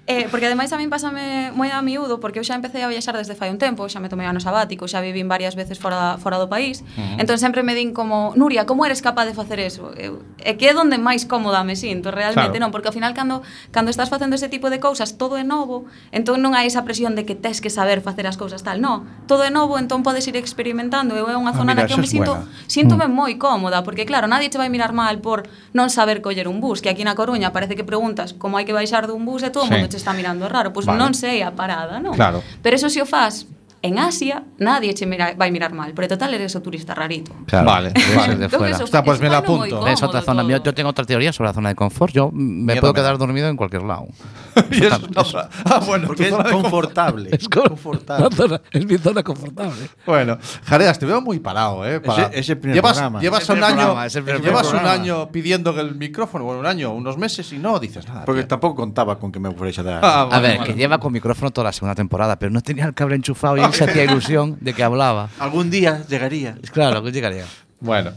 Eh, 0.09 0.27
porque 0.31 0.47
ademais 0.47 0.73
a 0.73 0.77
min 0.81 0.89
pásame 0.89 1.53
moi 1.53 1.69
a 1.69 1.85
miúdo 1.85 2.17
porque 2.17 2.41
eu 2.41 2.45
xa 2.47 2.57
empecé 2.57 2.81
a 2.81 2.89
viaxar 2.89 3.13
desde 3.13 3.37
fai 3.37 3.53
un 3.53 3.61
tempo, 3.61 3.85
xa 3.85 4.01
me 4.01 4.09
tomei 4.09 4.25
ano 4.25 4.41
sabático, 4.41 4.89
xa 4.89 5.05
vivín 5.05 5.29
varias 5.29 5.53
veces 5.53 5.77
fora 5.77 6.17
fora 6.17 6.41
do 6.41 6.49
país. 6.49 6.81
Uh 6.81 7.13
-huh. 7.13 7.21
Entón 7.21 7.37
sempre 7.37 7.61
me 7.61 7.77
din 7.77 7.93
como, 7.93 8.33
"Nuria, 8.33 8.65
como 8.65 8.89
eres 8.89 9.05
capaz 9.05 9.29
de 9.29 9.37
facer 9.37 9.61
eso?" 9.61 9.93
Eu, 9.93 10.25
e 10.41 10.57
que 10.57 10.65
é 10.65 10.73
onde 10.73 10.97
máis 10.97 11.29
cómoda 11.29 11.61
me 11.61 11.77
sinto 11.77 12.09
realmente, 12.09 12.57
claro. 12.57 12.65
non, 12.65 12.73
porque 12.73 12.89
ao 12.89 12.95
final 12.97 13.13
cando 13.13 13.45
cando 13.69 13.93
estás 13.93 14.09
facendo 14.09 14.33
ese 14.33 14.49
tipo 14.49 14.73
de 14.73 14.81
cousas, 14.81 15.13
todo 15.13 15.37
é 15.37 15.45
novo, 15.45 15.85
entón 16.09 16.41
non 16.41 16.57
hai 16.57 16.65
esa 16.65 16.81
presión 16.81 17.13
de 17.13 17.21
que 17.21 17.37
tes 17.37 17.61
que 17.61 17.69
saber 17.69 18.01
facer 18.01 18.25
as 18.25 18.33
cousas 18.33 18.65
tal, 18.65 18.81
non. 18.81 19.05
Todo 19.29 19.45
é 19.45 19.53
novo, 19.53 19.77
entón 19.77 20.01
podes 20.01 20.25
ir 20.25 20.33
experimentando. 20.41 21.13
Eu 21.13 21.29
é 21.29 21.37
unha 21.37 21.53
ah, 21.53 21.59
zona 21.61 21.77
ah, 21.77 21.85
mira, 21.85 21.85
na 21.85 21.87
que 21.87 21.93
eu 21.93 22.01
me 22.01 22.09
sinto 22.09 22.33
buena. 22.33 22.49
síntome 22.65 23.05
mm. 23.05 23.13
moi 23.13 23.37
cómoda, 23.37 23.85
porque 23.85 24.09
claro, 24.09 24.25
nadie 24.25 24.49
te 24.49 24.57
vai 24.57 24.73
mirar 24.73 24.89
mal 24.89 25.21
por 25.21 25.45
non 25.77 25.93
saber 25.93 26.25
coller 26.25 26.49
un 26.49 26.57
bus, 26.57 26.81
que 26.81 26.89
aquí 26.89 27.05
na 27.05 27.13
Coruña 27.13 27.53
parece 27.53 27.77
que 27.77 27.85
preguntas 27.85 28.33
como 28.33 28.57
hai 28.57 28.65
que 28.65 28.73
baixar 28.73 29.05
dun 29.05 29.21
bus 29.21 29.45
e 29.45 29.53
todo 29.53 29.63
o 29.65 29.69
sí. 29.69 29.77
mundo 29.77 29.85
che 29.85 29.98
está 29.99 30.15
mirando 30.15 30.47
raro. 30.47 30.71
Pois 30.71 30.88
vale. 30.88 30.97
non 30.97 31.12
sei 31.12 31.43
a 31.43 31.51
parada, 31.51 31.99
non? 31.99 32.15
Claro. 32.15 32.39
Pero 32.63 32.73
eso 32.79 32.88
se 32.88 33.03
o 33.03 33.07
faz 33.07 33.43
en 33.81 33.97
Asia, 33.99 34.43
nadie 34.57 34.93
che 34.93 35.05
mira, 35.05 35.33
vai 35.37 35.51
mirar 35.51 35.71
mal, 35.73 35.93
pero 35.93 36.07
total 36.07 36.33
eres 36.33 36.55
o 36.55 36.61
turista 36.61 36.93
rarito. 36.93 37.31
Claro, 37.45 37.65
Vale, 37.65 37.93
vale. 38.15 38.35
de 38.35 38.49
fuera. 38.49 38.75
eso- 38.75 38.83
Hostia, 38.83 39.03
pues 39.03 39.15
eso 39.17 39.23
me 39.23 39.29
la 39.29 39.37
apunto. 39.37 39.87
Es 39.87 40.03
otra 40.03 40.21
zona. 40.21 40.43
Yo, 40.43 40.61
yo 40.63 40.73
tengo 40.73 40.89
otra 40.89 41.05
teoría 41.05 41.31
sobre 41.31 41.49
la 41.49 41.53
zona 41.53 41.69
de 41.69 41.75
confort. 41.75 42.13
Yo 42.13 42.29
me 42.31 42.73
Miedo 42.73 42.81
puedo 42.81 42.93
me 42.93 42.99
da. 42.99 43.03
quedar 43.05 43.17
dormido 43.17 43.47
en 43.47 43.55
cualquier 43.57 43.83
lado. 43.83 44.07
Y 44.71 44.83
es 44.83 44.91
una 44.99 45.21
otra- 45.21 45.49
ah, 45.65 45.79
bueno, 45.85 46.07
Porque 46.07 46.27
es 46.27 46.33
confortable. 46.35 47.29
Es 47.31 47.47
confortable. 47.47 48.35
zona- 48.35 48.61
es 48.71 48.85
mi 48.85 48.97
zona 48.97 49.23
confortable. 49.23 49.89
Bueno, 50.05 50.37
Jareas, 50.65 50.99
te 50.99 51.05
veo 51.05 51.21
muy 51.21 51.39
parado, 51.39 51.85
¿eh? 51.87 51.99
Para- 52.01 52.23
Ese- 52.27 52.39
ese 52.39 52.55
primer 52.57 52.75
llevas, 52.75 52.93
programa. 52.93 53.21
Llevas 53.21 53.43
Es 53.43 53.49
el 53.49 53.53
un 53.55 53.59
primer 53.61 53.71
año, 53.79 53.85
programa, 53.93 54.09
primer 54.09 54.41
llevas 54.41 54.65
un 54.65 54.71
programa. 54.71 54.91
año 54.93 55.29
pidiendo 55.31 55.73
que 55.73 55.81
el 55.81 55.95
micrófono, 55.95 56.43
bueno, 56.43 56.59
un 56.59 56.65
año, 56.65 56.91
unos 56.93 57.17
meses 57.17 57.51
y 57.53 57.57
no 57.57 57.79
dices 57.79 58.07
nada. 58.07 58.25
Porque 58.25 58.41
tío. 58.41 58.47
tampoco 58.49 58.75
contaba 58.75 59.17
con 59.19 59.31
que 59.31 59.39
me 59.39 59.51
fuese 59.51 59.81
a 59.81 59.83
dar. 59.85 59.99
Ah, 60.03 60.21
A 60.21 60.25
vale, 60.25 60.47
ver, 60.57 60.63
que 60.63 60.73
lleva 60.73 60.97
con 60.97 61.13
micrófono 61.13 61.51
toda 61.51 61.65
la 61.65 61.71
segunda 61.71 61.95
temporada, 61.95 62.37
pero 62.37 62.51
no 62.51 62.61
tenía 62.61 62.85
el 62.85 62.93
cable 62.93 63.15
enchufado 63.15 63.55
y 63.57 63.61
se 63.73 63.84
hacía 63.86 64.03
ilusión 64.05 64.58
de 64.62 64.73
que 64.73 64.84
hablaba. 64.84 65.29
Algún 65.39 65.69
día 65.69 66.03
llegaría. 66.08 66.58
Claro, 66.71 67.03
que 67.03 67.12
llegaría. 67.12 67.45
Bueno, 67.79 68.12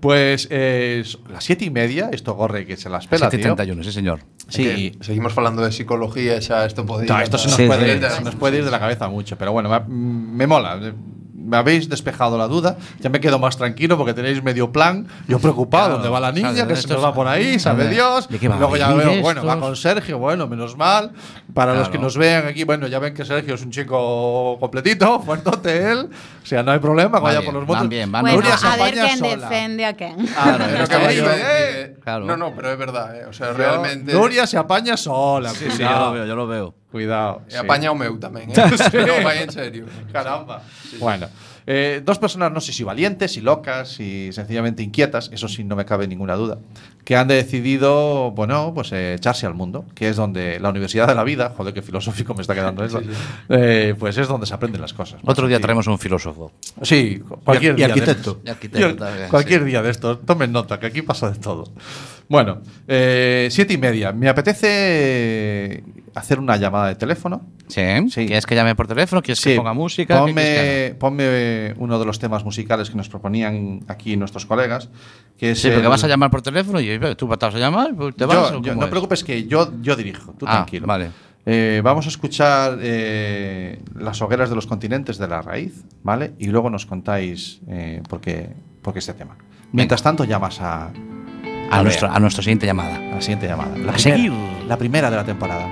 pues 0.00 0.46
eh, 0.50 1.02
las 1.30 1.42
siete 1.44 1.64
y 1.64 1.70
media, 1.70 2.08
esto 2.12 2.34
gorre 2.34 2.66
que 2.66 2.76
se 2.76 2.88
las 2.88 3.06
pela, 3.06 3.28
tío. 3.30 3.38
731, 3.40 3.82
sí, 3.84 3.92
señor. 3.92 4.20
Sí, 4.48 4.62
Que 4.64 5.04
seguimos 5.04 5.32
falando 5.32 5.62
de 5.62 5.72
psicología 5.72 6.36
e 6.36 6.40
xa 6.40 6.64
isto 6.64 6.86
pode 6.86 7.04
ir. 7.04 7.10
No, 7.10 7.20
esto 7.20 7.36
se 7.36 7.48
nos, 7.48 7.56
Sí, 7.56 7.66
puede, 7.66 7.98
sí. 8.00 8.14
se 8.16 8.22
nos 8.24 8.34
puede 8.36 8.58
ir 8.58 8.64
de 8.64 8.70
la 8.70 8.78
cabeza 8.80 9.08
mucho, 9.08 9.36
pero 9.36 9.52
bueno, 9.52 9.68
me, 9.68 9.80
me 9.88 10.46
mola. 10.46 10.78
Me 11.40 11.56
habéis 11.56 11.88
despejado 11.88 12.36
la 12.36 12.48
duda, 12.48 12.76
ya 12.98 13.08
me 13.10 13.20
quedo 13.20 13.38
más 13.38 13.56
tranquilo 13.56 13.96
porque 13.96 14.12
tenéis 14.12 14.42
medio 14.42 14.72
plan. 14.72 15.06
Yo 15.28 15.38
preocupado, 15.38 15.84
Claro, 15.86 15.94
¿dónde 15.98 16.08
va 16.08 16.18
la 16.20 16.32
niña? 16.32 16.50
claro, 16.52 16.68
que 16.68 16.74
se 16.74 16.80
estos- 16.80 16.96
nos 16.96 17.04
va 17.06 17.14
por 17.14 17.28
ahí, 17.28 17.58
sabe 17.60 17.84
¿de- 17.84 17.90
Dios. 17.90 18.28
de 18.28 18.38
qué 18.40 18.48
va 18.48 18.56
a 18.56 18.58
Luego 18.58 18.76
ya 18.76 18.88
veo, 18.92 19.22
bueno, 19.22 19.44
va 19.44 19.52
estos? 19.54 19.64
con 19.66 19.76
Sergio, 19.76 20.18
bueno, 20.18 20.48
menos 20.48 20.76
mal. 20.76 21.12
Para 21.54 21.74
los 21.74 21.88
que 21.88 21.98
nos 21.98 22.16
vean 22.16 22.46
aquí, 22.46 22.64
bueno, 22.64 22.86
ya 22.88 22.98
ven 22.98 23.14
que 23.14 23.24
Sergio 23.24 23.54
es 23.54 23.62
un 23.62 23.70
chico 23.70 24.56
completito, 24.58 25.20
fuertote 25.24 25.90
él. 25.92 26.08
O 26.42 26.46
sea, 26.46 26.62
no 26.62 26.72
hay 26.72 26.80
problema, 26.80 27.10
Van 27.10 27.22
vaya 27.22 27.38
bien, 27.40 27.52
por 27.52 27.60
los 27.60 27.68
van 27.68 27.76
motos. 27.78 27.88
bien, 27.88 28.10
van 28.12 28.22
Bueno, 28.22 28.36
se 28.58 28.66
a 28.66 28.76
ver 28.76 28.94
sola. 28.96 29.48
defende 29.48 29.84
a 29.84 29.96
ahí, 31.08 31.20
vai- 31.20 31.40
eh. 31.40 31.96
Claro. 32.02 32.24
No, 32.26 32.36
no, 32.36 32.52
pero 32.54 32.70
é 32.70 32.76
verdad, 32.76 33.14
eh. 33.16 33.26
O 33.26 33.32
sea, 33.32 33.48
Yo- 33.48 33.52
realmente 33.54 34.12
Nuria 34.12 34.46
se 34.46 34.56
apaña 34.58 34.96
sola. 34.96 35.50
Sí, 35.50 35.66
sí, 35.70 35.82
yo 35.82 35.90
lo 35.90 36.12
veo, 36.12 36.26
yo 36.26 36.34
lo 36.36 36.46
veo. 36.46 36.74
Cuidado. 36.90 37.42
E 37.48 37.52
sí. 37.52 37.56
apaña 37.60 37.92
o 37.92 37.96
meu 37.98 38.16
tamén, 38.16 38.48
eh. 38.48 38.56
Non 39.04 39.20
vai 39.20 39.44
en 39.44 39.52
serio. 39.52 39.84
Caramba. 40.08 40.64
Bueno, 40.96 41.28
eh, 41.68 42.00
dos 42.00 42.16
personas, 42.16 42.48
no 42.48 42.64
sé 42.64 42.72
si 42.72 42.80
valientes, 42.80 43.28
si 43.36 43.44
locas, 43.44 43.92
si 43.92 44.32
sencillamente 44.32 44.80
inquietas, 44.80 45.28
eso 45.36 45.52
sí 45.52 45.68
no 45.68 45.76
me 45.76 45.84
cabe 45.84 46.08
ninguna 46.08 46.32
duda, 46.32 46.56
que 47.04 47.12
han 47.12 47.28
decidido, 47.28 48.30
bueno, 48.32 48.72
pues 48.72 48.88
eh, 48.96 49.12
echarse 49.20 49.44
al 49.44 49.52
mundo, 49.52 49.84
que 49.92 50.08
es 50.08 50.16
donde 50.16 50.56
la 50.64 50.72
Universidad 50.72 51.04
de 51.06 51.14
la 51.14 51.24
Vida, 51.28 51.52
joder, 51.54 51.74
qué 51.76 51.82
filosófico 51.84 52.32
me 52.32 52.40
está 52.40 52.54
quedando 52.56 52.80
eso, 52.82 53.02
eh, 53.52 53.92
pues 54.00 54.16
es 54.16 54.24
donde 54.26 54.46
se 54.48 54.54
aprenden 54.56 54.80
las 54.80 54.94
cosas. 54.96 55.20
Otro 55.28 55.44
día 55.46 55.58
Sí. 55.58 55.62
traemos 55.68 55.86
un 55.92 55.98
filósofo. 56.00 56.52
Sí, 56.80 57.20
cualquier 57.44 57.74
Y 57.74 57.84
día. 57.84 57.86
de 57.88 57.92
arquitecto. 57.92 58.30
estos. 58.40 58.46
Y 58.46 58.48
arquitecto 58.48 58.88
Y- 58.88 58.94
también, 58.96 59.28
cualquier 59.28 59.60
sí. 59.60 59.66
día 59.66 59.82
de 59.84 59.90
estos. 59.90 60.24
Tomen 60.24 60.52
nota, 60.52 60.80
que 60.80 60.86
aquí 60.86 61.02
pasa 61.02 61.30
de 61.30 61.36
todo. 61.38 61.68
Bueno, 62.28 62.60
eh, 62.86 63.48
siete 63.50 63.72
y 63.74 63.78
media. 63.78 64.12
Me 64.12 64.28
apetece 64.28 65.82
hacer 66.14 66.38
una 66.38 66.56
llamada 66.56 66.88
de 66.88 66.94
teléfono. 66.96 67.46
¿Sí? 67.68 67.80
Sí. 68.10 68.26
¿Quieres 68.26 68.44
que 68.46 68.54
llame 68.54 68.74
por 68.74 68.86
teléfono? 68.86 69.22
¿Quieres 69.22 69.40
que 69.42 69.56
ponga 69.56 69.72
música? 69.72 70.24
¿Qué 70.26 70.94
Ponme, 70.98 71.74
uno 71.78 71.98
de 71.98 72.04
los 72.04 72.18
temas 72.18 72.44
musicales 72.44 72.90
que 72.90 72.96
nos 72.96 73.08
proponían 73.08 73.80
aquí 73.88 74.16
nuestros 74.16 74.46
colegas. 74.46 74.88
Que 75.38 75.52
es 75.52 75.60
Sí, 75.62 75.70
porque 75.70 75.86
vas 75.86 76.02
a 76.04 76.08
llamar 76.08 76.30
por 76.30 76.42
teléfono 76.42 76.80
y 76.80 76.90
eh, 76.90 76.98
tú 77.16 77.28
te 77.28 77.46
vas 77.46 77.54
a 77.54 77.58
llamar, 77.58 77.94
pues 77.94 78.14
te 78.16 78.22
Yo- 78.24 78.28
vas. 78.28 78.50
¿o 78.52 78.54
yo- 78.54 78.60
cómo 78.62 78.74
no 78.74 78.78
te 78.80 78.84
es? 78.86 78.90
preocupes 78.90 79.24
que 79.24 79.46
yo, 79.46 79.72
yo 79.80 79.96
dirijo, 79.96 80.32
tú 80.38 80.44
Ah, 80.48 80.56
tranquilo. 80.56 80.86
vale. 80.86 81.10
Eh, 81.46 81.80
vamos 81.82 82.04
a 82.04 82.08
escuchar 82.10 82.78
eh, 82.82 83.78
las 83.98 84.20
hogueras 84.20 84.50
de 84.50 84.54
los 84.56 84.66
continentes 84.66 85.16
de 85.16 85.28
la 85.28 85.40
raíz, 85.40 85.82
¿vale? 86.02 86.32
Y 86.38 86.48
luego 86.48 86.68
nos 86.68 86.84
contáis 86.84 87.60
eh, 87.68 88.02
por, 88.08 88.20
qué, 88.20 88.50
por 88.82 88.92
qué 88.92 88.98
este 88.98 89.14
tema. 89.14 89.36
Mientras 89.72 90.02
tanto, 90.02 90.24
llamas 90.24 90.60
a, 90.60 90.90
A, 91.70 91.78
A 91.78 91.82
nuestro, 91.82 92.10
a 92.10 92.18
nuestra 92.20 92.42
siguiente 92.42 92.66
llamada. 92.66 92.96
a 92.96 93.14
la 93.16 93.20
siguiente 93.20 93.46
llamada. 93.46 93.70
La 93.76 93.92
A 93.92 93.94
primera, 93.94 93.98
seguir. 93.98 94.32
La 94.66 94.76
primera 94.76 95.10
de 95.10 95.16
la 95.16 95.24
temporada. 95.24 95.66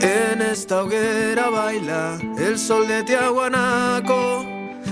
En 0.00 0.42
esta 0.42 0.82
hoguera 0.82 1.48
baila 1.50 2.18
el 2.38 2.58
sol 2.58 2.86
de 2.86 3.02
Tiahuanaco. 3.02 4.44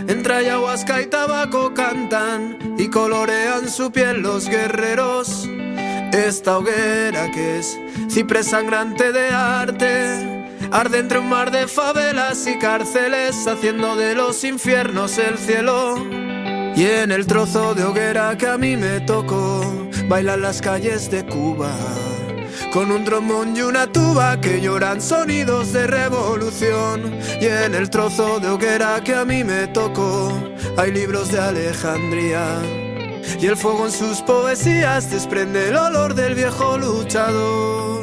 Entre 0.08 0.34
ayahuasca 0.34 1.00
y 1.02 1.06
tabaco 1.06 1.72
cantan 1.74 2.74
y 2.78 2.88
colorean 2.88 3.68
su 3.68 3.90
piel 3.90 4.20
los 4.22 4.48
guerreros. 4.48 5.48
Esta 6.12 6.58
hoguera 6.58 7.30
que 7.32 7.58
es 7.58 7.78
ciprés 8.10 8.46
sangrante 8.46 9.12
de 9.12 9.28
arte. 9.30 10.46
Arde 10.72 10.98
entre 10.98 11.18
un 11.18 11.28
mar 11.28 11.50
de 11.50 11.68
favelas 11.68 12.46
y 12.46 12.58
cárceles, 12.58 13.46
haciendo 13.46 13.94
de 13.94 14.14
los 14.14 14.42
infiernos 14.44 15.16
el 15.18 15.38
cielo. 15.38 15.94
Y 16.76 16.84
en 16.84 17.10
el 17.10 17.26
trozo 17.26 17.74
de 17.74 17.84
hoguera 17.84 18.36
que 18.36 18.46
a 18.46 18.58
mí 18.58 18.76
me 18.76 19.00
tocó, 19.00 19.62
bailan 20.08 20.42
las 20.42 20.60
calles 20.60 21.10
de 21.10 21.24
Cuba. 21.24 21.72
Con 22.70 22.90
un 22.90 23.02
trombón 23.02 23.56
y 23.56 23.62
una 23.62 23.86
tuba 23.86 24.38
que 24.42 24.60
lloran 24.60 25.00
sonidos 25.00 25.72
de 25.72 25.86
revolución. 25.86 27.18
Y 27.40 27.46
en 27.46 27.74
el 27.74 27.88
trozo 27.88 28.40
de 28.40 28.48
hoguera 28.48 29.02
que 29.02 29.14
a 29.14 29.24
mí 29.24 29.42
me 29.42 29.68
tocó, 29.68 30.30
hay 30.76 30.92
libros 30.92 31.32
de 31.32 31.40
Alejandría. 31.40 32.60
Y 33.40 33.46
el 33.46 33.56
fuego 33.56 33.86
en 33.86 33.92
sus 33.92 34.20
poesías 34.20 35.10
desprende 35.10 35.70
el 35.70 35.76
olor 35.76 36.14
del 36.14 36.34
viejo 36.34 36.76
luchador. 36.76 37.95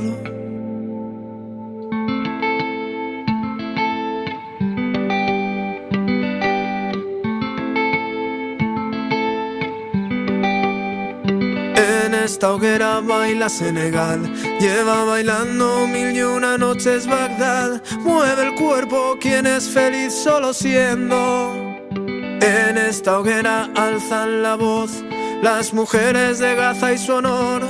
Esta 12.34 12.52
hoguera 12.52 13.00
baila 13.00 13.48
Senegal, 13.48 14.20
lleva 14.60 15.04
bailando 15.04 15.86
mil 15.86 16.16
y 16.16 16.24
una 16.24 16.58
noches 16.58 17.06
Bagdad, 17.06 17.80
mueve 18.00 18.48
el 18.48 18.56
cuerpo 18.56 19.18
quien 19.22 19.46
es 19.46 19.70
feliz 19.70 20.12
solo 20.12 20.52
siendo. 20.52 21.54
En 22.42 22.76
esta 22.76 23.20
hoguera 23.20 23.70
alzan 23.76 24.42
la 24.42 24.56
voz 24.56 25.04
las 25.44 25.76
mujeres 25.76 26.40
de 26.40 26.56
Gaza 26.56 26.94
y 26.94 26.98
su 26.98 27.14
honor. 27.14 27.62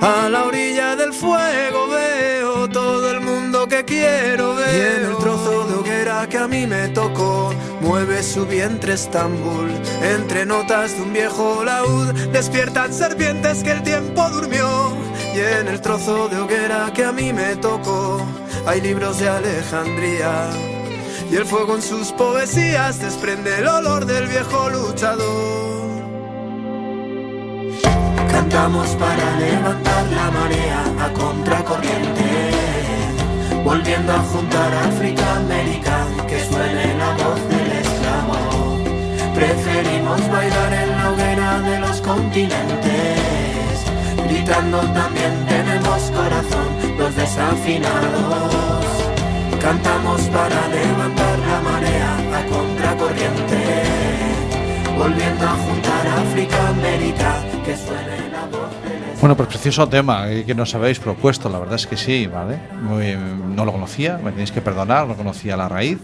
A 0.00 0.30
la 0.30 0.44
orilla 0.44 0.96
del 0.96 1.12
fuego 1.12 1.86
veo 1.88 2.66
todo 2.70 3.10
el 3.10 3.20
mundo 3.20 3.66
que 3.68 3.84
quiero 3.84 4.54
ver. 4.54 4.74
Y 4.74 5.04
en 5.04 5.10
el 5.10 5.18
trozo 5.18 5.66
de 5.68 5.74
hoguera 5.74 6.26
a 6.40 6.48
mí 6.48 6.66
me 6.66 6.88
tocó, 6.88 7.52
mueve 7.80 8.22
su 8.22 8.46
vientre 8.46 8.94
Estambul. 8.94 9.70
Entre 10.02 10.46
notas 10.46 10.96
de 10.96 11.02
un 11.02 11.12
viejo 11.12 11.62
laúd, 11.64 12.12
despiertan 12.32 12.92
serpientes 12.92 13.62
que 13.62 13.72
el 13.72 13.82
tiempo 13.82 14.28
durmió. 14.30 14.92
Y 15.34 15.38
en 15.38 15.68
el 15.68 15.80
trozo 15.80 16.28
de 16.28 16.38
hoguera 16.38 16.90
que 16.94 17.04
a 17.04 17.12
mí 17.12 17.32
me 17.32 17.56
tocó, 17.56 18.20
hay 18.66 18.80
libros 18.80 19.18
de 19.18 19.28
Alejandría. 19.28 20.50
Y 21.30 21.36
el 21.36 21.44
fuego 21.44 21.76
en 21.76 21.82
sus 21.82 22.10
poesías 22.12 23.00
desprende 23.00 23.58
el 23.58 23.68
olor 23.68 24.06
del 24.06 24.26
viejo 24.26 24.70
luchador. 24.70 25.90
Cantamos 28.30 28.88
para 28.96 29.38
levantar 29.38 30.06
la 30.06 30.30
marea 30.30 30.84
a 31.04 31.12
contracorriente, 31.12 32.50
volviendo 33.70 34.12
a 34.12 34.18
juntar 34.18 34.74
África, 34.90 35.36
América, 35.36 36.04
que 36.26 36.44
suene 36.44 36.86
la 37.02 37.10
voz 37.22 37.40
del 37.52 37.70
esclavo. 37.82 38.38
Preferimos 39.32 40.20
bailar 40.28 40.72
en 40.72 40.90
la 40.96 41.10
hoguera 41.12 41.60
de 41.60 41.78
los 41.78 42.00
continentes, 42.00 43.76
gritando 44.26 44.78
también 45.00 45.34
tenemos 45.46 46.00
corazón, 46.18 46.68
los 46.98 47.14
desafinados. 47.14 48.84
Cantamos 49.62 50.20
para 50.36 50.60
levantar 50.78 51.38
la 51.50 51.60
marea 51.70 52.12
a 52.38 52.40
contracorriente, 52.52 53.60
volviendo 54.98 55.44
a 55.46 55.54
juntar 55.64 56.02
África, 56.24 56.58
América, 56.70 57.30
que 57.64 57.76
suene 57.76 58.18
la 58.34 58.44
voz 58.50 58.72
del 58.82 58.89
Bueno, 59.20 59.36
pues 59.36 59.48
precioso 59.48 59.86
tema 59.88 60.26
que 60.46 60.54
nos 60.54 60.74
habéis 60.74 60.98
propuesto, 60.98 61.50
la 61.50 61.58
verdad 61.58 61.74
es 61.74 61.86
que 61.86 61.96
sí, 61.96 62.26
¿vale? 62.26 62.58
Muy- 62.80 63.14
no 63.54 63.64
lo 63.66 63.72
conocía, 63.72 64.16
me 64.22 64.30
tenéis 64.30 64.50
que 64.50 64.62
perdonar, 64.62 65.06
no 65.06 65.14
conocía 65.14 65.58
la 65.58 65.68
raíz, 65.68 65.98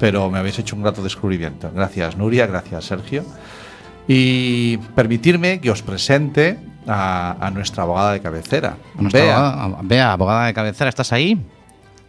pero 0.00 0.28
me 0.30 0.38
habéis 0.40 0.58
hecho 0.58 0.74
un 0.74 0.82
grato 0.82 1.00
descubrimiento. 1.02 1.70
Gracias 1.72 2.16
Nuria, 2.16 2.46
gracias 2.46 2.84
Sergio. 2.86 3.24
Y 4.08 4.78
permitirme 4.96 5.60
que 5.60 5.70
os 5.70 5.82
presente 5.82 6.58
a, 6.88 7.36
a 7.40 7.50
nuestra 7.52 7.84
abogada 7.84 8.12
de 8.14 8.20
cabecera. 8.20 8.76
Bea. 8.96 9.36
abogada, 9.36 9.78
Bea, 9.82 10.12
abogada 10.12 10.46
de 10.46 10.54
cabecera, 10.54 10.88
¿estás 10.90 11.12
ahí? 11.12 11.40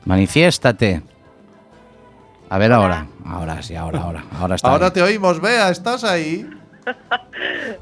Manifiéstate. 0.05 1.03
A 2.49 2.57
ver 2.57 2.71
ahora. 2.73 3.05
Ahora 3.23 3.61
sí, 3.61 3.75
ahora, 3.75 4.01
ahora. 4.01 4.23
Ahora 4.39 4.55
está. 4.55 4.69
Ahora 4.71 4.87
ahí. 4.87 4.91
te 4.93 5.01
oímos, 5.03 5.39
Bea, 5.39 5.69
¿estás 5.69 6.03
ahí? 6.03 6.49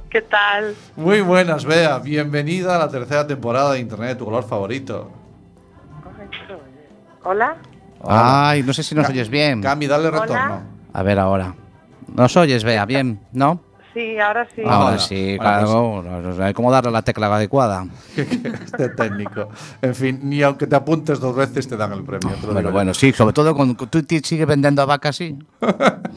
¿Qué 0.09 0.21
tal? 0.21 0.75
Muy 0.95 1.21
buenas, 1.21 1.65
Bea. 1.65 1.99
Bienvenida 1.99 2.75
a 2.75 2.79
la 2.79 2.89
tercera 2.89 3.27
temporada 3.27 3.73
de 3.73 3.79
Internet 3.79 4.09
de 4.09 4.15
tu 4.15 4.25
color 4.25 4.43
favorito. 4.43 5.11
¿Hola? 7.23 7.57
Ay, 8.03 8.63
no 8.63 8.73
sé 8.73 8.81
si 8.81 8.95
nos 8.95 9.05
Ca- 9.05 9.11
oyes 9.11 9.29
bien. 9.29 9.61
Cami, 9.61 9.85
dale 9.87 10.07
Hola. 10.07 10.21
retorno. 10.21 10.61
A 10.93 11.03
ver 11.03 11.19
ahora. 11.19 11.53
¿Nos 12.07 12.35
oyes, 12.37 12.63
Bea? 12.63 12.85
¿Bien? 12.85 13.19
¿No? 13.33 13.61
Sí, 13.93 14.19
ahora 14.19 14.47
sí. 14.55 14.61
Ahora 14.61 14.75
Ahora. 14.75 14.99
sí, 14.99 15.37
claro. 15.39 16.43
Hay 16.43 16.53
como 16.53 16.71
darle 16.71 16.91
la 16.91 17.01
tecla 17.01 17.33
adecuada. 17.35 17.85
Este 18.15 18.89
técnico. 18.89 19.49
En 19.81 19.95
fin, 19.95 20.19
ni 20.23 20.41
aunque 20.43 20.67
te 20.67 20.75
apuntes 20.75 21.19
dos 21.19 21.35
veces 21.35 21.67
te 21.67 21.75
dan 21.75 21.93
el 21.93 22.03
premio. 22.03 22.35
te 22.35 22.61
lo 22.61 22.71
Bueno, 22.71 22.93
sí, 22.93 23.11
sobre 23.11 23.33
todo 23.33 23.55
cuando 23.55 23.73
tú 23.87 24.05
sigues 24.23 24.45
vendiendo 24.47 24.81
a 24.81 24.85
vacas, 24.85 25.15
sí. 25.15 25.37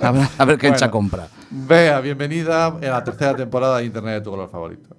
A 0.00 0.10
ver, 0.12 0.28
a 0.38 0.44
ver 0.44 0.58
qué 0.58 0.68
Bueno. 0.70 0.90
compra. 0.90 1.28
Bea, 1.50 2.00
bienvenida 2.00 2.66
a 2.66 2.78
la 2.80 3.04
tercera 3.04 3.34
temporada 3.34 3.78
de 3.78 3.84
Internet 3.86 4.14
de 4.14 4.20
tu 4.20 4.30
color 4.30 4.50
favorito. 4.50 4.96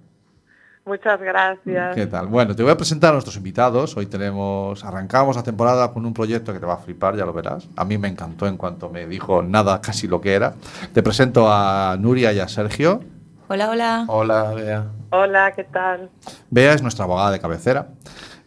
Muchas 0.85 1.21
gracias. 1.21 1.95
¿Qué 1.95 2.07
tal? 2.07 2.27
Bueno, 2.27 2.55
te 2.55 2.61
voy 2.61 2.71
a 2.71 2.75
presentar 2.75 3.11
a 3.11 3.13
nuestros 3.13 3.37
invitados. 3.37 3.95
Hoy 3.95 4.05
tenemos, 4.05 4.83
arrancamos 4.83 5.37
la 5.37 5.43
temporada 5.43 5.93
con 5.93 6.05
un 6.05 6.13
proyecto 6.13 6.51
que 6.51 6.59
te 6.59 6.65
va 6.65 6.73
a 6.73 6.77
flipar, 6.77 7.15
ya 7.15 7.25
lo 7.25 7.31
verás. 7.31 7.69
A 7.77 7.85
mí 7.85 7.97
me 7.97 8.09
encantó 8.09 8.47
en 8.47 8.57
cuanto 8.57 8.89
me 8.89 9.07
dijo 9.07 9.41
nada, 9.41 9.79
casi 9.79 10.07
lo 10.07 10.19
que 10.19 10.33
era. 10.33 10.55
Te 10.93 11.01
presento 11.01 11.47
a 11.49 11.95
Nuria 11.97 12.33
y 12.33 12.39
a 12.41 12.49
Sergio. 12.49 12.99
Hola, 13.47 13.69
hola. 13.69 14.05
Hola, 14.07 14.53
Bea. 14.53 14.87
Hola, 15.11 15.53
¿qué 15.55 15.63
tal? 15.63 16.09
Bea 16.49 16.73
es 16.73 16.81
nuestra 16.81 17.05
abogada 17.05 17.31
de 17.31 17.39
cabecera. 17.39 17.87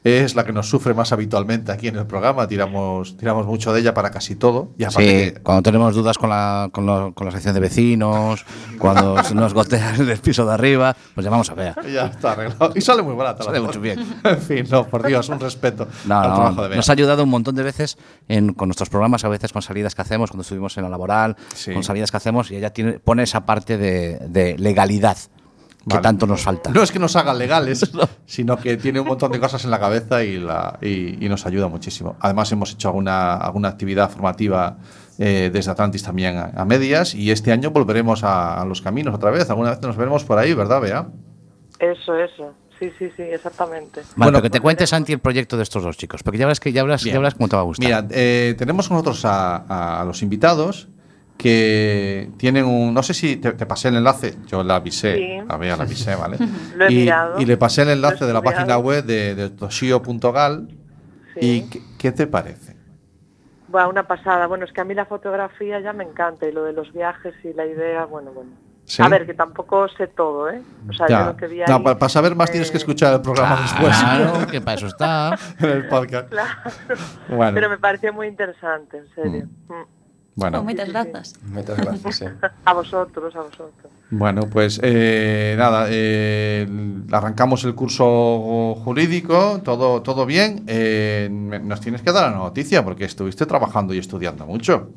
Es 0.07 0.37
la 0.37 0.45
que 0.45 0.53
nos 0.53 0.69
sufre 0.69 0.95
más 0.95 1.11
habitualmente 1.13 1.73
aquí 1.73 1.89
en 1.89 1.97
el 1.97 2.07
programa. 2.07 2.47
Tiramos, 2.47 3.17
tiramos 3.17 3.45
mucho 3.47 3.73
de 3.73 3.81
ella 3.81 3.93
para 3.93 4.11
casi 4.11 4.37
todo. 4.37 4.71
Y 4.79 4.85
aparte 4.85 5.03
Sí, 5.27 5.33
que- 5.35 5.41
cuando 5.43 5.63
tenemos 5.63 5.95
dudas 5.97 6.17
con 6.17 6.31
la, 6.31 6.69
con, 6.73 6.87
lo- 6.87 7.13
con 7.13 7.27
la 7.27 7.33
sección 7.33 7.55
de 7.55 7.61
vecinos, 7.61 8.45
cuando 8.79 9.17
nos 9.35 9.53
gotea 9.53 9.97
en 9.97 10.09
el 10.09 10.19
piso 10.19 10.47
de 10.47 10.55
arriba, 10.55 10.97
pues 11.15 11.25
llamamos 11.25 11.51
a 11.51 11.55
Bea. 11.55 11.75
Ya 11.93 12.07
está 12.07 12.33
arreglado. 12.33 12.73
Y 12.77 12.81
sale 12.83 13.03
muy 13.03 13.17
barata. 13.17 13.41
la 13.41 13.45
Sale 13.47 13.61
mucho 13.61 13.81
bien. 13.81 13.99
En 14.23 14.39
fin, 14.41 14.65
no, 14.71 14.87
por 14.87 15.05
Dios, 15.05 15.29
un 15.29 15.41
respeto 15.41 15.89
No, 16.05 16.21
al 16.21 16.29
no, 16.29 16.35
trabajo 16.37 16.63
de 16.63 16.69
Bea. 16.69 16.77
nos 16.77 16.89
ha 16.89 16.93
ayudado 16.93 17.25
un 17.25 17.31
montón 17.31 17.57
de 17.57 17.65
veces 17.65 17.99
en, 18.29 18.53
con 18.55 18.69
nuestros 18.69 18.89
programas, 18.89 19.25
a 19.25 19.29
veces 19.29 19.53
con 19.53 19.63
salidas 19.63 19.97
que 19.97 20.03
hacemos, 20.03 20.31
cuando 20.31 20.43
estuvimos 20.43 20.77
en 20.77 20.85
la 20.85 20.89
laboral, 20.89 21.37
Sí. 21.55 21.73
con 21.73 21.83
salidas 21.83 22.13
que 22.13 22.17
hacemos, 22.19 22.51
y 22.53 22.57
ella 22.57 22.71
tiene, 22.71 23.01
pone 23.01 23.25
esa 23.25 23.45
parte 23.45 23.77
de, 23.77 24.19
de 24.29 24.57
legalidad 24.57 25.17
que 25.89 25.99
tanto 25.99 26.27
nos 26.27 26.43
falta. 26.43 26.71
No 26.71 26.83
es 26.83 26.91
que 26.91 26.99
nos 26.99 27.15
haga 27.17 27.33
legales, 27.33 27.91
sino 28.27 28.57
que 28.57 28.77
tiene 28.77 29.01
un 29.01 29.07
montón 29.07 29.31
de 29.33 29.39
cosas 29.39 29.65
en 29.65 29.71
la 29.71 29.79
cabeza 29.79 30.25
y, 30.25 30.39
la, 30.39 30.79
y, 30.83 31.25
y 31.25 31.29
nos 31.29 31.47
ayuda 31.47 31.69
muchísimo. 31.69 32.17
Además, 32.21 32.51
hemos 32.53 32.73
hecho 32.73 32.89
alguna, 32.89 33.35
alguna 33.35 33.69
actividad 33.69 34.11
formativa 34.11 34.79
eh, 35.19 35.51
desde 35.53 35.71
Atlantis 35.71 36.03
también 36.03 36.37
a, 36.37 36.53
a 36.57 36.65
medias 36.65 37.15
y 37.15 37.31
este 37.31 37.53
año 37.53 37.71
volveremos 37.71 38.25
a, 38.25 38.61
a 38.61 38.65
los 38.65 38.83
caminos 38.83 39.15
otra 39.15 39.31
vez. 39.31 39.49
Alguna 39.49 39.71
vez 39.71 39.81
nos 39.83 39.97
veremos 39.97 40.25
por 40.25 40.39
ahí, 40.39 40.55
¿verdad, 40.55 40.81
Bea? 40.81 41.07
Eso, 41.79 42.17
eso. 42.17 42.55
Sí, 42.79 42.91
sí, 42.99 43.09
sí, 43.17 43.23
exactamente. 43.23 44.03
Vale, 44.17 44.31
Bueno, 44.31 44.43
que 44.43 44.51
te 44.51 44.61
cuentes, 44.61 44.91
Santi, 44.91 45.13
el 45.13 45.21
proyecto 45.21 45.57
de 45.57 45.63
estos 45.63 45.83
dos 45.83 45.97
chicos, 45.97 46.23
porque 46.23 46.39
ya 46.39 46.45
verás, 46.45 46.61
que, 46.61 46.73
ya 46.73 46.83
verás, 46.83 47.03
ya 47.03 47.17
verás 47.17 47.35
cómo 47.35 47.49
te 47.49 47.57
va 47.57 47.63
a 47.63 47.65
gustar. 47.65 47.87
Mira, 47.87 48.07
eh, 48.11 48.55
tenemos 48.59 48.89
con 48.89 48.97
nosotros 48.97 49.23
a 49.25 50.03
los 50.07 50.21
invitados 50.23 50.89
que 51.37 52.31
tienen 52.39 52.65
un. 52.65 52.95
No 52.95 53.03
sé 53.03 53.15
si 53.15 53.37
te, 53.37 53.53
te 53.53 53.67
pasé 53.67 53.89
el 53.89 53.97
enlace, 53.97 54.35
yo 54.47 54.63
la 54.63 54.77
avisé, 54.77 55.17
Sí. 55.17 55.39
a 55.49 55.59
la 55.59 55.75
avisé, 55.75 56.15
¿vale? 56.17 56.39
Lo 56.77 56.87
he 56.87 56.93
y, 56.93 56.97
mirado. 56.97 57.41
y 57.41 57.45
le 57.45 57.57
pasé 57.57 57.83
el 57.83 57.91
enlace 57.91 58.25
de 58.25 58.33
la 58.33 58.43
página 58.43 58.79
web 58.79 59.05
de, 59.05 59.35
de 59.35 59.51
toshio.gal. 59.51 60.69
Sí. 61.35 61.41
¿Y 61.41 61.61
qué, 61.71 61.83
qué 61.99 62.13
te 62.13 62.27
parece? 62.27 62.77
Va, 63.75 63.87
una 63.89 64.05
pasada. 64.07 64.47
Bueno, 64.47 64.65
es 64.65 64.73
que 64.73 64.81
a 64.81 64.85
mí 64.85 64.95
la 64.95 65.05
fotografía 65.07 65.81
ya 65.81 65.93
me 65.93 66.05
encanta 66.05 66.47
y 66.49 66.53
lo 66.53 66.65
de 66.65 66.73
los 66.73 66.93
viajes 66.93 67.35
y 67.45 67.53
la 67.53 67.67
idea, 67.67 68.05
bueno, 68.07 68.33
bueno. 68.33 68.51
¿Sí? 68.85 69.03
A 69.03 69.09
ver, 69.09 69.27
que 69.27 69.35
tampoco 69.35 69.89
sé 69.89 70.07
todo, 70.07 70.49
¿eh? 70.49 70.63
O 70.89 70.93
sea, 70.93 71.09
Ya. 71.09 71.21
yo 71.21 71.27
lo 71.33 71.37
que 71.37 71.49
vi 71.49 71.61
ahí... 71.61 71.67
No, 71.69 71.83
para, 71.83 72.09
saber 72.09 72.37
más 72.37 72.53
tienes 72.53 72.71
que 72.71 72.77
escuchar 72.77 73.13
el 73.15 73.21
programa 73.21 73.61
después. 73.61 73.99
Claro, 73.99 74.47
que 74.51 74.61
para 74.61 74.77
eso 74.77 74.87
está. 74.87 75.37
en 75.59 75.71
el 75.71 75.89
podcast. 75.89 76.29
Claro. 76.29 76.51
Bueno. 77.29 77.53
Pero 77.55 77.69
me 77.69 77.79
pareció 77.79 78.13
muy 78.13 78.29
interesante, 78.29 78.99
en 78.99 79.09
serio. 79.15 79.49
Mm. 79.69 79.96
Bueno, 80.37 80.63
moitas 80.63 80.89
grazas. 80.93 81.33
Muchas 81.49 81.81
gracias, 81.81 82.17
sí. 82.17 82.27
A 82.65 82.73
vosotros, 82.75 83.35
a 83.35 83.41
vosotros. 83.41 83.91
bueno, 84.11 84.43
pues 84.53 84.79
eh, 84.83 85.55
nada, 85.57 85.87
eh, 85.89 86.69
arrancamos 87.11 87.65
el 87.65 87.75
curso 87.75 88.75
jurídico, 88.85 89.63
todo, 89.65 90.03
todo 90.03 90.27
bien. 90.27 90.65
Eh, 90.67 91.29
nos 91.31 91.81
tienes 91.81 92.03
que 92.03 92.13
dar 92.13 92.31
la 92.31 92.37
noticia 92.37 92.85
porque 92.85 93.07
estuviste 93.07 93.47
trabajando 93.47 93.95
y 93.95 93.99
estudiando 93.99 94.45
mucho. 94.45 94.91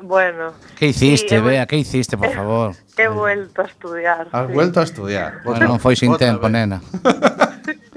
Bueno. 0.00 0.52
¿Qué 0.78 0.86
hiciste, 0.86 1.36
sí, 1.36 1.42
Bea? 1.42 1.66
¿Qué 1.66 1.78
hiciste, 1.78 2.16
por 2.16 2.30
favor? 2.34 2.76
He 2.96 3.08
vuelto 3.08 3.62
a 3.62 3.64
estudiar. 3.64 4.28
Has 4.30 4.46
sí. 4.46 4.52
vuelto 4.52 4.78
a 4.78 4.84
estudiar. 4.84 5.42
Bueno, 5.44 5.66
no 5.66 5.78
fue 5.80 5.96
sin 5.96 6.16
tiempo, 6.16 6.48
nena. 6.48 6.80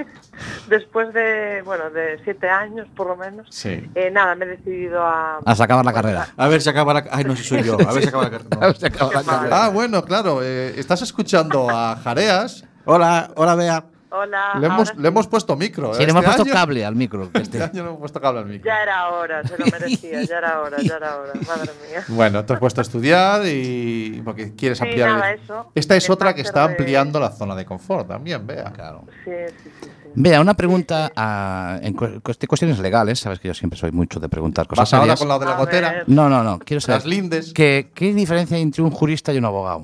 Después 0.71 1.13
de, 1.13 1.61
bueno, 1.65 1.89
de 1.89 2.17
siete 2.23 2.49
años, 2.49 2.87
por 2.95 3.07
lo 3.07 3.17
menos. 3.17 3.45
Sí. 3.51 3.89
Eh, 3.93 4.09
nada, 4.09 4.35
me 4.35 4.45
he 4.45 4.47
decidido 4.47 5.03
a... 5.05 5.39
A 5.45 5.51
acabar 5.63 5.83
la 5.83 5.91
carrera. 5.91 6.29
A 6.37 6.47
ver 6.47 6.61
si 6.61 6.69
acaba 6.69 6.93
la. 6.93 7.03
Ay, 7.11 7.25
no, 7.25 7.35
si 7.35 7.43
soy 7.43 7.61
yo. 7.61 7.73
A 7.87 7.93
ver 7.93 8.03
si 8.03 8.07
acaba 8.07 8.29
la. 8.29 8.39
no. 8.67 8.73
Si 8.73 8.85
acaba 8.85 9.11
carrera. 9.21 9.65
Ah, 9.65 9.69
bueno, 9.69 10.01
claro. 10.05 10.39
eh, 10.41 10.73
estás 10.77 11.01
escuchando 11.01 11.69
a 11.69 11.97
Jareas. 11.97 12.63
Hola, 12.85 13.31
hola, 13.35 13.55
Bea. 13.55 13.83
Hola. 14.13 14.55
Le 14.59 14.67
hemos, 14.67 14.95
le 14.97 15.07
hemos 15.07 15.27
puesto 15.27 15.55
micro. 15.55 15.93
Sí, 15.93 16.03
le 16.05 16.09
hemos 16.11 16.21
Este 16.23 16.35
puesto 16.35 16.43
año- 16.43 16.53
cable 16.53 16.85
al 16.85 16.95
micro. 16.95 17.31
que 17.31 17.39
Este 17.41 17.57
este- 17.59 17.63
año 17.63 17.83
le 17.83 17.89
hemos 17.89 17.99
puesto 17.99 18.19
cable 18.21 18.39
al 18.39 18.45
micro. 18.45 18.65
Ya 18.65 18.81
era 18.83 19.09
hora, 19.09 19.43
se 19.43 19.57
lo 19.57 19.65
merecía, 19.67 20.21
ya 20.23 20.37
era 20.37 20.59
hora, 20.61 20.77
ya 20.81 20.95
era 20.97 21.15
hora, 21.17 21.31
madre 21.47 21.71
mía. 21.89 22.03
Bueno, 22.09 22.43
te 22.45 22.53
has 22.53 22.59
puesto 22.59 22.81
a 22.81 22.83
estudiar 22.83 23.41
y 23.45 24.21
porque 24.25 24.53
quieres 24.55 24.79
Sí, 24.79 24.83
ampliar. 24.85 25.31
el- 25.33 25.39
eso. 25.41 25.71
Esta 25.75 25.95
es 25.95 26.05
El 26.07 26.11
otra 26.11 26.33
que 26.33 26.41
está 26.41 26.67
de- 26.67 26.73
ampliando 26.73 27.19
la 27.21 27.29
zona 27.29 27.55
de 27.55 27.65
confort 27.65 28.07
también, 28.09 28.45
vea. 28.45 28.71
Claro. 28.73 29.05
Sí, 29.23 29.31
sí, 29.63 29.71
sí. 29.81 29.89
Sí. 30.15 30.21
Vea, 30.21 30.41
una 30.41 30.53
pregunta 30.53 31.11
ah, 31.15 31.79
en 31.81 31.93
cu- 31.93 32.05
cuest- 32.23 32.45
cuestiones 32.47 32.79
legales. 32.79 33.19
Sabes 33.19 33.39
que 33.39 33.47
yo 33.47 33.53
siempre 33.53 33.79
soy 33.79 33.91
mucho 33.91 34.19
de 34.19 34.29
preguntar 34.29 34.67
cosas 34.67 34.83
¿Vas 34.83 34.93
ahora 34.93 35.03
serias. 35.15 35.19
con 35.19 35.27
la 35.29 35.39
de 35.39 35.45
la 35.45 35.51
A 35.53 35.57
gotera? 35.57 36.03
No, 36.07 36.29
no, 36.29 36.43
no. 36.43 36.59
Quiero 36.59 36.81
saber. 36.81 36.97
Las 37.01 37.05
lindes. 37.05 37.53
¿qué, 37.53 37.91
¿Qué 37.93 38.13
diferencia 38.13 38.57
hay 38.57 38.63
entre 38.63 38.81
un 38.83 38.91
jurista 38.91 39.33
y 39.33 39.37
un 39.37 39.45
abogado? 39.45 39.83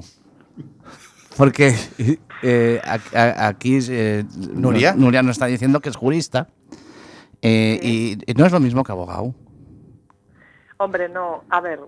Porque 1.38 1.76
eh, 2.44 2.82
a- 2.84 3.00
a- 3.18 3.48
aquí 3.48 3.78
eh, 3.90 4.26
Nuria. 4.54 4.94
Nuria 4.96 5.22
nos 5.24 5.34
está 5.36 5.46
diciendo 5.46 5.80
que 5.80 5.90
es 5.90 5.96
jurista 5.96 6.48
eh, 7.42 7.80
y, 7.82 8.18
y 8.30 8.34
no 8.34 8.46
es 8.46 8.52
lo 8.52 8.60
mismo 8.60 8.84
que 8.84 8.92
abogado. 8.92 9.34
Hombre, 10.80 11.10
no, 11.10 11.44
a 11.50 11.62
ver, 11.62 11.80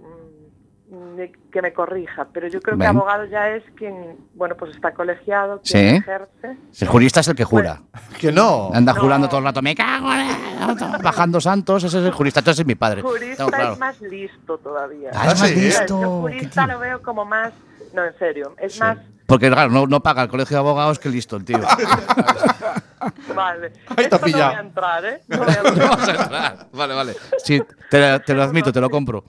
que 1.52 1.62
me 1.62 1.72
corrija, 1.74 2.28
pero 2.34 2.48
yo 2.48 2.60
creo 2.62 2.78
que 2.78 2.86
abogado 2.86 3.26
ya 3.26 3.50
es 3.50 3.64
quien, 3.76 4.18
bueno, 4.34 4.56
pues 4.58 4.74
está 4.76 4.92
colegiado, 4.94 5.62
quien 5.62 5.90
Sí. 5.90 5.96
ejerce. 5.98 6.58
El 6.82 6.88
jurista 6.88 7.20
es 7.20 7.28
el 7.28 7.36
que 7.36 7.44
jura. 7.44 7.82
Que 8.20 8.32
no. 8.32 8.72
Anda 8.74 8.94
No. 8.94 9.02
jurando 9.02 9.28
todo 9.30 9.38
el 9.40 9.46
rato, 9.46 9.62
me 9.62 9.76
cago 9.76 10.12
en 10.12 10.28
la-". 10.28 10.98
bajando 11.04 11.40
santos, 11.40 11.84
ese 11.84 12.00
es 12.00 12.06
el 12.06 12.12
jurista, 12.12 12.40
entonces 12.40 12.62
es 12.62 12.66
mi 12.66 12.76
padre. 12.76 13.02
Jurista 13.04 13.46
claro. 13.46 13.74
es 13.74 13.80
más 13.80 14.02
listo 14.02 14.58
todavía. 14.58 15.12
Ah, 15.14 15.28
es 15.32 15.40
más 15.40 15.50
sí, 15.50 15.56
listo. 15.56 16.02
Yo 16.02 16.22
jurista 16.22 16.66
lo 16.66 16.80
veo 16.80 17.02
como 17.04 17.24
más, 17.24 17.54
no, 17.94 18.04
en 18.04 18.18
serio, 18.18 18.56
es 18.58 18.80
más, 18.80 18.98
Porque 19.28 19.48
claro, 19.52 19.70
no, 19.70 19.86
no 19.86 20.02
paga 20.02 20.24
el 20.24 20.30
colegio 20.30 20.56
de 20.58 20.60
abogados 20.62 20.98
que 20.98 21.10
listo 21.10 21.36
el 21.36 21.46
tío. 21.46 21.60
vale. 23.36 23.74
Ahí 23.90 23.96
ha 23.98 24.02
Esto 24.02 24.16
no 24.18 24.22
voy 24.22 24.32
pillado. 24.34 24.56
a 24.56 24.60
entrar, 24.60 25.06
¿eh? 25.06 25.22
No 25.28 25.38
voy 25.44 25.48
a 25.48 25.70
entrar. 25.70 26.68
vale, 26.74 26.94
vale. 26.96 27.14
Sí, 27.44 27.62
te, 27.90 28.20
te 28.22 28.34
lo 28.34 28.44
admito, 28.44 28.72
te 28.74 28.82
lo 28.82 28.90
compro. 28.90 29.24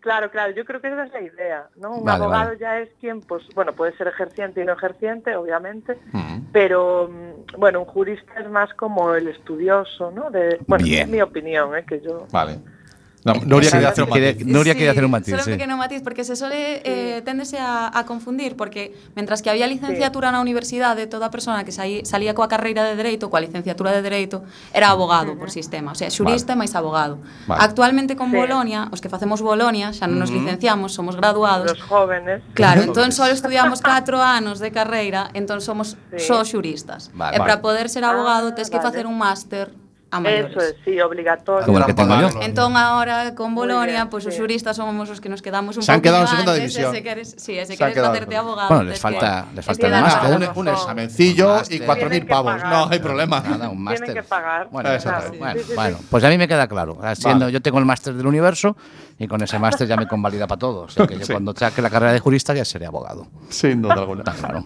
Claro, 0.00 0.30
claro, 0.30 0.52
yo 0.54 0.64
creo 0.64 0.80
que 0.80 0.88
esa 0.88 1.04
es 1.04 1.12
la 1.12 1.20
idea, 1.20 1.68
¿no? 1.76 1.96
Un 1.96 2.04
Vale, 2.04 2.24
abogado 2.24 2.46
vale. 2.46 2.58
ya 2.58 2.78
es 2.80 2.90
quien, 3.00 3.20
pues, 3.20 3.42
bueno, 3.54 3.72
puede 3.72 3.96
ser 3.96 4.08
ejerciente 4.08 4.62
y 4.62 4.64
no 4.64 4.72
ejerciente, 4.74 5.34
obviamente, 5.36 5.98
pero, 6.52 7.08
mm, 7.08 7.58
bueno, 7.58 7.80
un 7.80 7.86
jurista 7.86 8.32
es 8.40 8.48
más 8.48 8.72
como 8.74 9.14
el 9.14 9.28
estudioso, 9.28 10.10
¿no? 10.10 10.30
De, 10.30 10.60
bueno, 10.66 10.84
Bien. 10.84 11.02
es 11.02 11.08
mi 11.08 11.20
opinión, 11.20 11.76
¿eh? 11.76 11.84
Que 11.86 12.00
yo... 12.00 12.26
Vale. 12.32 12.58
No, 13.26 13.34
Nuria 13.44 13.70
quería 13.72 13.88
hacer 13.88 14.04
un 14.04 14.10
matiz. 14.10 14.46
Nuria 14.46 14.72
sí, 14.72 14.78
quería 14.78 14.90
hacer 14.92 15.04
un 15.04 15.10
matiz. 15.10 15.30
Solo 15.30 15.42
un 15.42 15.58
pequeno 15.58 15.76
matiz, 15.76 16.00
porque 16.02 16.22
se 16.22 16.36
suele 16.36 16.80
eh, 16.84 17.22
tendese 17.24 17.58
a, 17.58 17.90
a, 17.92 18.06
confundir, 18.06 18.54
porque 18.54 18.94
mientras 19.16 19.42
que 19.42 19.50
había 19.50 19.66
licenciatura 19.66 20.28
sí. 20.28 20.32
na 20.32 20.40
universidade, 20.40 21.10
toda 21.10 21.26
persona 21.34 21.66
que 21.66 21.72
saí, 21.74 22.06
salía 22.06 22.38
coa 22.38 22.46
carreira 22.46 22.86
de 22.86 22.94
Dereito, 22.94 23.26
coa 23.26 23.42
licenciatura 23.42 23.90
de 23.90 24.06
Dereito, 24.06 24.46
era 24.70 24.94
abogado 24.94 25.34
por 25.34 25.50
sistema, 25.50 25.90
o 25.90 25.98
sea, 25.98 26.06
xurista 26.06 26.54
vale. 26.54 26.70
máis 26.70 26.72
abogado. 26.78 27.18
Vale. 27.50 27.58
Actualmente 27.66 28.14
con 28.14 28.30
sí. 28.30 28.38
Bolonia, 28.38 28.86
os 28.94 29.02
que 29.02 29.10
facemos 29.10 29.42
Bolonia, 29.42 29.90
xa 29.90 30.06
non 30.06 30.22
nos 30.22 30.30
licenciamos, 30.30 30.94
somos 30.94 31.18
graduados. 31.18 31.74
Los 31.74 31.82
jóvenes. 31.82 32.46
Claro, 32.54 32.86
entón 32.86 33.10
só 33.10 33.26
estudiamos 33.26 33.82
4 33.82 34.22
anos 34.22 34.62
de 34.62 34.70
carreira, 34.70 35.34
entón 35.34 35.58
somos 35.58 35.98
sí. 36.14 36.22
só 36.22 36.46
xuristas. 36.46 37.10
Vale, 37.10 37.34
e 37.34 37.42
para 37.42 37.58
vale. 37.58 37.58
para 37.58 37.64
poder 37.66 37.86
ser 37.90 38.06
abogado, 38.06 38.54
ah, 38.54 38.54
tes 38.54 38.70
que 38.70 38.78
vale. 38.78 38.86
facer 38.86 39.04
un 39.10 39.18
máster 39.18 39.74
a 40.10 40.20
maiores. 40.20 40.50
Eso 40.52 40.60
es, 40.60 40.76
sí, 40.84 41.00
obligatorio. 41.00 41.66
Como 41.66 41.78
el 41.78 41.84
que 41.86 41.94
tengo 41.94 42.14
yo. 42.20 42.28
Entón 42.42 42.76
agora 42.76 43.34
con 43.34 43.54
Bolonia, 43.54 44.08
pois 44.08 44.24
os 44.26 44.34
sí. 44.34 44.40
xuristas 44.40 44.76
somos 44.76 45.10
os 45.10 45.20
que 45.20 45.28
nos 45.28 45.42
quedamos 45.42 45.76
un 45.76 45.82
Se 45.82 45.90
han 45.92 46.00
quedado 46.00 46.22
en 46.22 46.28
segunda 46.28 46.52
antes, 46.52 46.72
división. 46.74 46.94
Se 46.94 47.02
queres, 47.02 47.34
sí, 47.38 47.58
e 47.58 47.66
se 47.66 47.66
Se 47.66 47.72
han 47.74 47.78
queres 47.90 47.94
quedado 47.94 48.12
facerte 48.14 48.36
abogado. 48.36 48.68
Bueno, 48.68 48.84
les 48.84 49.00
falta- 49.00 49.46
que- 49.50 49.56
les 49.56 49.64
falta 49.64 49.88
máster. 50.00 50.20
para 50.22 50.36
un, 50.52 50.58
un 50.58 50.68
examencillo 50.68 51.46
y 51.46 51.58
máster. 51.58 51.86
4.000 51.86 51.98
Tienen 51.98 52.20
que 52.22 52.26
pavos. 52.28 52.52
pagar. 52.62 52.86
No 52.86 52.92
hay 52.92 52.98
problema. 53.00 53.40
Nada, 53.40 53.68
un 53.68 53.82
máster. 53.82 54.04
Tienen 54.06 54.22
que 54.22 54.28
pagar. 54.28 54.68
Bueno, 54.70 54.92
Exacto. 54.92 55.32
bueno, 55.38 55.52
Sí, 55.54 55.58
sí, 55.60 55.64
sí. 55.70 55.74
bueno, 55.74 55.98
pues 56.08 56.24
a 56.24 56.28
mí 56.28 56.38
me 56.38 56.46
queda 56.48 56.68
claro. 56.68 56.98
Haciendo, 57.02 57.46
Vale. 57.46 57.52
Yo 57.52 57.60
tengo 57.62 57.78
el 57.80 57.84
máster 57.84 58.14
del 58.14 58.26
universo 58.26 58.76
y 59.18 59.26
con 59.26 59.42
ese 59.42 59.58
máster 59.58 59.88
ya 59.88 59.96
me 59.96 60.06
convalida 60.06 60.46
para 60.46 60.58
todo. 60.60 60.82
O 60.82 60.88
sea 60.88 61.06
que 61.06 61.18
yo 61.18 61.26
Sí. 61.26 61.32
cuando 61.32 61.52
saque 61.52 61.82
la 61.82 61.90
carrera 61.90 62.12
de 62.12 62.20
jurista 62.20 62.54
ya 62.54 62.64
seré 62.64 62.86
abogado. 62.86 63.26
Sin 63.48 63.82
duda 63.82 63.94
alguna. 63.94 64.20
Está 64.20 64.32
claro. 64.34 64.64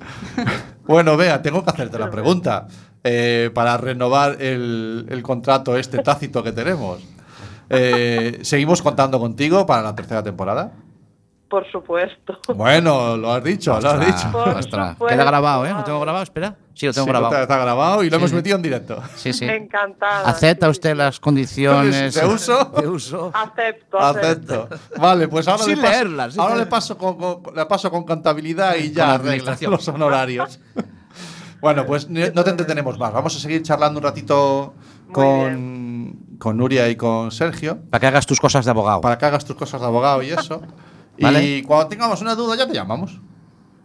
Bueno, 0.84 1.16
vea, 1.16 1.40
tengo 1.40 1.64
que 1.64 1.70
hacerte 1.70 1.98
la 1.98 2.10
pregunta 2.10 2.66
eh, 3.04 3.50
para 3.54 3.76
renovar 3.76 4.40
el, 4.40 5.06
el 5.08 5.22
contrato 5.22 5.76
este 5.76 5.98
tácito 5.98 6.42
que 6.42 6.52
tenemos. 6.52 7.00
Eh, 7.68 8.40
¿Seguimos 8.42 8.82
contando 8.82 9.18
contigo 9.20 9.64
para 9.66 9.82
la 9.82 9.94
tercera 9.94 10.22
temporada? 10.22 10.72
Por 11.48 11.68
supuesto. 11.72 12.38
Bueno, 12.54 13.16
lo 13.16 13.32
has 13.32 13.42
dicho, 13.42 13.72
lo 13.72 13.78
has 13.78 13.84
Ostras, 13.84 14.06
dicho. 14.24 14.38
Ostras. 14.56 14.96
Queda 15.08 15.24
grabado, 15.24 15.66
¿eh? 15.66 15.72
¿Lo 15.72 15.82
tengo 15.82 15.98
grabado? 16.00 16.22
Espera. 16.22 16.54
Sí, 16.74 16.86
lo 16.86 16.92
tengo 16.92 17.06
Sí, 17.06 17.10
grabado. 17.10 17.32
Está, 17.34 17.42
está 17.42 17.58
grabado 17.58 18.04
y 18.04 18.06
lo 18.10 18.16
Sí, 18.16 18.20
hemos 18.20 18.30
sí. 18.30 18.36
metido 18.36 18.56
en 18.56 18.62
directo. 18.62 19.02
Sí, 19.16 19.32
sí. 19.32 19.46
Encantada. 19.46 20.28
¿Acepta 20.28 20.66
sí, 20.66 20.70
usted 20.70 20.90
sí. 20.92 20.96
las 20.96 21.18
condiciones 21.18 22.14
¿De 22.20 22.24
uso? 22.24 22.64
De 22.80 22.86
uso. 22.86 23.32
Acepto, 23.34 23.98
acepto. 23.98 24.62
Acepto. 24.70 25.00
Vale, 25.00 25.26
pues 25.26 25.48
ahora, 25.48 25.64
Sin 25.64 25.76
le, 25.76 25.82
paso, 25.82 25.92
leerlas, 25.92 26.32
sin 26.34 26.40
ahora 26.42 26.56
le 26.56 26.66
paso 26.66 26.96
con, 26.96 27.16
con- 27.16 27.54
le 27.54 27.66
paso 27.66 27.90
con 27.90 28.04
contabilidad 28.04 28.76
y 28.76 28.86
Con 28.86 28.92
ya 28.94 29.04
arregla 29.14 29.14
administración. 29.30 29.70
los 29.72 29.88
honorarios. 29.88 30.60
bueno, 31.60 31.84
pues 31.86 32.08
no 32.08 32.44
te 32.44 32.50
entretenemos 32.50 32.98
más. 32.98 33.12
Vamos 33.12 33.36
a 33.36 33.38
seguir 33.38 33.62
charlando 33.62 33.98
un 33.98 34.04
ratito 34.04 34.74
con, 35.12 36.16
con 36.38 36.56
Nuria 36.56 36.88
y 36.88 36.96
con 36.96 37.30
Sergio 37.30 37.78
Para 37.90 38.00
que 38.00 38.06
hagas 38.06 38.26
tus 38.26 38.40
cosas 38.40 38.64
de 38.64 38.70
abogado. 38.70 39.00
para 39.00 39.18
que 39.18 39.26
hagas 39.26 39.44
tus 39.44 39.56
cosas 39.56 39.80
de 39.80 39.86
abogado 39.86 40.22
y 40.22 40.30
eso. 40.30 40.62
Vale. 41.20 41.42
Y 41.42 41.62
cuando 41.62 41.88
tengamos 41.88 42.20
una 42.22 42.34
duda 42.34 42.56
ya 42.56 42.66
te 42.66 42.72
llamamos. 42.74 43.20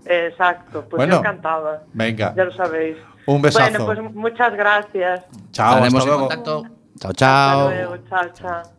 Exacto, 0.06 0.82
pues 0.90 0.98
Bueno. 1.00 1.14
yo 1.16 1.20
encantada. 1.20 1.84
Venga. 1.94 2.34
Ya 2.36 2.46
lo 2.46 2.54
sabéis. 2.54 2.98
Un 3.26 3.42
besazo. 3.42 3.86
Bueno, 3.86 4.04
pues 4.04 4.16
muchas 4.16 4.54
gracias. 4.54 5.22
Chao, 5.52 5.74
Estaremos 5.74 5.94
hasta 5.96 6.00
en 6.00 6.06
luego. 6.06 6.20
contacto. 6.28 6.62
Chao, 7.00 7.12
Hasta 7.12 7.14
chao. 7.14 7.70
luego, 7.70 7.98
chao, 8.10 8.30
chao. 8.34 8.75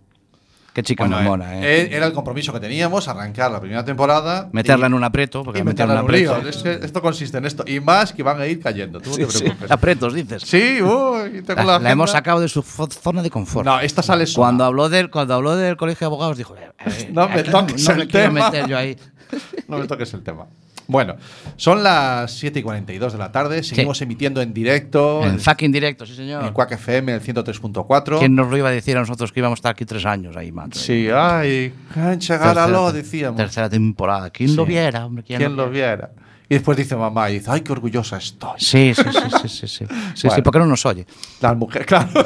Qué 0.76 0.82
chica 0.82 1.04
Bueno, 1.04 1.16
muy 1.16 1.24
eh, 1.24 1.28
mona, 1.30 1.54
¿eh? 1.58 1.82
eh, 1.84 1.88
Era 1.92 2.04
el 2.04 2.12
compromiso 2.12 2.52
que 2.52 2.60
teníamos, 2.60 3.08
arrancar 3.08 3.50
la 3.50 3.60
primera 3.60 3.82
temporada. 3.82 4.50
Meterla 4.52 4.84
y- 4.84 4.88
en 4.88 4.92
un 4.94 5.04
aprieto, 5.04 5.42
porque 5.42 5.60
y 5.60 5.62
meterla 5.62 5.94
en 5.94 6.00
un 6.00 6.04
aprieto. 6.04 6.38
lío. 6.38 6.48
Es 6.50 6.58
que 6.58 6.72
esto 6.82 7.00
consiste 7.00 7.38
en 7.38 7.46
esto. 7.46 7.64
Y 7.66 7.80
más 7.80 8.12
que 8.12 8.22
van 8.22 8.38
a 8.42 8.46
ir 8.46 8.60
cayendo. 8.60 9.00
Tú 9.00 9.08
no 9.08 9.16
Sí, 9.16 9.24
te 9.24 9.30
sí. 9.30 9.38
preocupes. 9.44 9.70
Apretos, 9.70 10.12
dices. 10.12 10.42
Sí, 10.42 10.82
uy, 10.82 11.40
tengo 11.46 11.62
La, 11.62 11.64
la, 11.64 11.78
la 11.78 11.90
hemos 11.90 12.10
sacado 12.10 12.40
de 12.40 12.48
su 12.50 12.60
zona 12.62 13.22
de 13.22 13.30
confort. 13.30 13.64
No, 13.64 13.80
esta 13.80 14.02
sale 14.02 14.26
sola. 14.26 14.44
cuando 14.48 14.64
habló 14.64 14.90
del 14.90 15.08
cuando 15.08 15.32
habló 15.32 15.56
del 15.56 15.78
colegio 15.78 16.00
de 16.00 16.06
abogados 16.08 16.36
dijo, 16.36 16.54
eh, 16.56 17.08
No 17.10 17.26
me 17.30 17.42
toques 17.42 17.82
no 17.82 17.92
el 17.92 17.98
me 18.00 18.06
quiero 18.06 18.26
tema. 18.34 18.50
meter 18.50 18.68
yo 18.68 18.76
ahí. 18.76 18.98
No 19.68 19.78
me 19.78 19.86
toques 19.86 20.12
el 20.12 20.22
tema. 20.22 20.44
Bueno, 20.88 21.16
son 21.56 21.82
las 21.82 22.30
7 22.32 22.60
y 22.60 22.62
42 22.62 23.12
de 23.12 23.18
la 23.18 23.32
tarde. 23.32 23.62
Seguimos 23.62 24.00
emitiendo 24.02 24.40
en 24.40 24.54
directo 24.54 25.22
En 25.24 25.32
en, 25.32 25.40
fucking 25.40 25.72
directo, 25.72 26.06
sí 26.06 26.14
señor. 26.14 26.44
en 26.44 26.52
Quack 26.52 26.72
FM, 26.72 27.14
el 27.14 27.20
103.4. 27.20 28.18
¿Quién 28.20 28.34
nos 28.34 28.48
lo 28.48 28.56
iba 28.56 28.68
a 28.68 28.72
decir 28.72 28.96
a 28.96 29.00
nosotros 29.00 29.32
que 29.32 29.40
íbamos 29.40 29.56
a 29.56 29.60
estar 29.60 29.72
aquí 29.72 29.84
tres 29.84 30.04
años 30.06 30.36
ahí, 30.36 30.52
macho? 30.52 30.78
Sí, 30.78 31.08
ay, 31.12 31.74
enchegáralo, 31.96 32.92
decíamos. 32.92 33.36
Tercera 33.36 33.68
temporada. 33.68 34.30
¿Quién 34.30 34.54
lo 34.54 34.64
viera, 34.64 35.06
hombre? 35.06 35.24
¿Quién, 35.24 35.38
¿Quién 35.38 35.56
lo 35.56 35.68
viera? 35.70 36.10
Y 36.48 36.54
después 36.54 36.76
dice 36.78 36.94
mamá, 36.94 37.28
y 37.30 37.34
dice, 37.40 37.50
ay, 37.50 37.62
qué 37.62 37.72
orgullosa 37.72 38.18
estoy. 38.18 38.58
Sí, 38.58 38.92
sí, 38.94 39.02
sí, 39.02 39.18
sí, 39.42 39.48
sí, 39.48 39.48
sí. 39.48 39.66
Sí, 39.68 39.86
sí, 40.14 40.26
Bueno. 40.28 40.42
¿por 40.44 40.52
qué 40.52 40.58
no 40.60 40.66
nos 40.66 40.86
oye? 40.86 41.04
Las 41.40 41.56
mujeres, 41.56 41.86
claro. 41.88 42.08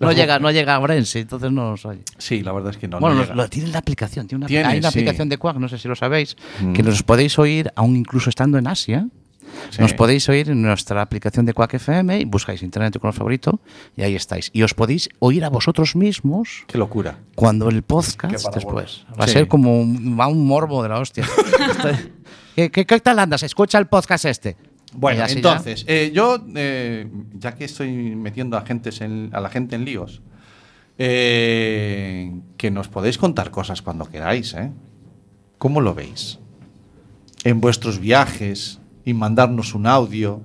No 0.00 0.12
llega, 0.12 0.38
no 0.38 0.50
llega 0.50 0.74
a 0.74 0.80
Orense, 0.80 1.20
entonces 1.20 1.52
no 1.52 1.70
nos 1.70 1.84
oye. 1.84 2.00
Sí, 2.18 2.42
la 2.42 2.52
verdad 2.52 2.70
es 2.70 2.78
que 2.78 2.88
no. 2.88 2.98
bueno, 3.00 3.16
no 3.16 3.22
llega. 3.22 3.34
lo, 3.34 3.48
tiene 3.48 3.68
la 3.68 3.78
aplicación. 3.78 4.26
Tiene 4.26 4.38
una, 4.40 4.46
Tiene, 4.46 4.64
hay 4.66 4.78
una 4.78 4.90
sí. 4.90 4.98
aplicación 4.98 5.28
de 5.28 5.36
Quack, 5.38 5.56
no 5.58 5.68
sé 5.68 5.78
si 5.78 5.88
lo 5.88 5.94
sabéis, 5.94 6.36
Mm. 6.60 6.72
que 6.72 6.82
nos 6.82 7.02
podéis 7.02 7.38
oír 7.38 7.70
aún 7.76 7.96
incluso 7.96 8.30
estando 8.30 8.56
en 8.58 8.66
Asia. 8.66 9.06
Sí. 9.70 9.82
Nos 9.82 9.92
podéis 9.94 10.28
oír 10.28 10.48
en 10.48 10.62
nuestra 10.62 11.02
aplicación 11.02 11.44
de 11.44 11.52
Quack 11.52 11.74
FM 11.74 12.20
y 12.20 12.24
buscáis 12.24 12.62
Internet 12.62 12.92
tu 12.92 13.00
color 13.00 13.12
favorito 13.14 13.60
y 13.96 14.02
ahí 14.02 14.14
estáis. 14.14 14.48
Y 14.54 14.62
os 14.62 14.74
podéis 14.74 15.08
oír 15.18 15.44
a 15.44 15.48
vosotros 15.50 15.96
mismos 15.96 16.64
Qué 16.68 16.78
locura. 16.78 17.18
cuando 17.34 17.68
el 17.68 17.82
podcast 17.82 18.54
después. 18.54 19.04
Va 19.20 19.24
a 19.24 19.28
ser 19.28 19.48
como 19.48 19.80
un, 19.80 20.16
va 20.18 20.28
un 20.28 20.46
morbo 20.46 20.82
de 20.84 20.88
la 20.88 20.98
hostia. 21.00 21.26
¿Qué, 22.56 22.70
qué, 22.70 22.86
qué 22.86 23.00
tal 23.00 23.18
andas? 23.18 23.42
Escucha 23.42 23.78
el 23.78 23.86
podcast 23.86 24.24
este. 24.24 24.56
Bueno, 24.92 25.20
entonces, 25.36 25.84
eh, 25.88 26.10
yo, 26.14 26.42
eh, 26.56 27.08
ya 27.34 27.54
que 27.54 27.64
estoy 27.64 27.90
metiendo 28.16 28.56
a, 28.56 28.62
gentes 28.62 29.00
en- 29.00 29.30
a 29.32 29.40
la 29.40 29.48
gente 29.48 29.76
en 29.76 29.84
líos, 29.84 30.20
eh, 30.98 32.32
que 32.56 32.70
nos 32.70 32.88
podéis 32.88 33.16
contar 33.18 33.50
cosas 33.50 33.82
cuando 33.82 34.04
queráis, 34.04 34.52
¿eh? 34.54 34.70
¿Cómo 35.58 35.80
lo 35.80 35.94
veis? 35.94 36.38
En 37.44 37.60
vuestros 37.60 37.98
viajes 37.98 38.80
y 39.04 39.14
mandarnos 39.14 39.74
un 39.74 39.86
audio. 39.86 40.40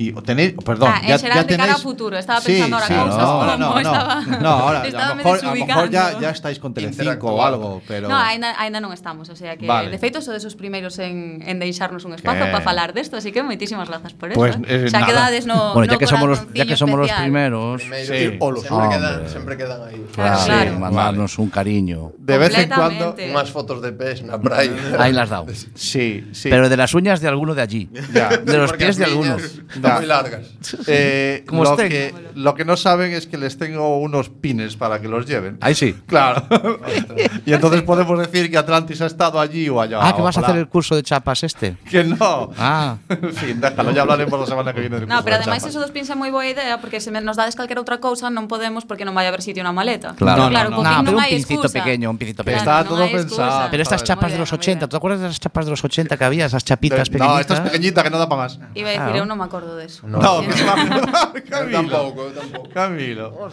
Y 0.00 0.12
o 0.16 0.22
tenéis, 0.22 0.54
perdón, 0.64 0.88
Ah, 0.94 1.00
en 1.02 1.08
ya, 1.08 1.16
ya 1.18 1.44
de 1.44 1.56
cara 1.56 1.72
a 1.72 1.76
tenéis- 1.76 1.82
futuro. 1.82 2.16
Estaba 2.16 2.40
Sí, 2.40 2.52
pensando 2.52 2.76
ahora 2.76 2.86
sí, 2.88 2.94
no, 2.94 3.00
como 3.04 3.44
no, 3.44 3.56
no, 3.58 3.78
estaba- 3.80 4.20
no, 4.40 4.48
ahora 4.48 4.80
a 4.80 4.84
lo 4.88 5.14
me 5.14 5.14
mejor, 5.16 5.38
a 5.44 5.54
lo 5.54 5.66
mejor 5.66 5.90
ya, 5.90 6.18
ya 6.18 6.30
estáis 6.30 6.58
con 6.58 6.72
Telecinco 6.72 7.28
o 7.34 7.44
algo, 7.44 7.82
pero 7.86 8.08
No, 8.08 8.16
aínda, 8.16 8.54
aínda 8.56 8.80
non 8.80 8.96
estamos, 8.96 9.28
o 9.28 9.36
sea 9.36 9.60
que 9.60 9.68
Vale. 9.68 9.92
de 9.92 9.98
feito 10.00 10.24
sodes 10.24 10.40
os 10.48 10.56
primeiros 10.56 10.96
en, 11.04 11.44
en 11.44 11.60
deixarnos 11.60 12.08
un 12.08 12.16
espazo 12.16 12.48
para 12.48 12.64
falar 12.64 12.96
desto, 12.96 13.20
así 13.20 13.28
que 13.28 13.44
moitísimas 13.44 13.92
grazas 13.92 14.16
por 14.16 14.32
eso. 14.32 14.40
Pues, 14.40 14.56
eh. 14.64 14.88
eh, 14.88 14.88
Xa 14.88 15.04
nada. 15.04 15.12
quedades 15.12 15.44
no 15.44 15.76
bueno, 15.76 15.92
ya 15.92 15.92
no 15.92 16.00
que 16.00 16.08
somos 16.08 16.28
los, 16.32 16.40
ya 16.56 16.64
que 16.64 16.76
somos 16.80 16.96
los 16.96 17.04
especial. 17.04 17.28
primeros, 17.28 17.82
Primero, 17.84 18.08
Sí. 18.08 18.36
O 18.40 18.50
los 18.56 18.64
siempre, 18.64 18.80
hombres. 18.88 18.96
quedan, 18.96 19.28
siempre 19.28 19.52
quedan 19.60 19.80
ahí. 19.84 20.00
Claro, 20.16 20.38
sí, 20.40 20.48
claro. 20.48 20.78
mandarnos 20.80 21.36
un 21.36 21.50
cariño. 21.52 22.16
de 22.16 22.38
vez 22.40 22.56
en 22.56 22.72
cuando. 22.72 23.12
Unas 23.20 23.50
fotos 23.52 23.82
de 23.84 23.92
pez 23.92 24.24
na 24.24 24.40
praia. 24.40 24.72
Ahí 24.96 25.12
las 25.12 25.28
dado. 25.28 25.44
Sí, 25.76 26.24
sí. 26.32 26.48
Pero 26.48 26.72
de 26.72 26.76
las 26.80 26.94
uñas 26.96 27.20
de 27.20 27.28
alguno 27.28 27.52
de 27.54 27.60
allí. 27.60 27.84
Ya. 28.16 28.32
De 28.32 28.56
los 28.56 28.72
pies 28.72 28.96
de 28.96 29.04
algunos. 29.04 29.60
Muy 29.98 30.06
largas. 30.06 30.46
Eh, 30.86 31.44
Como 31.46 31.64
lo, 31.64 31.76
que, 31.76 32.14
lo 32.34 32.54
que 32.54 32.64
no 32.64 32.76
saben 32.76 33.12
es 33.12 33.26
que 33.26 33.36
les 33.38 33.58
tengo 33.58 33.98
unos 33.98 34.28
pines 34.28 34.76
para 34.76 35.00
que 35.00 35.08
los 35.08 35.26
lleven. 35.26 35.58
Ahí 35.60 35.74
sí. 35.74 35.94
Claro. 36.06 36.42
y 37.46 37.52
entonces 37.52 37.82
podemos 37.82 38.18
decir 38.18 38.50
que 38.50 38.58
Atlantis 38.58 39.00
ha 39.00 39.06
estado 39.06 39.40
allí 39.40 39.68
o 39.68 39.80
allá. 39.80 39.98
Ah, 40.00 40.14
que 40.14 40.22
vas 40.22 40.36
a 40.36 40.40
hacer 40.40 40.56
el 40.56 40.68
curso 40.68 40.94
de 40.96 41.02
chapas 41.02 41.42
este. 41.44 41.76
Que 41.90 42.04
no. 42.04 42.50
Ah. 42.58 42.96
en 43.08 43.32
fin, 43.34 43.60
déjalo, 43.60 43.90
ya 43.92 44.02
hablaremos 44.02 44.38
la 44.40 44.46
semana 44.46 44.72
que 44.72 44.80
viene 44.80 45.00
del 45.00 45.08
No, 45.08 45.16
curso 45.16 45.24
pero 45.24 45.36
de 45.36 45.42
ademais 45.42 45.62
chapas. 45.62 45.74
eso 45.74 45.80
dos 45.80 45.90
pins 45.90 46.08
é 46.10 46.14
moi 46.14 46.30
boa 46.30 46.46
idea 46.46 46.78
porque 46.80 47.00
se 47.00 47.10
nos 47.10 47.36
dades 47.36 47.56
calquera 47.56 47.80
outra 47.80 47.98
cousa 47.98 48.28
non 48.30 48.46
podemos 48.46 48.84
porque 48.84 49.04
non 49.04 49.14
vai 49.16 49.26
haber 49.26 49.42
sitio 49.42 49.62
na 49.64 49.72
maleta. 49.72 50.14
Claro. 50.16 50.48
Claro, 50.50 50.70
No, 50.70 50.82
no, 50.82 50.82
no, 50.82 50.90
pero 50.90 51.02
non 51.10 51.14
un 51.16 51.20
hai 51.24 51.32
pincito 51.34 51.66
excusa. 51.66 51.78
pequeño, 51.82 52.10
un 52.10 52.18
pincito 52.18 52.44
Claro, 52.44 52.60
pequeño. 52.60 52.70
Está 52.76 52.88
todo 52.88 53.04
pensado. 53.10 53.24
excusa. 53.64 53.68
Pero 53.70 53.82
estas 53.82 54.02
chapas 54.04 54.30
de 54.32 54.38
los 54.38 54.50
muy 54.52 54.58
80, 54.60 54.86
¿tú 54.86 54.90
te 54.92 54.96
acuerdas 55.00 55.20
de 55.20 55.28
las 55.32 55.40
chapas 55.40 55.64
de 55.64 55.70
los 55.72 55.82
80 55.82 56.16
que 56.16 56.24
había? 56.24 56.46
Esas 56.46 56.64
chapitas 56.64 57.08
pequeñitas. 57.08 57.34
no, 57.34 57.40
esta 57.40 57.54
es 57.54 57.60
pequeñita 57.60 58.02
que 58.02 58.10
no 58.10 58.18
da 58.18 58.28
para 58.28 58.42
más. 58.42 58.58
Iba 58.74 58.90
a 58.90 58.92
decir, 58.92 59.16
eu 59.16 59.24
non 59.24 59.40
me 59.40 59.44
acordo 59.48 59.79
deso. 59.80 60.06
No, 60.06 60.18
No, 60.18 60.42
Sí. 60.42 60.62
va 60.64 61.32
Yo 61.34 61.44
Camilo. 61.50 61.78
tampoco, 61.90 62.28
yo 62.28 62.40
tampoco. 62.40 62.68
Camilo. 62.70 63.50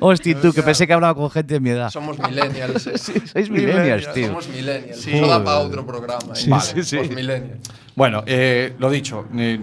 Hostia, 0.00 0.40
tú, 0.40 0.52
que 0.52 0.62
pensé 0.62 0.86
que 0.86 0.92
hablaba 0.92 1.14
con 1.14 1.30
gente 1.30 1.54
de 1.54 1.60
mi 1.60 1.70
edad. 1.70 1.90
Somos 1.90 2.18
millennials. 2.18 2.86
eh. 2.86 2.98
Sois 2.98 3.50
millennials, 3.50 4.12
tío. 4.12 4.26
Somos 4.28 4.48
millennials. 4.48 5.00
Sí. 5.00 5.12
Eso 5.14 5.26
da 5.26 5.42
para 5.44 5.58
otro 5.58 5.86
programa. 5.86 6.32
eh. 6.32 6.36
Sí, 6.36 6.50
Vale, 6.50 6.62
sí, 6.62 6.82
sí. 6.82 6.96
Los 6.96 7.10
millennials. 7.10 7.60
Bueno, 7.94 8.22
eh, 8.26 8.74
lo 8.78 8.90
dicho, 8.90 9.26
eh, 9.36 9.60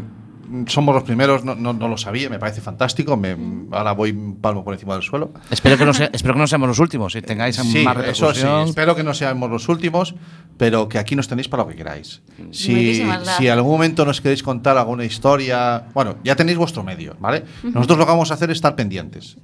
somos 0.68 0.94
los 0.96 1.04
primeros, 1.04 1.44
no, 1.44 1.56
no, 1.56 1.74
no 1.74 1.88
lo 1.88 1.98
sabía, 1.98 2.30
me 2.30 2.40
parece 2.40 2.62
fantástico. 2.62 3.18
Me, 3.18 3.36
ahora 3.72 3.92
voy 3.94 4.12
un 4.12 4.36
palmo 4.38 4.64
por 4.64 4.74
encima 4.74 4.94
del 4.94 5.04
suelo. 5.04 5.32
Espero 5.50 5.78
que, 5.78 5.86
no 5.86 5.94
sea- 5.94 6.10
espero 6.14 6.34
que 6.34 6.40
no 6.40 6.48
seamos 6.48 6.68
los 6.70 6.80
últimos 6.80 7.16
y 7.16 7.22
tengáis 7.22 7.56
Sí, 7.56 7.84
más 7.84 7.98
eso 8.06 8.34
sí, 8.34 8.46
espero 8.66 8.96
que 8.96 9.04
no 9.04 9.14
seamos 9.14 9.50
los 9.50 9.68
últimos, 9.70 10.16
pero 10.58 10.88
que 10.90 11.00
aquí 11.00 11.16
nos 11.16 11.28
tenéis 11.28 11.48
para 11.48 11.64
lo 11.64 11.70
que 11.70 11.76
queráis. 11.76 12.22
Si, 12.52 12.72
Muchísimas 12.74 13.16
gracias. 13.18 13.38
si 13.38 13.48
en 13.48 13.54
algún 13.54 13.72
momento 13.72 14.06
nos 14.06 14.22
queréis 14.22 14.44
contar 14.44 14.78
alguna 14.78 15.04
historia, 15.06 15.86
bueno, 15.94 16.16
ya 16.24 16.36
tenéis 16.36 16.58
vuestro 16.58 16.84
medio, 16.84 17.16
¿vale? 17.20 17.44
Nosotros 17.64 17.98
lo 18.00 18.06
que 18.06 18.12
vamos 18.12 18.32
a 18.32 18.34
hacer 18.36 18.50
es 18.52 18.58
estar 18.58 18.76
pendientes 18.76 19.38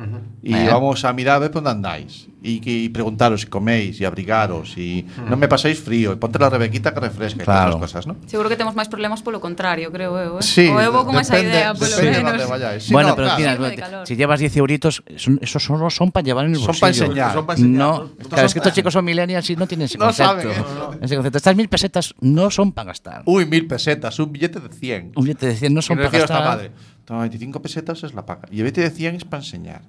y 0.44 0.54
Eh. 0.54 0.68
vamos 0.70 1.04
a 1.06 1.14
mirar 1.14 1.38
a 1.38 1.40
ver 1.40 1.52
por 1.52 1.64
dónde 1.64 1.72
andáis 1.90 2.28
y, 2.44 2.62
y 2.64 2.90
preguntaros 2.90 3.42
si 3.42 3.48
coméis 3.48 4.00
y 4.00 4.06
abrigaros 4.06 4.78
y 4.78 5.06
no 5.30 5.36
me 5.38 5.48
paséis 5.48 5.80
frío 5.80 6.14
y 6.14 6.16
ponte 6.18 6.38
la 6.40 6.50
rebequita 6.50 6.94
que 6.94 7.00
refresca 7.00 7.44
y 7.44 7.46
todas 7.46 7.58
Claro. 7.62 7.78
esas 7.78 7.82
cosas, 7.82 8.08
¿no? 8.08 8.16
Seguro 8.28 8.50
que 8.50 8.56
temos 8.56 8.76
máis 8.76 8.88
problemas 8.88 9.22
polo 9.26 9.40
contrario, 9.42 9.92
creo 9.92 10.18
eh? 10.18 10.42
Sí, 10.42 10.68
o 10.70 10.78
vou 11.04 11.06
con 11.06 11.22
esa 11.22 11.40
idea, 11.40 11.74
depende 11.74 11.96
de 12.02 12.12
menos. 12.12 12.32
dónde 12.32 12.46
vayáis. 12.46 12.84
Sí, 12.84 12.94
bueno, 12.94 13.10
no, 13.10 13.16
pero 13.16 13.28
claro. 13.36 13.62
mira, 13.70 14.06
si 14.06 14.16
llevas 14.16 14.40
10 14.40 14.58
euritos, 14.58 15.04
son- 15.16 15.40
esos 15.42 15.64
solo 15.64 15.90
son 15.90 16.12
para 16.12 16.24
llevar 16.26 16.46
en 16.46 16.52
el 16.52 16.58
Son 16.58 16.68
bolsillo. 16.68 16.82
para 16.82 16.94
enseñar. 16.98 17.34
Son 17.34 17.46
para 17.46 17.58
enseñar, 17.60 17.78
No, 17.80 17.98
¿no? 18.00 18.04
Estos 18.06 18.28
claro, 18.28 18.46
es 18.46 18.52
son 18.52 18.54
que 18.54 18.60
estos 18.60 18.74
chicos 18.74 18.94
son 18.94 19.06
millennials 19.06 19.50
y 19.50 19.56
no 19.56 19.68
tienen 19.68 19.86
ese 19.86 19.98
No 19.98 20.06
concepto. 20.06 20.32
saben 20.32 20.50
eso. 20.52 20.94
Ese 21.02 21.16
concepto. 21.16 21.38
Estas 21.38 21.56
mil 21.56 21.70
pesetas 21.70 22.14
no 22.20 22.50
son 22.52 22.72
para 22.72 22.88
gastar. 22.88 23.24
Uy, 23.26 23.46
mil 23.46 23.68
pesetas, 23.68 24.18
un 24.20 24.32
billete 24.32 24.60
de 24.60 24.70
100. 24.70 25.12
Un 25.16 25.24
billete 25.24 25.48
de 25.48 25.56
100 25.56 25.74
no 25.74 25.82
son 25.82 25.98
para 25.98 26.10
a 26.10 26.12
esta 26.18 26.20
gastar. 26.34 26.44
madre, 26.44 26.72
toma 27.06 27.22
25 27.22 27.62
pesetas 27.62 28.04
es 28.04 28.14
la 28.14 28.26
paga. 28.26 28.48
Y 28.52 28.58
el 28.58 28.64
billete 28.64 28.82
de 28.82 28.90
100 28.92 29.16
es 29.16 29.26
para 29.26 29.44
enseñar. 29.44 29.82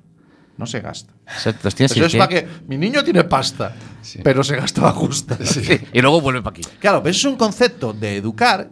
No 0.56 0.66
se 0.66 0.80
gasta. 0.80 1.12
Exacto, 1.24 1.70
tienes 1.70 1.92
Eso 1.92 2.04
es 2.06 2.10
que- 2.12 2.18
para 2.18 2.28
que 2.30 2.48
mi 2.66 2.76
niño 2.76 3.04
tiene 3.04 3.22
pasta, 3.22 3.76
pero 4.24 4.42
se 4.42 4.56
gasta 4.56 4.90
justa. 4.90 5.38
Sí, 5.44 5.62
Y 5.92 6.00
luego 6.00 6.20
vuelve 6.20 6.42
para 6.42 6.50
aquí. 6.50 6.62
Claro, 6.80 7.00
pero 7.00 7.12
eso 7.12 7.28
es 7.28 7.32
un 7.32 7.38
concepto 7.38 7.92
de 7.92 8.16
educar 8.16 8.68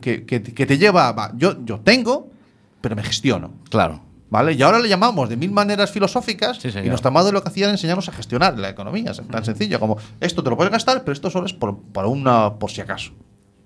que- 0.00 0.24
que- 0.42 0.54
que 0.54 0.66
te 0.66 0.78
lleva. 0.78 1.12
va, 1.12 1.32
yo, 1.36 1.64
yo 1.64 1.80
tengo, 1.80 2.30
pero 2.80 2.96
me 2.96 3.02
gestiono. 3.02 3.52
Claro. 3.70 4.02
¿Vale? 4.30 4.52
Y 4.52 4.62
ahora 4.62 4.78
le 4.78 4.88
llamamos 4.90 5.28
de 5.30 5.38
mil 5.38 5.50
maneras 5.50 5.90
filosóficas 5.90 6.58
Sí, 6.58 6.68
y 6.84 6.88
nuestra 6.90 7.10
madre 7.10 7.32
lo 7.32 7.42
que 7.42 7.48
hacía 7.48 7.64
era 7.64 7.72
enseñarnos 7.72 8.10
a 8.10 8.12
gestionar 8.12 8.58
la 8.58 8.68
economía. 8.68 9.12
Es 9.12 9.22
tan 9.26 9.42
sencillo 9.42 9.80
como 9.80 9.96
esto 10.20 10.42
te 10.42 10.50
lo 10.50 10.56
puedes 10.56 10.70
gastar, 10.70 11.00
pero 11.02 11.14
esto 11.14 11.30
solo 11.30 11.46
es 11.46 11.54
por, 11.54 11.78
por 11.78 12.04
una 12.04 12.54
por 12.58 12.70
si 12.70 12.82
acaso. 12.82 13.12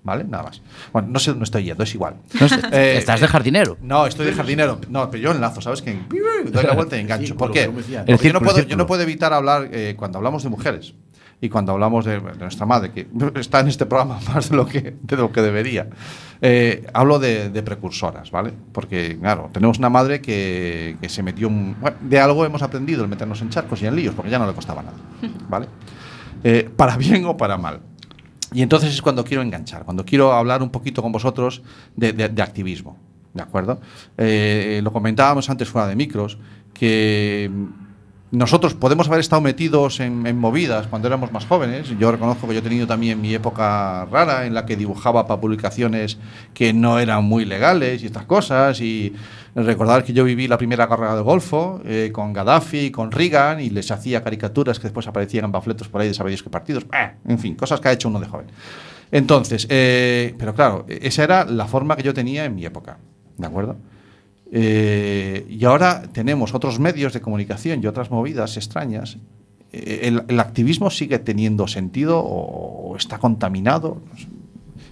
¿Vale? 0.05 0.23
Nada 0.25 0.43
más. 0.43 0.61
Bueno, 0.93 1.07
no 1.11 1.19
sé 1.19 1.31
dónde 1.31 1.43
estoy 1.45 1.63
yendo, 1.63 1.83
es 1.83 1.93
igual. 1.93 2.15
No 2.39 2.47
Eh, 2.71 2.95
estás 2.97 3.19
de 3.21 3.27
jardinero. 3.27 3.77
No, 3.81 4.05
estoy 4.07 4.25
de 4.25 4.33
jardinero. 4.33 4.79
No, 4.89 5.09
pero 5.11 5.23
yo 5.23 5.31
enlazo, 5.31 5.59
¿sabes? 5.61 5.81
Que 5.81 5.97
doy 6.51 6.63
la 6.63 6.73
vuelta 6.73 6.95
y 6.97 7.01
engancho. 7.01 7.35
¿Por 7.35 7.51
qué? 7.51 7.69
Porque 7.69 8.27
yo 8.27 8.33
no, 8.33 8.39
puedo, 8.39 8.59
yo 8.63 8.77
no 8.77 8.85
puedo 8.87 9.01
evitar 9.03 9.33
hablar 9.33 9.67
eh, 9.71 9.95
cuando 9.97 10.17
hablamos 10.19 10.43
de 10.43 10.49
mujeres 10.49 10.93
y 11.43 11.49
cuando 11.49 11.73
hablamos 11.73 12.05
de, 12.05 12.21
de 12.21 12.37
nuestra 12.39 12.65
madre, 12.65 12.91
que 12.91 13.05
está 13.35 13.59
en 13.59 13.67
este 13.67 13.85
programa 13.85 14.17
más 14.33 14.49
de 14.49 14.55
lo 14.55 14.65
que, 14.65 14.95
de 15.01 15.17
lo 15.17 15.29
que 15.31 15.41
debería. 15.41 15.89
Eh, 16.41 16.85
hablo 16.93 17.19
de, 17.19 17.49
de 17.49 17.63
precursoras, 17.63 18.31
¿vale? 18.31 18.53
Porque, 18.71 19.17
claro, 19.19 19.49
tenemos 19.51 19.77
una 19.77 19.89
madre 19.89 20.21
que, 20.21 20.95
que 21.01 21.09
se 21.09 21.21
metió. 21.21 21.49
un- 21.49 21.75
bueno, 21.81 21.97
de 22.01 22.19
algo 22.19 22.45
hemos 22.45 22.61
aprendido 22.61 23.03
el 23.03 23.09
meternos 23.09 23.41
en 23.41 23.49
charcos 23.49 23.81
y 23.81 23.87
en 23.87 23.95
líos, 23.95 24.15
porque 24.15 24.31
ya 24.31 24.39
no 24.39 24.47
le 24.47 24.53
costaba 24.53 24.81
nada, 24.83 24.95
¿vale? 25.49 25.67
Eh, 26.45 26.69
para 26.75 26.95
bien 26.95 27.25
o 27.25 27.35
para 27.35 27.57
mal. 27.57 27.81
Y 28.53 28.61
entonces 28.61 28.93
es 28.93 29.01
cuando 29.01 29.25
quiero 29.25 29.41
enganchar, 29.41 29.83
cuando 29.83 30.05
quiero 30.05 30.31
hablar 30.31 30.61
un 30.63 30.69
poquito 30.69 31.01
con 31.01 31.11
vosotros 31.11 31.61
de, 31.97 32.13
de- 32.13 32.41
activismo. 32.41 32.97
¿De 33.33 33.41
acuerdo? 33.41 33.81
Eh, 34.17 34.79
lo 34.83 34.93
comentábamos 34.93 35.49
antes 35.49 35.67
fuera 35.67 35.87
de 35.87 35.95
micros, 35.97 36.37
que 36.73 37.49
nosotros 38.33 38.73
podemos 38.73 39.07
haber 39.07 39.19
estado 39.19 39.43
metidos 39.43 39.99
en, 39.99 40.35
movidas 40.39 40.87
cuando 40.87 41.07
éramos 41.07 41.31
más 41.31 41.45
jóvenes. 41.45 41.93
Yo 41.99 42.11
reconozco 42.11 42.47
que 42.47 42.55
yo 42.55 42.61
he 42.61 42.63
tenido 42.63 42.87
también 42.87 43.21
mi 43.21 43.31
época 43.31 44.05
rara 44.05 44.47
en 44.47 44.55
la 44.55 44.65
que 44.65 44.75
dibujaba 44.75 45.27
para 45.27 45.39
publicaciones 45.39 46.17
que 46.55 46.73
no 46.73 46.97
eran 46.97 47.23
muy 47.25 47.45
legales 47.45 48.01
y 48.01 48.07
estas 48.07 48.25
cosas. 48.25 48.81
Y 48.81 49.13
recordar 49.53 50.03
que 50.03 50.13
yo 50.13 50.23
viví 50.23 50.47
la 50.47 50.57
primera 50.57 50.87
guerra 50.87 51.13
del 51.13 51.23
Golfo 51.23 51.79
eh, 51.85 52.09
con 52.11 52.33
Gaddafi, 52.33 52.89
con 52.89 53.11
Reagan 53.11 53.61
y 53.61 53.69
les 53.69 53.91
hacía 53.91 54.23
caricaturas 54.23 54.79
que 54.79 54.87
después 54.87 55.05
aparecían 55.05 55.45
en 55.45 55.51
panfletos 55.51 55.87
por 55.87 56.01
ahí 56.01 56.07
de 56.07 56.15
saber 56.15 56.31
Dios 56.31 56.41
qué 56.41 56.49
partidos. 56.49 56.87
En 57.27 57.37
fin, 57.37 57.53
cosas 57.53 57.79
que 57.81 57.89
ha 57.89 57.91
hecho 57.91 58.09
uno 58.09 58.19
de 58.19 58.25
joven. 58.25 58.47
Entonces, 59.11 59.67
eh, 59.69 60.33
pero 60.39 60.55
claro, 60.55 60.87
esa 60.87 61.23
era 61.23 61.45
la 61.45 61.67
forma 61.67 61.95
que 61.95 62.01
yo 62.01 62.15
tenía 62.15 62.45
en 62.45 62.55
mi 62.55 62.65
época. 62.65 62.97
¿De 63.37 63.45
acuerdo? 63.45 63.77
Eh, 64.55 65.47
y 65.49 65.65
ahora 65.65 66.03
tenemos 66.13 66.53
otros 66.53 66.79
medios 66.79 67.11
de 67.11 67.21
comunicación 67.21 67.83
y 67.83 67.87
otras 67.87 68.11
movidas 68.11 68.55
extrañas. 68.55 69.17
Eh, 69.71 70.13
¿El, 70.27 70.39
activismo 70.39 70.91
sigue 70.91 71.17
teniendo 71.17 71.67
sentido 71.67 72.19
o, 72.19 72.91
o 72.91 72.95
está 72.95 73.17
contaminado? 73.17 73.99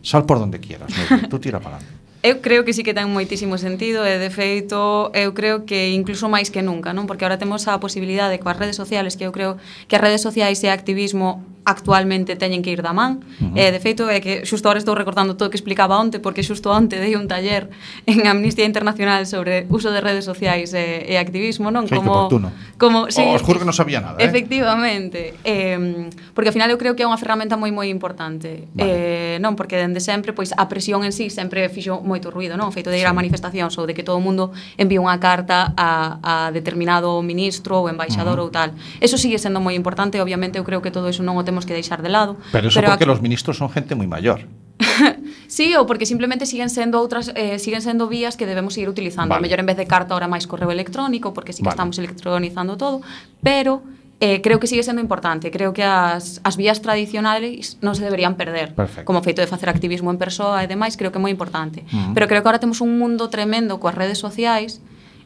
Sal 0.01 0.25
por 0.25 0.39
donde 0.39 0.59
quieras, 0.59 0.91
tú 1.29 1.37
tira 1.37 1.59
para 1.59 1.77
adelante. 1.77 2.00
Eu 2.21 2.37
creo 2.41 2.61
que 2.61 2.73
sí 2.73 2.85
que 2.85 2.93
ten 2.93 3.09
moitísimo 3.09 3.57
sentido 3.57 4.05
e, 4.05 4.21
de 4.21 4.29
feito, 4.29 5.09
eu 5.17 5.33
creo 5.33 5.65
que 5.65 5.89
incluso 5.89 6.29
máis 6.29 6.53
que 6.53 6.61
nunca, 6.61 6.93
non? 6.93 7.09
Porque 7.09 7.25
agora 7.25 7.41
temos 7.41 7.65
a 7.65 7.81
posibilidade 7.81 8.37
coas 8.37 8.61
redes 8.61 8.77
sociales, 8.77 9.17
que 9.17 9.25
eu 9.25 9.33
creo 9.33 9.57
que 9.89 9.97
as 9.97 10.01
redes 10.05 10.21
sociais 10.21 10.61
e 10.61 10.69
activismo 10.69 11.41
actualmente 11.63 12.35
teñen 12.35 12.61
que 12.61 12.71
ir 12.71 12.81
da 12.81 12.93
man. 12.93 13.21
Uh 13.39 13.53
-huh. 13.53 13.57
E, 13.57 13.71
de 13.71 13.79
feito, 13.79 14.09
é 14.09 14.19
que 14.19 14.45
xusto 14.45 14.65
ahora 14.67 14.81
estou 14.81 14.97
recordando 14.97 15.37
todo 15.37 15.49
o 15.49 15.51
que 15.51 15.57
explicaba 15.57 15.97
onte, 15.97 16.17
porque 16.17 16.41
xusto 16.41 16.73
onte 16.73 16.97
dei 16.97 17.13
un 17.13 17.29
taller 17.29 17.69
en 18.09 18.25
Amnistía 18.25 18.65
Internacional 18.65 19.25
sobre 19.29 19.65
uso 19.69 19.93
de 19.93 20.01
redes 20.01 20.25
sociais 20.25 20.73
e, 20.73 21.05
e 21.05 21.17
activismo, 21.21 21.69
non? 21.69 21.85
Sí, 21.85 21.93
como, 21.93 22.29
como, 22.77 22.97
sí, 23.13 23.21
Os 23.21 23.45
juro 23.45 23.61
que 23.61 23.67
non 23.67 23.77
sabía 23.77 24.01
nada, 24.01 24.17
eh? 24.17 24.25
Efectivamente. 24.25 25.37
Eh, 25.45 26.09
porque, 26.33 26.49
ao 26.49 26.55
final, 26.55 26.69
eu 26.73 26.77
creo 26.81 26.97
que 26.97 27.05
é 27.05 27.07
unha 27.07 27.19
ferramenta 27.21 27.57
moi, 27.57 27.69
moi 27.69 27.93
importante. 27.93 28.65
Vale. 28.73 29.37
Eh, 29.37 29.37
non, 29.37 29.53
porque, 29.53 29.77
dende 29.77 30.01
sempre, 30.01 30.33
pois, 30.33 30.53
a 30.57 30.65
presión 30.65 31.05
en 31.05 31.13
sí 31.13 31.29
sempre 31.29 31.69
fixo 31.69 32.01
moito 32.11 32.27
ruido, 32.27 32.59
non? 32.59 32.67
O 32.67 32.75
feito 32.75 32.91
de 32.91 32.99
ir 32.99 33.07
a 33.07 33.15
manifestacións 33.15 33.79
ou 33.79 33.87
de 33.87 33.95
que 33.95 34.03
todo 34.03 34.19
o 34.19 34.23
mundo 34.23 34.51
envíe 34.75 34.99
unha 34.99 35.15
carta 35.23 35.71
a, 35.79 36.19
a 36.19 36.33
determinado 36.51 37.23
ministro 37.23 37.79
ou 37.79 37.87
embaixador 37.87 38.35
uh 38.37 38.43
-huh. 38.43 38.51
ou 38.51 38.55
tal. 38.55 38.75
Eso 38.99 39.15
sigue 39.15 39.39
sendo 39.39 39.63
moi 39.63 39.79
importante, 39.79 40.19
obviamente 40.19 40.59
eu 40.59 40.67
creo 40.67 40.83
que 40.83 40.91
todo 40.91 41.07
eso 41.07 41.23
non 41.23 41.39
o 41.39 41.43
temos 41.47 41.63
que 41.63 41.71
deixar 41.71 42.03
de 42.03 42.11
lado. 42.11 42.35
Pero 42.51 42.67
eso 42.67 42.75
pero 42.75 42.91
porque 42.91 43.07
aquí... 43.07 43.11
los 43.15 43.23
ministros 43.23 43.55
son 43.55 43.71
gente 43.71 43.95
moi 43.95 44.11
maior. 44.11 44.43
sí, 45.47 45.75
ou 45.77 45.85
porque 45.85 46.05
simplemente 46.05 46.45
siguen 46.49 46.69
sendo 46.69 46.99
outras 46.99 47.31
eh, 47.37 47.61
siguen 47.61 47.81
sendo 47.81 48.09
vías 48.09 48.35
que 48.35 48.45
debemos 48.49 48.73
seguir 48.73 48.89
utilizando. 48.89 49.31
Vale. 49.31 49.39
A 49.39 49.43
mellor 49.45 49.59
en 49.61 49.69
vez 49.71 49.77
de 49.77 49.87
carta 49.87 50.13
ahora 50.13 50.27
máis 50.27 50.49
correo 50.49 50.73
electrónico, 50.73 51.33
porque 51.33 51.53
sí 51.53 51.61
que 51.61 51.69
vale. 51.71 51.77
estamos 51.77 51.95
electronizando 52.01 52.75
todo, 52.75 53.01
pero 53.45 53.81
eh, 54.21 54.39
creo 54.39 54.61
que 54.61 54.69
sigue 54.69 54.85
sendo 54.85 55.01
importante. 55.01 55.49
Creo 55.49 55.73
que 55.73 55.83
as, 55.83 56.39
as 56.45 56.55
vías 56.55 56.79
tradicionais 56.79 57.81
non 57.81 57.97
se 57.97 58.05
deberían 58.05 58.37
perder. 58.37 58.77
Perfecto. 58.77 59.09
Como 59.09 59.25
feito 59.25 59.41
de 59.41 59.49
facer 59.49 59.67
activismo 59.67 60.13
en 60.13 60.21
persoa 60.21 60.61
e 60.61 60.69
demais, 60.69 60.93
creo 60.93 61.09
que 61.09 61.17
é 61.17 61.23
moi 61.25 61.33
importante. 61.33 61.81
Uh 61.89 61.89
-huh. 61.89 62.13
Pero 62.13 62.29
creo 62.29 62.39
que 62.39 62.47
agora 62.47 62.61
temos 62.61 62.85
un 62.85 63.01
mundo 63.01 63.33
tremendo 63.33 63.81
coas 63.81 63.97
redes 63.97 64.21
sociais 64.21 64.79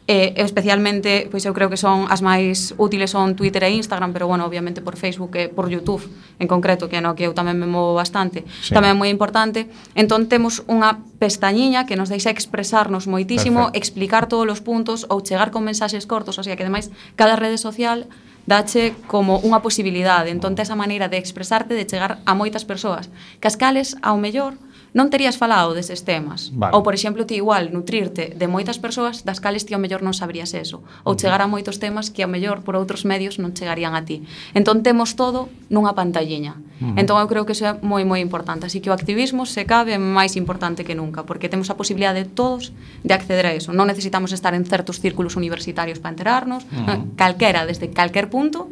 eh, 0.08 0.34
especialmente, 0.38 1.28
pois 1.32 1.42
eu 1.50 1.54
creo 1.58 1.66
que 1.66 1.82
son 1.82 2.06
as 2.14 2.22
máis 2.22 2.78
útiles 2.78 3.10
son 3.10 3.34
Twitter 3.34 3.66
e 3.66 3.74
Instagram, 3.74 4.14
pero 4.14 4.30
bueno, 4.30 4.46
obviamente 4.46 4.78
por 4.78 5.02
Facebook 5.02 5.34
e 5.34 5.50
por 5.50 5.66
YouTube 5.66 6.06
en 6.38 6.46
concreto, 6.46 6.86
que 6.86 6.98
é 6.98 7.02
no 7.02 7.18
que 7.18 7.26
eu 7.26 7.34
tamén 7.34 7.58
me 7.58 7.66
movo 7.66 7.98
bastante. 7.98 8.46
Sí. 8.62 8.78
Tamén 8.78 8.94
é 8.94 8.98
moi 8.98 9.10
importante. 9.10 9.66
Entón 9.98 10.30
temos 10.30 10.62
unha 10.70 11.02
pestañiña 11.18 11.90
que 11.90 11.98
nos 11.98 12.14
deixa 12.14 12.30
expresarnos 12.30 13.10
moitísimo, 13.10 13.74
Perfecto. 13.74 13.82
explicar 13.82 14.24
todos 14.30 14.46
os 14.46 14.62
puntos 14.62 15.10
ou 15.10 15.26
chegar 15.26 15.50
con 15.50 15.66
mensaxes 15.66 16.06
cortos, 16.06 16.38
o 16.38 16.46
sea 16.46 16.54
que 16.54 16.62
ademais 16.62 16.94
cada 17.18 17.34
rede 17.34 17.58
social 17.58 18.06
dache 18.46 18.94
como 19.10 19.42
unha 19.42 19.62
posibilidade. 19.62 20.30
Entón, 20.30 20.54
tes 20.54 20.70
a 20.70 20.78
maneira 20.78 21.10
de 21.10 21.18
expresarte, 21.18 21.74
de 21.74 21.86
chegar 21.90 22.22
a 22.26 22.34
moitas 22.38 22.66
persoas, 22.66 23.10
que 23.42 23.50
as 23.50 23.58
cales, 23.58 23.98
ao 24.06 24.22
mellor, 24.22 24.58
non 24.96 25.12
terías 25.12 25.36
falado 25.36 25.76
deses 25.76 26.08
temas. 26.08 26.56
Vale. 26.56 26.72
Ou, 26.72 26.80
por 26.80 26.96
exemplo, 26.96 27.28
ti 27.28 27.36
igual 27.36 27.76
nutrirte 27.76 28.32
de 28.32 28.48
moitas 28.48 28.80
persoas 28.80 29.28
das 29.28 29.44
cales 29.44 29.68
ti 29.68 29.76
ao 29.76 29.84
mellor 29.84 30.00
non 30.00 30.16
sabrías 30.16 30.56
eso, 30.56 30.88
ou 31.04 31.20
chegar 31.20 31.44
a 31.44 31.52
moitos 31.52 31.84
temas 31.84 32.08
que 32.08 32.24
ao 32.24 32.32
mellor 32.32 32.64
por 32.64 32.80
outros 32.80 33.04
medios 33.04 33.36
non 33.36 33.52
chegarían 33.52 33.92
a 33.92 34.08
ti. 34.08 34.24
Entón 34.56 34.88
temos 34.88 35.20
todo 35.20 35.52
nunha 35.68 35.92
pantalliña. 35.92 36.56
Uh 36.80 36.96
-huh. 36.96 37.00
Entón 37.04 37.20
eu 37.20 37.28
creo 37.28 37.44
que 37.44 37.52
iso 37.52 37.68
é 37.68 37.76
moi 37.84 38.08
moi 38.08 38.24
importante, 38.24 38.72
así 38.72 38.80
que 38.80 38.88
o 38.88 38.96
activismo 38.96 39.44
se 39.44 39.68
cabe 39.68 40.00
máis 40.00 40.40
importante 40.40 40.88
que 40.88 40.96
nunca, 40.96 41.28
porque 41.28 41.52
temos 41.52 41.68
a 41.68 41.76
posibilidade 41.76 42.24
de 42.24 42.32
todos 42.32 42.72
de 43.04 43.12
acceder 43.12 43.52
a 43.52 43.52
eso. 43.52 43.76
Non 43.76 43.92
necesitamos 43.92 44.32
estar 44.32 44.56
en 44.56 44.64
certos 44.64 45.04
círculos 45.04 45.36
universitarios 45.36 46.00
para 46.00 46.16
enterarnos, 46.16 46.64
uh 46.72 46.88
-huh. 46.88 47.20
calquera 47.20 47.68
desde 47.68 47.92
calquer 47.92 48.32
punto 48.32 48.72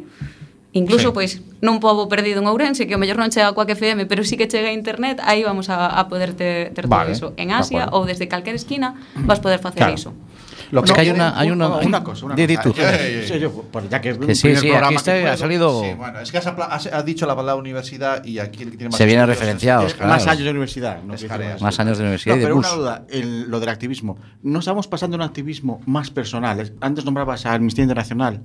Incluso, 0.74 1.08
sí. 1.08 1.14
pois, 1.14 1.32
nun 1.62 1.78
pobo 1.78 2.10
perdido 2.10 2.42
en 2.42 2.50
Ourense, 2.50 2.90
que 2.90 2.98
o 2.98 3.00
mellor 3.00 3.14
non 3.14 3.30
chega 3.30 3.46
a 3.46 3.54
Coac 3.54 3.70
FM, 3.78 4.10
pero 4.10 4.26
sí 4.26 4.34
que 4.34 4.50
chega 4.50 4.68
a 4.68 4.74
internet, 4.74 5.22
aí 5.22 5.46
vamos 5.46 5.70
a, 5.70 5.86
a 5.86 6.10
poder 6.10 6.34
ter, 6.34 6.74
ter 6.74 6.90
vale, 6.90 7.14
todo 7.14 7.30
iso. 7.30 7.38
En 7.38 7.54
Asia 7.54 7.94
ou 7.94 8.02
desde 8.02 8.26
calquer 8.26 8.58
esquina 8.58 8.98
vas 9.22 9.38
poder 9.38 9.62
facer 9.62 9.86
claro. 9.86 9.94
iso. 9.94 10.10
Lo 10.74 10.82
que 10.82 10.90
es 10.90 10.92
que 10.94 11.00
hay 11.02 11.10
una, 11.10 11.38
hay 11.38 11.50
una, 11.50 11.68
una 11.68 12.02
cosa, 12.02 12.26
una 12.26 12.34
cosa. 12.34 12.62
tú. 12.62 12.74
Sí, 12.74 13.38
yo, 13.38 13.52
pues 13.70 13.88
ya 13.88 14.00
que 14.00 14.10
es 14.10 14.18
Que 14.18 14.34
sí, 14.34 14.56
sí, 14.56 14.70
aquí 14.72 14.88
que 14.88 14.94
está, 14.96 15.32
ha 15.32 15.36
salido. 15.36 15.82
Sí, 15.82 15.94
bueno, 15.96 16.18
es 16.20 16.32
que 16.32 16.38
has, 16.38 16.46
has 16.48 17.04
dicho 17.04 17.26
la 17.26 17.36
palabra 17.36 17.60
universidad 17.60 18.24
y 18.24 18.38
aquí 18.40 18.64
el 18.64 18.70
que 18.72 18.76
tiene 18.76 18.90
más 18.90 18.98
Se 18.98 19.06
viene 19.06 19.22
es- 19.32 19.94
claro. 19.94 20.12
Más 20.12 20.26
años 20.26 20.44
de 20.44 20.50
universidad. 20.50 21.02
No. 21.02 21.14
Más 21.60 21.78
años 21.80 21.98
de 21.98 22.02
universidad 22.04 22.36
No, 22.36 22.42
pero 22.42 22.56
una 22.56 22.68
duda, 22.70 23.04
el- 23.08 23.48
lo 23.50 23.60
del 23.60 23.68
activismo. 23.68 24.18
No 24.42 24.58
estamos 24.58 24.88
pasando 24.88 25.16
a 25.16 25.18
un 25.18 25.22
activismo 25.22 25.80
más 25.86 26.10
personal. 26.10 26.58
Es- 26.60 26.72
Antes 26.80 27.04
nombrabas 27.04 27.46
a 27.46 27.54
Amnistía 27.54 27.82
Internacional, 27.84 28.42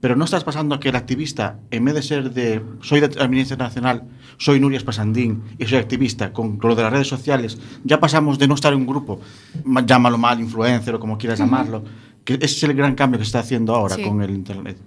pero 0.00 0.14
no 0.16 0.24
estás 0.24 0.44
pasando 0.44 0.74
a 0.76 0.80
que 0.80 0.90
el 0.90 0.96
activista, 0.96 1.58
en 1.70 1.84
vez 1.84 1.94
de 1.94 2.02
ser 2.02 2.30
de 2.30 2.62
soy 2.82 3.00
de 3.00 3.06
Amnistía 3.20 3.54
Internacional, 3.54 4.04
soy 4.38 4.60
Nuria 4.60 4.78
Espasandín 4.78 5.42
y 5.58 5.66
soy 5.66 5.78
activista, 5.78 6.32
con 6.32 6.58
lo 6.62 6.74
de 6.74 6.82
las 6.82 6.92
redes 6.92 7.08
sociales, 7.08 7.58
ya 7.84 7.98
pasamos 8.00 8.38
de 8.38 8.46
no 8.48 8.54
estar 8.54 8.72
en 8.72 8.80
un 8.80 8.86
grupo, 8.86 9.20
ma- 9.64 9.84
llámalo 9.84 10.18
mal, 10.18 10.40
influencer 10.40 10.94
o 10.94 11.00
como 11.00 11.18
quieras 11.18 11.40
Ujú. 11.40 11.48
gestionarlo. 11.64 11.88
Que 12.24 12.34
ese 12.34 12.44
es 12.44 12.62
el 12.62 12.74
gran 12.74 12.94
cambio 12.94 13.18
que 13.18 13.24
se 13.24 13.28
está 13.28 13.40
haciendo 13.40 13.74
ahora 13.74 13.96
sí. 13.96 14.02
con 14.02 14.22
el 14.22 14.30
Internet. 14.30 14.78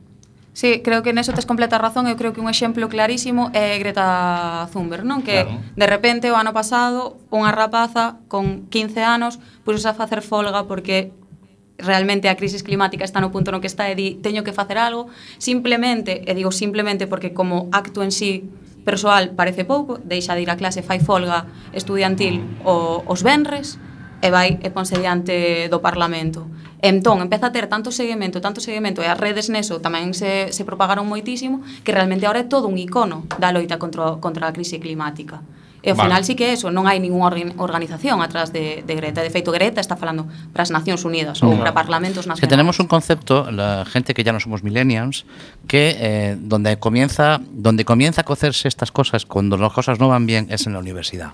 Sí, 0.57 0.81
creo 0.83 1.03
que 1.03 1.13
neso 1.13 1.33
tes 1.33 1.45
completa 1.45 1.77
razón, 1.77 2.09
eu 2.09 2.17
creo 2.17 2.33
que 2.33 2.41
un 2.41 2.49
exemplo 2.49 2.89
clarísimo 2.89 3.53
é 3.53 3.77
Greta 3.77 4.65
Thunberg, 4.73 5.05
non? 5.05 5.21
Que 5.21 5.45
claro. 5.45 5.61
de 5.61 5.85
repente 5.85 6.33
o 6.33 6.35
ano 6.35 6.49
pasado 6.49 7.21
unha 7.29 7.53
rapaza 7.53 8.17
con 8.25 8.65
15 8.73 8.97
anos 9.05 9.37
pusose 9.61 9.85
a 9.85 9.93
facer 9.93 10.25
folga 10.25 10.65
porque 10.65 11.13
realmente 11.77 12.25
a 12.25 12.33
crisis 12.33 12.65
climática 12.65 13.05
está 13.05 13.21
no 13.21 13.29
punto 13.29 13.53
no 13.53 13.61
que 13.61 13.69
está 13.69 13.85
e 13.85 13.93
di, 13.93 14.17
teño 14.17 14.41
que 14.41 14.49
facer 14.49 14.81
algo, 14.81 15.13
simplemente, 15.37 16.25
e 16.25 16.33
digo 16.33 16.49
simplemente 16.49 17.05
porque 17.05 17.37
como 17.37 17.69
acto 17.69 18.01
en 18.01 18.09
sí 18.09 18.49
persoal 18.81 19.37
parece 19.37 19.61
pouco, 19.61 20.01
deixa 20.01 20.33
de 20.33 20.41
ir 20.41 20.49
a 20.49 20.57
clase, 20.57 20.81
fai 20.81 20.97
folga 20.97 21.45
estudiantil 21.69 22.41
o, 22.65 23.05
os 23.05 23.21
venres 23.21 23.77
e 24.25 24.33
vai 24.33 24.57
e 24.57 24.73
ponse 24.73 24.97
diante 24.97 25.69
do 25.69 25.85
Parlamento 25.85 26.49
Entón, 26.81 27.25
empeza 27.25 27.49
a 27.49 27.51
ter 27.51 27.65
tanto 27.65 27.89
seguimento, 27.89 28.37
tanto 28.37 28.61
seguimento, 28.61 29.01
e 29.01 29.09
as 29.09 29.17
redes 29.17 29.49
neso 29.49 29.81
tamén 29.81 30.13
se, 30.13 30.53
se 30.53 30.61
propagaron 30.61 31.09
moitísimo, 31.09 31.65
que 31.81 31.89
realmente 31.89 32.29
agora 32.29 32.45
é 32.45 32.47
todo 32.47 32.69
un 32.69 32.77
icono 32.77 33.25
da 33.41 33.49
loita 33.49 33.81
contra, 33.81 34.21
contra 34.21 34.45
a 34.45 34.53
crise 34.53 34.77
climática. 34.77 35.41
E 35.85 35.91
ao 35.91 35.95
Vale. 35.95 36.09
final 36.09 36.21
sí 36.25 36.33
que 36.35 36.49
é 36.49 36.53
eso, 36.57 36.73
non 36.73 36.89
hai 36.89 36.97
ninguna 36.99 37.29
organ- 37.29 37.53
organización 37.61 38.19
atrás 38.25 38.49
de, 38.51 38.81
de 38.83 38.93
Greta. 38.97 39.21
De 39.21 39.29
feito, 39.29 39.53
Greta 39.53 39.79
está 39.79 39.95
falando 39.95 40.25
para 40.51 40.65
as 40.65 40.71
Nacións 40.73 41.05
Unidas 41.05 41.39
ou 41.45 41.53
Claro. 41.53 41.61
para 41.63 41.71
parlamentos 41.77 42.25
Es 42.25 42.27
nacionales. 42.27 42.41
que 42.41 42.49
tenemos 42.49 42.75
un 42.81 42.87
concepto, 42.89 43.49
la 43.53 43.85
gente 43.85 44.13
que 44.17 44.23
ya 44.25 44.33
no 44.33 44.39
somos 44.41 44.63
millennials, 44.65 45.25
que 45.69 45.95
eh, 45.99 46.35
donde 46.39 46.77
comienza 46.81 47.39
donde 47.51 47.85
comienza 47.85 48.21
a 48.21 48.25
cocerse 48.25 48.67
estas 48.67 48.91
cosas 48.91 49.25
cuando 49.25 49.55
las 49.57 49.71
cosas 49.71 49.99
no 49.99 50.09
van 50.09 50.25
bien 50.25 50.47
es 50.49 50.65
en 50.65 50.73
la 50.73 50.79
universidad 50.79 51.33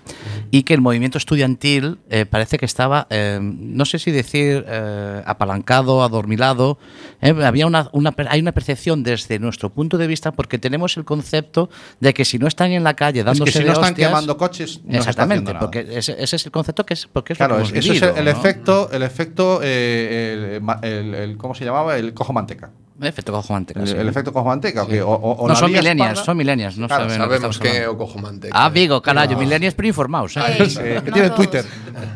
y 0.52 0.64
que 0.64 0.74
el 0.74 0.82
movimiento 0.82 1.18
estudiantil 1.18 2.00
eh, 2.10 2.26
parece 2.26 2.58
que 2.58 2.66
estaba 2.66 3.08
eh, 3.10 3.40
no 3.42 3.86
sé 3.86 3.98
si 4.00 4.12
decir 4.12 4.66
eh, 4.68 5.22
apalancado, 5.26 6.04
adormilado, 6.04 6.78
eh, 7.22 7.34
había 7.44 7.66
una, 7.68 7.90
una 7.92 8.14
hay 8.30 8.40
una 8.42 8.52
percepción 8.52 9.04
desde 9.04 9.40
nuestro 9.40 9.70
punto 9.70 9.98
de 9.98 10.08
vista 10.08 10.32
porque 10.32 10.58
tenemos 10.60 10.98
el 10.98 11.06
concepto 11.06 11.70
de 12.00 12.14
que 12.14 12.26
si 12.26 12.40
no 12.40 12.48
están 12.48 12.72
en 12.72 12.84
la 12.84 12.94
calle 12.96 13.20
Es 13.22 13.26
dándose 13.26 13.46
que 13.52 13.52
si 13.52 13.60
de 13.60 13.66
no 13.66 13.74
están 13.74 13.94
hostias- 13.94 14.12
coches, 14.38 14.82
no 14.84 14.92
se 14.94 14.98
está 14.98 15.12
exactamente, 15.12 15.34
haciendo 15.52 15.54
nada. 15.54 15.60
porque 15.60 15.98
ese, 15.98 16.22
ese 16.22 16.36
es 16.36 16.46
el 16.46 16.52
concepto 16.52 16.86
que 16.86 16.94
es 16.94 17.08
porque 17.08 17.34
es 17.34 17.38
Claro, 17.38 17.58
lo 17.58 17.64
es- 17.64 17.72
que 17.72 17.80
hemos 17.80 17.86
eso 17.86 17.94
es 17.94 18.02
vivido, 18.02 18.22
el, 18.22 18.28
el 18.28 18.34
¿no? 18.34 18.40
efecto, 18.40 18.90
el 18.92 19.04
efecto, 19.04 19.60
eh, 19.64 20.60
el, 20.62 20.90
el- 20.90 21.14
el- 21.16 21.38
¿cómo 21.38 21.56
se 21.56 21.66
llamaba? 21.66 21.98
El 21.98 22.14
cojo 22.14 22.34
manteca. 22.34 22.72
Efecto 23.02 23.32
cojo 23.32 23.54
manteca. 23.54 23.82
El, 23.82 23.88
sí. 23.88 23.96
el 23.98 24.08
efecto 24.08 24.32
cojo 24.32 24.48
manteca. 24.48 24.86
Sí. 24.86 25.00
O, 25.00 25.10
o, 25.10 25.32
o 25.32 25.48
no, 25.48 25.56
son 25.56 25.72
millennials, 25.72 26.20
son 26.20 26.38
millennials, 26.38 26.78
no 26.78 26.88
claro, 26.88 27.10
saben 27.10 27.18
sabemos 27.18 27.58
que, 27.58 27.88
o 27.88 27.98
cojo 27.98 28.20
manteca. 28.20 28.54
Ah, 28.54 28.68
eh. 28.68 28.72
Vigo, 28.72 29.02
carajo, 29.02 29.36
millennials 29.36 29.74
pero 29.74 29.88
informados. 29.88 30.38
Eh, 30.38 31.02
que 31.04 31.12
tienes 31.12 31.34
Twitter. 31.34 31.66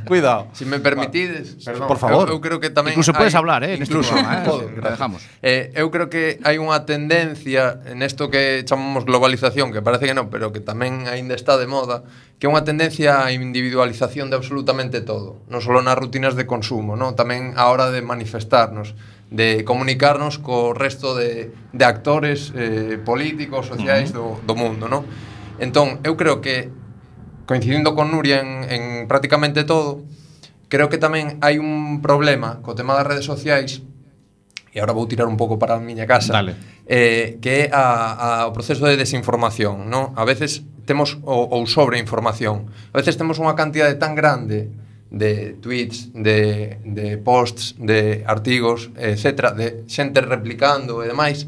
Cuidado. 0.05 0.47
Si 0.53 0.65
me 0.65 0.79
permitides. 0.79 1.57
perdón, 1.65 1.87
por 1.87 1.97
favor. 1.97 2.29
Eu, 2.29 2.37
eu 2.37 2.41
creo 2.41 2.59
que 2.61 2.69
tamén 2.69 2.93
incluso 2.93 3.09
hai, 3.09 3.25
podes 3.25 3.33
hablar, 3.33 3.65
eh, 3.65 3.73
incluso, 3.73 4.13
este 4.13 4.21
programa, 4.21 4.61
eh, 4.61 4.77
eh 4.77 4.91
dejamos. 4.93 5.21
Eh, 5.41 5.63
eu 5.73 5.89
creo 5.89 6.13
que 6.13 6.37
hai 6.45 6.61
unha 6.61 6.85
tendencia 6.85 7.81
en 7.89 8.05
isto 8.05 8.29
que 8.29 8.61
chamamos 8.61 9.01
globalización, 9.09 9.73
que 9.73 9.81
parece 9.81 10.05
que 10.05 10.13
non, 10.13 10.29
pero 10.29 10.53
que 10.53 10.61
tamén 10.61 11.09
aínda 11.09 11.33
está 11.33 11.57
de 11.57 11.65
moda, 11.65 12.05
que 12.37 12.45
é 12.45 12.49
unha 12.53 12.61
tendencia 12.61 13.25
á 13.25 13.33
individualización 13.33 14.29
de 14.29 14.37
absolutamente 14.37 15.01
todo, 15.01 15.41
non 15.49 15.57
só 15.57 15.73
nas 15.81 15.97
rutinas 15.97 16.37
de 16.37 16.45
consumo, 16.45 16.93
non, 16.93 17.17
tamén 17.17 17.57
a 17.57 17.73
hora 17.73 17.89
de 17.89 18.05
manifestarnos 18.05 18.93
de 19.29 19.63
comunicarnos 19.67 20.39
co 20.39 20.71
resto 20.71 21.15
de, 21.15 21.51
de 21.73 21.85
actores 21.85 22.53
eh, 22.55 22.95
políticos, 23.03 23.67
sociais 23.67 24.15
uh 24.15 24.39
-huh. 24.39 24.39
do, 24.43 24.53
do 24.53 24.55
mundo, 24.55 24.87
non? 24.87 25.03
Entón, 25.59 25.99
eu 26.07 26.15
creo 26.15 26.39
que, 26.39 26.69
coincidindo 27.49 27.91
con 27.97 28.13
Nuria 28.13 28.39
en, 28.39 28.63
en 28.69 28.83
prácticamente 29.09 29.67
todo, 29.67 30.05
creo 30.69 30.87
que 30.89 30.99
tamén 30.99 31.39
hai 31.43 31.59
un 31.59 31.99
problema 32.03 32.59
co 32.63 32.75
tema 32.75 32.95
das 32.95 33.07
redes 33.07 33.27
sociais 33.27 33.83
e 34.71 34.77
agora 34.79 34.93
vou 34.93 35.07
tirar 35.07 35.25
un 35.27 35.39
pouco 35.39 35.55
para 35.55 35.79
a 35.79 35.81
miña 35.81 36.05
casa 36.05 36.35
Dale. 36.35 36.55
Eh, 36.85 37.39
que 37.39 37.67
é 37.67 37.71
a, 37.71 38.43
a, 38.43 38.47
o 38.47 38.51
proceso 38.51 38.83
de 38.83 38.99
desinformación 38.99 39.87
non? 39.87 40.11
a 40.19 40.23
veces 40.27 40.67
temos 40.83 41.19
o, 41.23 41.55
ou 41.55 41.63
sobreinformación 41.65 42.67
a 42.91 42.95
veces 42.99 43.15
temos 43.15 43.39
unha 43.39 43.55
cantidade 43.55 43.95
tan 43.95 44.13
grande 44.13 44.67
de 45.09 45.55
tweets, 45.61 46.11
de, 46.13 46.77
de 46.83 47.17
posts, 47.17 47.75
de 47.79 48.23
artigos, 48.27 48.91
etcétera, 48.97 49.51
de 49.51 49.83
xente 49.87 50.19
replicando 50.21 51.03
e 51.03 51.07
demais, 51.07 51.47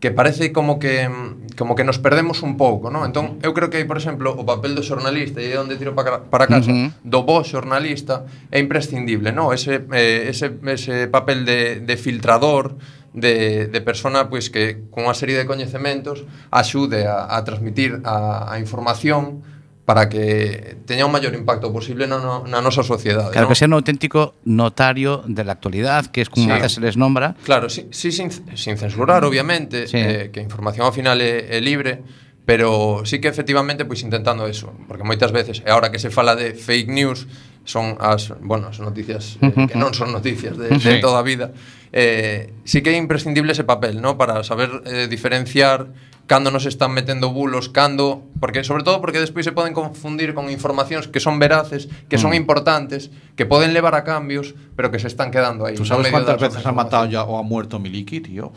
que 0.00 0.10
parece 0.10 0.52
como 0.52 0.78
que 0.78 1.10
como 1.58 1.74
que 1.74 1.82
nos 1.82 1.98
perdemos 1.98 2.42
un 2.46 2.54
pouco, 2.54 2.86
non? 2.86 3.02
Entón, 3.02 3.42
eu 3.42 3.50
creo 3.50 3.66
que 3.66 3.82
hai, 3.82 3.86
por 3.86 3.98
exemplo, 3.98 4.30
o 4.30 4.46
papel 4.46 4.78
do 4.78 4.82
xornalista 4.86 5.42
e 5.42 5.50
é 5.50 5.58
onde 5.58 5.74
tiro 5.74 5.90
para, 5.90 6.22
para 6.22 6.46
casa, 6.46 6.70
uh 6.70 6.86
-huh. 6.86 6.90
do 7.02 7.26
bo 7.26 7.42
xornalista 7.42 8.22
é 8.54 8.62
imprescindible, 8.62 9.34
non? 9.34 9.50
Ese, 9.50 9.82
eh, 9.90 10.30
ese, 10.30 10.54
ese 10.54 11.10
papel 11.10 11.42
de, 11.42 11.82
de 11.82 11.94
filtrador, 11.98 12.78
de, 13.10 13.66
de 13.66 13.80
persona 13.82 14.30
pois, 14.30 14.46
pues, 14.46 14.54
que 14.54 14.64
con 14.94 15.10
unha 15.10 15.18
serie 15.18 15.34
de 15.34 15.50
coñecementos 15.50 16.22
axude 16.54 17.10
a, 17.10 17.34
a 17.34 17.42
transmitir 17.42 17.98
a, 18.06 18.46
a 18.46 18.62
información 18.62 19.42
para 19.88 20.10
que 20.10 20.76
teña 20.84 21.08
o 21.08 21.10
maior 21.10 21.32
impacto 21.32 21.72
posible 21.72 22.04
na, 22.04 22.20
no, 22.20 22.44
na 22.44 22.60
nosa 22.60 22.84
sociedade. 22.84 23.32
Claro, 23.32 23.48
¿no? 23.48 23.56
que 23.56 23.56
ser 23.56 23.72
un 23.72 23.80
auténtico 23.80 24.36
notario 24.44 25.24
da 25.24 25.48
actualidade, 25.48 26.12
que 26.12 26.20
es 26.20 26.28
como 26.28 26.44
sí. 26.44 26.52
a 26.52 26.68
se 26.68 26.84
les 26.84 27.00
nombra. 27.00 27.40
Claro, 27.40 27.72
sí, 27.72 27.88
sí 27.88 28.12
sin, 28.12 28.28
sin 28.28 28.76
censurar, 28.76 29.24
obviamente, 29.24 29.88
sí. 29.88 29.96
eh, 29.96 30.28
que 30.28 30.40
a 30.40 30.44
información 30.44 30.84
ao 30.84 30.92
final 30.92 31.24
é, 31.24 31.56
é 31.56 31.64
libre, 31.64 32.04
pero 32.44 33.08
sí 33.08 33.16
que 33.16 33.32
efectivamente 33.32 33.88
pois 33.88 34.04
intentando 34.04 34.44
eso, 34.44 34.76
porque 34.84 35.08
moitas 35.08 35.32
veces, 35.32 35.64
e 35.64 35.72
agora 35.72 35.88
que 35.88 35.96
se 35.96 36.12
fala 36.12 36.36
de 36.36 36.52
fake 36.52 36.92
news, 36.92 37.24
son 37.68 38.00
as, 38.00 38.32
bueno, 38.40 38.72
as 38.72 38.80
noticias 38.80 39.36
eh, 39.44 39.52
que 39.68 39.76
non 39.76 39.92
son 39.92 40.08
noticias 40.08 40.56
de, 40.56 40.72
de 40.72 40.80
Sí. 40.80 41.04
toda 41.04 41.20
a 41.20 41.24
vida. 41.26 41.52
Eh, 41.92 42.56
sí 42.64 42.80
que 42.80 42.92
é 42.92 42.96
imprescindible 42.96 43.52
ese 43.52 43.68
papel, 43.68 44.00
¿no? 44.00 44.16
Para 44.16 44.40
saber 44.40 44.80
eh, 44.88 45.04
diferenciar 45.04 45.92
cando 46.28 46.48
nos 46.52 46.64
están 46.68 46.92
metendo 46.92 47.28
bulos, 47.32 47.68
cando, 47.72 48.24
porque 48.40 48.60
sobre 48.64 48.84
todo 48.84 49.00
porque 49.00 49.16
despois 49.20 49.44
se 49.48 49.52
poden 49.52 49.72
confundir 49.72 50.32
con 50.36 50.48
informacións 50.52 51.08
que 51.08 51.20
son 51.20 51.36
veraces, 51.40 51.88
que 52.08 52.16
son 52.20 52.32
Mm. 52.32 52.40
importantes, 52.40 53.08
que 53.36 53.44
poden 53.44 53.72
levar 53.76 53.92
a 53.96 54.04
cambios, 54.04 54.52
pero 54.76 54.88
que 54.92 54.96
se 55.00 55.08
están 55.08 55.28
quedando 55.32 55.64
aí. 55.68 55.76
¿Tú 55.76 55.84
sabes 55.88 56.08
cuántas 56.08 56.40
veces 56.40 56.64
ha 56.64 56.72
matado 56.72 57.04
ya 57.08 57.24
o 57.24 57.36
ha 57.36 57.44
muerto 57.44 57.76
Miliki, 57.80 58.20
tío? 58.20 58.52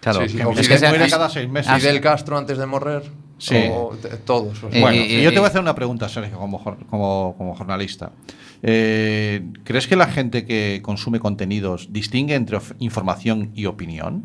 Claro, 0.00 0.20
Sí, 0.28 0.36
sí, 0.36 0.36
que 0.36 0.60
es 0.60 0.68
que 0.68 0.88
muere 0.88 1.04
Fidel- 1.04 1.10
cada 1.10 1.28
seis 1.32 1.48
meses. 1.48 1.72
Fidel 1.72 2.00
Castro 2.00 2.36
antes 2.36 2.56
de 2.60 2.66
morrer. 2.68 3.02
Sí. 3.38 3.56
O, 3.70 3.92
todos. 4.24 4.62
O 4.62 4.70
sea. 4.70 4.78
Eh, 4.78 4.82
bueno, 4.82 4.98
eh, 5.02 5.22
yo 5.22 5.30
te 5.30 5.36
eh. 5.36 5.38
voy 5.38 5.46
a 5.46 5.48
hacer 5.48 5.60
una 5.60 5.74
pregunta, 5.74 6.08
Sergio, 6.08 6.38
como, 6.38 6.62
como, 6.62 7.34
como 7.36 7.54
jornalista. 7.54 8.12
Eh, 8.62 9.42
¿Crees 9.64 9.86
que 9.86 9.96
la 9.96 10.06
gente 10.06 10.46
que 10.46 10.80
consume 10.82 11.20
contenidos 11.20 11.92
distingue 11.92 12.34
entre 12.34 12.58
información 12.78 13.50
y 13.54 13.66
opinión? 13.66 14.24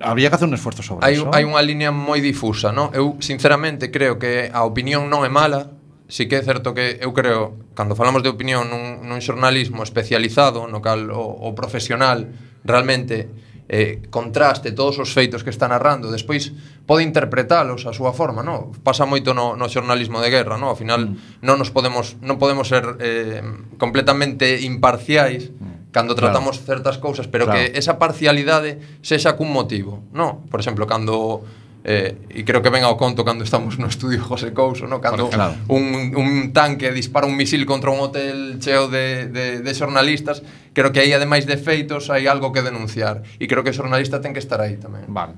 Habría 0.00 0.30
que 0.30 0.36
hacer 0.36 0.48
un 0.48 0.54
esforzo 0.54 0.82
sobre 0.82 1.04
hai, 1.04 1.18
eso. 1.18 1.34
Hai 1.34 1.42
unha 1.42 1.60
línea 1.60 1.90
moi 1.90 2.22
difusa, 2.22 2.70
non? 2.70 2.94
Eu 2.94 3.18
sinceramente 3.18 3.90
creo 3.90 4.22
que 4.22 4.48
a 4.54 4.62
opinión 4.62 5.10
non 5.10 5.26
é 5.26 5.30
mala, 5.30 5.74
Si 6.04 6.28
que 6.28 6.36
é 6.36 6.42
certo 6.44 6.74
que 6.76 7.00
eu 7.00 7.16
creo, 7.16 7.56
cando 7.72 7.96
falamos 7.96 8.20
de 8.20 8.28
opinión 8.28 8.68
nun, 8.68 9.08
nun 9.08 9.24
xornalismo 9.24 9.80
especializado, 9.80 10.68
no 10.68 10.84
cal 10.84 11.08
o, 11.08 11.24
o 11.24 11.56
profesional 11.56 12.28
realmente 12.60 13.32
eh, 13.68 14.04
contraste 14.10 14.72
todos 14.72 14.98
os 15.00 15.12
feitos 15.12 15.40
que 15.40 15.48
está 15.48 15.68
narrando, 15.68 16.12
despois 16.12 16.52
pode 16.84 17.00
interpretalos 17.00 17.88
a 17.88 17.96
súa 17.96 18.12
forma, 18.12 18.44
no? 18.44 18.76
Pasa 18.84 19.08
moito 19.08 19.32
no, 19.32 19.56
no 19.56 19.66
xornalismo 19.72 20.20
de 20.20 20.28
guerra, 20.28 20.60
no? 20.60 20.68
Ao 20.68 20.76
final 20.76 21.08
mm. 21.08 21.40
non 21.40 21.56
nos 21.56 21.72
podemos 21.72 22.20
non 22.20 22.36
podemos 22.36 22.68
ser 22.68 23.00
eh, 23.00 23.40
completamente 23.80 24.60
imparciais 24.60 25.48
mm. 25.48 25.88
cando 25.96 26.12
tratamos 26.12 26.60
claro. 26.60 26.68
certas 26.76 26.96
cousas, 27.00 27.24
pero 27.24 27.48
claro. 27.48 27.56
que 27.56 27.72
esa 27.80 27.96
parcialidade 27.96 29.00
sexa 29.00 29.32
cun 29.32 29.48
motivo, 29.48 30.04
no? 30.12 30.44
Por 30.52 30.60
exemplo, 30.60 30.84
cando 30.84 31.40
eh, 31.84 32.16
e 32.32 32.48
creo 32.48 32.64
que 32.64 32.72
ven 32.72 32.80
ao 32.80 32.96
conto 32.96 33.28
cando 33.28 33.44
estamos 33.44 33.76
no 33.76 33.92
estudio 33.92 34.24
José 34.24 34.56
Couso, 34.56 34.88
no? 34.88 35.04
cando 35.04 35.28
claro. 35.28 35.52
un, 35.68 36.16
un 36.16 36.56
tanque 36.56 36.88
dispara 36.96 37.28
un 37.28 37.36
misil 37.36 37.68
contra 37.68 37.92
un 37.92 38.00
hotel 38.00 38.56
cheo 38.56 38.88
de, 38.88 39.28
de, 39.28 39.60
de 39.60 39.72
xornalistas, 39.76 40.40
creo 40.72 40.96
que 40.96 41.04
aí 41.04 41.12
ademais 41.12 41.44
de 41.44 41.60
feitos 41.60 42.08
hai 42.08 42.24
algo 42.24 42.56
que 42.56 42.64
denunciar 42.64 43.20
e 43.36 43.44
creo 43.44 43.60
que 43.60 43.70
o 43.70 43.76
xornalista 43.76 44.24
ten 44.24 44.32
que 44.32 44.40
estar 44.40 44.64
aí 44.64 44.80
tamén. 44.80 45.04
Vale, 45.12 45.36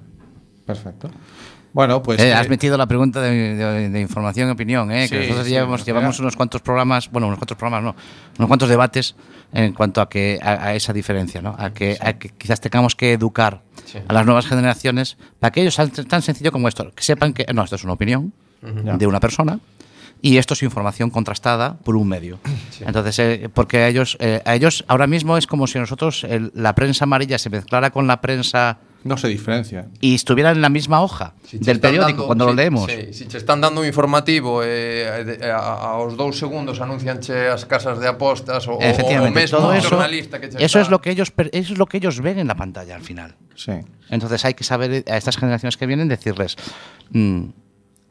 perfecto. 0.62 1.10
Bueno, 1.76 2.02
pues. 2.02 2.18
Eh, 2.22 2.32
has 2.32 2.48
metido 2.48 2.78
la 2.78 2.86
pregunta 2.86 3.20
de, 3.20 3.54
de, 3.54 3.90
de 3.90 4.00
información 4.00 4.48
y 4.48 4.52
opinión, 4.52 4.90
¿eh? 4.90 5.10
que 5.10 5.20
nosotros 5.20 5.44
sí, 5.44 5.50
llevamos, 5.52 5.84
llevamos 5.84 6.18
unos 6.20 6.34
cuantos 6.34 6.62
programas, 6.62 7.10
bueno, 7.10 7.26
unos 7.26 7.38
cuantos 7.38 7.58
programas, 7.58 7.84
no, 7.84 7.94
unos 8.38 8.48
cuantos 8.48 8.70
debates 8.70 9.14
en 9.52 9.74
cuanto 9.74 10.00
a 10.00 10.08
que 10.08 10.38
a, 10.42 10.68
a 10.68 10.74
esa 10.74 10.94
diferencia, 10.94 11.42
¿no? 11.42 11.54
A 11.58 11.74
que, 11.74 11.96
sí. 11.96 12.00
a 12.02 12.14
que 12.14 12.30
quizás 12.30 12.62
tengamos 12.62 12.96
que 12.96 13.12
educar 13.12 13.60
a 14.08 14.12
las 14.14 14.24
nuevas 14.24 14.46
generaciones 14.46 15.18
para 15.38 15.50
que 15.50 15.60
ellos 15.60 15.74
sean 15.74 15.90
tan 15.90 16.22
sencillo 16.22 16.50
como 16.50 16.66
esto, 16.66 16.90
que 16.94 17.02
sepan 17.02 17.34
que 17.34 17.44
no, 17.52 17.62
esto 17.62 17.76
es 17.76 17.84
una 17.84 17.92
opinión 17.92 18.32
uh 18.62 18.66
-huh. 18.68 18.96
de 18.96 19.06
una 19.06 19.20
persona 19.20 19.60
y 20.22 20.38
esto 20.38 20.54
es 20.54 20.62
información 20.62 21.10
contrastada 21.10 21.76
por 21.84 21.94
un 21.96 22.08
medio. 22.08 22.38
Sí. 22.70 22.84
Entonces, 22.86 23.18
eh, 23.18 23.50
porque 23.52 23.80
a 23.80 23.88
ellos, 23.88 24.16
eh, 24.20 24.40
a 24.46 24.54
ellos 24.54 24.82
ahora 24.88 25.06
mismo 25.06 25.36
es 25.36 25.46
como 25.46 25.66
si 25.66 25.78
nosotros 25.78 26.24
el, 26.24 26.52
la 26.54 26.74
prensa 26.74 27.04
amarilla 27.04 27.38
se 27.38 27.50
mezclara 27.50 27.90
con 27.90 28.06
la 28.06 28.22
prensa 28.22 28.78
no 29.06 29.16
se 29.16 29.28
diferencia. 29.28 29.88
Y 30.00 30.14
estuvieran 30.14 30.56
en 30.56 30.62
la 30.62 30.68
misma 30.68 31.02
hoja 31.02 31.34
si 31.44 31.58
del 31.58 31.80
periódico 31.80 32.08
dando, 32.08 32.26
cuando 32.26 32.44
si, 32.44 32.50
lo 32.50 32.54
leemos. 32.54 32.90
Sí, 32.90 33.12
si 33.12 33.24
te 33.26 33.38
están 33.38 33.60
dando 33.60 33.80
un 33.80 33.86
informativo 33.86 34.62
eh, 34.64 35.40
a, 35.50 35.56
a, 35.56 35.96
os 35.96 36.16
dous 36.16 36.38
segundos 36.38 36.80
anuncianche 36.80 37.48
as 37.48 37.64
casas 37.64 37.98
de 37.98 38.08
apostas 38.08 38.68
o, 38.68 38.78
Efectivamente, 38.80 39.38
o 39.38 39.40
mesmo 39.40 39.58
todo 39.58 39.72
eso, 39.72 39.90
jornalista 39.90 40.40
que 40.40 40.46
eso 40.46 40.58
está... 40.58 40.80
es 40.80 40.90
lo 40.90 41.00
que 41.00 41.10
ellos 41.10 41.32
eso 41.52 41.72
es 41.72 41.78
lo 41.78 41.86
que 41.86 41.96
ellos 41.98 42.20
ven 42.20 42.38
en 42.38 42.48
la 42.48 42.56
pantalla 42.56 42.94
al 42.94 43.02
final. 43.02 43.36
Sí. 43.54 43.72
Entonces 44.10 44.44
hay 44.44 44.54
que 44.54 44.64
saber 44.64 45.04
a 45.08 45.16
estas 45.16 45.36
generaciones 45.36 45.76
que 45.76 45.86
vienen 45.86 46.08
decirles 46.08 46.56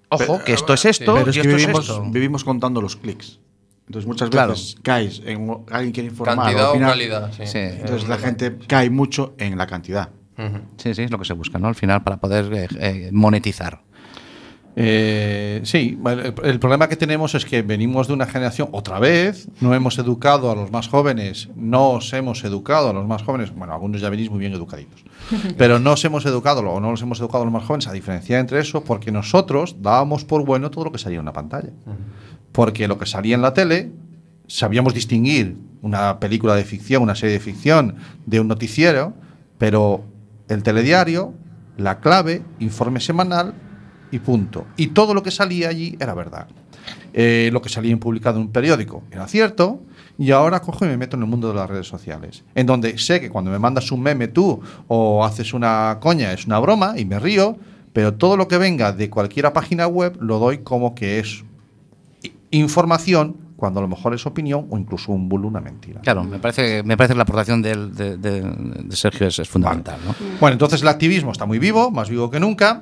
ojo, 0.09 0.43
que 0.43 0.53
esto 0.53 0.73
es 0.73 0.85
esto, 0.85 1.13
sí. 1.13 1.19
pero 1.19 1.31
es 1.31 1.37
y 1.37 1.41
que 1.41 1.47
esto 1.47 1.57
vivimos, 1.57 1.83
es 1.85 1.89
esto. 1.89 2.05
vivimos 2.09 2.43
contando 2.43 2.81
los 2.81 2.95
clics. 2.95 3.39
Entonces 3.87 4.07
muchas 4.07 4.29
Claro. 4.29 4.53
veces 4.53 4.77
caes 4.81 5.21
en 5.25 5.47
alguien 5.69 5.91
quiere 5.91 6.09
informar 6.09 6.37
Cantidad 6.37 6.71
al 6.71 6.77
o 6.77 6.79
calidad, 6.79 7.31
sí. 7.33 7.45
Sí. 7.45 7.59
Entonces 7.59 8.09
la 8.09 8.17
gente 8.17 8.57
cae 8.67 8.89
mucho 8.89 9.35
en 9.37 9.57
la 9.57 9.67
cantidad. 9.67 10.09
Sí, 10.77 10.93
sí, 10.93 11.03
es 11.03 11.11
lo 11.11 11.19
que 11.19 11.25
se 11.25 11.33
busca, 11.33 11.59
¿no? 11.59 11.67
Al 11.67 11.75
final 11.75 12.03
para 12.03 12.17
poder 12.17 12.53
eh, 12.53 12.67
eh, 12.79 13.09
monetizar. 13.11 13.81
Eh, 14.77 15.61
sí, 15.63 15.97
el, 16.05 16.33
el 16.43 16.59
problema 16.59 16.89
que 16.89 16.97
tenemos 16.97 17.33
es 17.33 17.45
que 17.45 17.61
venimos 17.61 18.07
de 18.07 18.13
una 18.13 18.25
generación, 18.25 18.67
otra 18.73 18.99
vez, 18.99 19.47
no 19.61 19.73
hemos 19.73 19.97
educado 19.99 20.51
a 20.51 20.55
los 20.55 20.69
más 20.69 20.89
jóvenes, 20.89 21.47
no 21.55 21.91
os 21.91 22.11
hemos 22.11 22.43
educado 22.43 22.89
a 22.89 22.93
los 22.93 23.07
más 23.07 23.23
jóvenes, 23.23 23.55
bueno, 23.55 23.73
algunos 23.73 24.01
ya 24.01 24.09
venís 24.09 24.29
muy 24.29 24.39
bien 24.39 24.51
educaditos, 24.51 25.05
pero 25.57 25.79
no 25.79 25.93
os 25.93 26.03
hemos 26.03 26.25
educado 26.25 26.59
o 26.61 26.79
no 26.81 26.91
los 26.91 27.01
hemos 27.01 27.21
educado 27.21 27.43
a 27.43 27.45
los 27.45 27.53
más 27.53 27.63
jóvenes 27.63 27.87
a 27.87 27.93
diferenciar 27.93 28.41
entre 28.41 28.59
eso 28.59 28.83
porque 28.83 29.13
nosotros 29.13 29.77
dábamos 29.79 30.25
por 30.25 30.43
bueno 30.43 30.69
todo 30.69 30.85
lo 30.85 30.91
que 30.91 30.97
salía 30.97 31.19
en 31.19 31.23
una 31.23 31.33
pantalla. 31.33 31.69
Porque 32.51 32.87
lo 32.87 32.97
que 32.97 33.05
salía 33.05 33.35
en 33.35 33.41
la 33.41 33.53
tele, 33.53 33.91
sabíamos 34.47 34.93
distinguir 34.93 35.57
una 35.81 36.19
película 36.19 36.55
de 36.55 36.63
ficción, 36.63 37.03
una 37.03 37.15
serie 37.15 37.33
de 37.33 37.39
ficción 37.39 37.95
de 38.25 38.39
un 38.39 38.47
noticiero, 38.47 39.13
pero 39.57 40.03
el 40.47 40.63
telediario, 40.63 41.33
la 41.77 41.99
clave, 41.99 42.41
informe 42.59 42.99
semanal 42.99 43.53
y 44.11 44.19
punto. 44.19 44.65
Y 44.77 44.87
todo 44.87 45.13
lo 45.13 45.23
que 45.23 45.31
salía 45.31 45.69
allí 45.69 45.97
era 45.99 46.13
verdad. 46.13 46.47
Eh, 47.13 47.49
lo 47.51 47.61
que 47.61 47.69
salía 47.69 47.91
en 47.91 47.99
publicado 47.99 48.37
en 48.37 48.43
un 48.43 48.51
periódico 48.51 49.03
era 49.11 49.27
cierto. 49.27 49.81
Y 50.17 50.31
ahora 50.31 50.61
cojo 50.61 50.85
y 50.85 50.87
me 50.87 50.97
meto 50.97 51.17
en 51.17 51.23
el 51.23 51.29
mundo 51.29 51.49
de 51.49 51.55
las 51.55 51.69
redes 51.69 51.87
sociales, 51.87 52.43
en 52.55 52.65
donde 52.65 52.97
sé 52.97 53.19
que 53.19 53.29
cuando 53.29 53.51
me 53.51 53.59
mandas 53.59 53.91
un 53.91 54.01
meme 54.01 54.29
tú 54.29 54.61
o 54.87 55.25
haces 55.25 55.53
una 55.53 55.97
coña 55.99 56.31
es 56.31 56.45
una 56.45 56.57
broma 56.59 56.93
y 56.97 57.03
me 57.03 57.19
río, 57.19 57.57
pero 57.91 58.13
todo 58.13 58.37
lo 58.37 58.47
que 58.47 58.57
venga 58.57 58.93
de 58.93 59.09
cualquier 59.09 59.51
página 59.51 59.87
web 59.87 60.17
lo 60.21 60.39
doy 60.39 60.59
como 60.59 60.95
que 60.95 61.19
es 61.19 61.43
información 62.51 63.44
cuando 63.55 63.79
a 63.79 63.83
lo 63.83 63.87
mejor 63.87 64.13
es 64.13 64.25
opinión 64.25 64.67
o 64.69 64.77
incluso 64.77 65.11
un 65.11 65.29
bulo, 65.29 65.47
una 65.47 65.61
mentira. 65.61 66.01
Claro, 66.01 66.23
me 66.23 66.39
parece, 66.39 66.83
me 66.83 66.97
parece 66.97 67.13
que 67.13 67.17
la 67.17 67.23
aportación 67.23 67.61
del- 67.61 67.95
de, 67.95 68.17
de- 68.17 68.41
de 68.41 68.95
Sergio 68.95 69.27
es, 69.27 69.39
es 69.39 69.47
fundamental, 69.49 69.97
¿no? 70.05 70.13
Bueno, 70.41 70.53
entonces 70.53 70.81
el 70.81 70.87
activismo 70.87 71.31
está 71.31 71.45
muy 71.45 71.57
vivo, 71.59 71.89
más 71.91 72.09
vivo 72.09 72.29
que 72.29 72.39
nunca, 72.39 72.81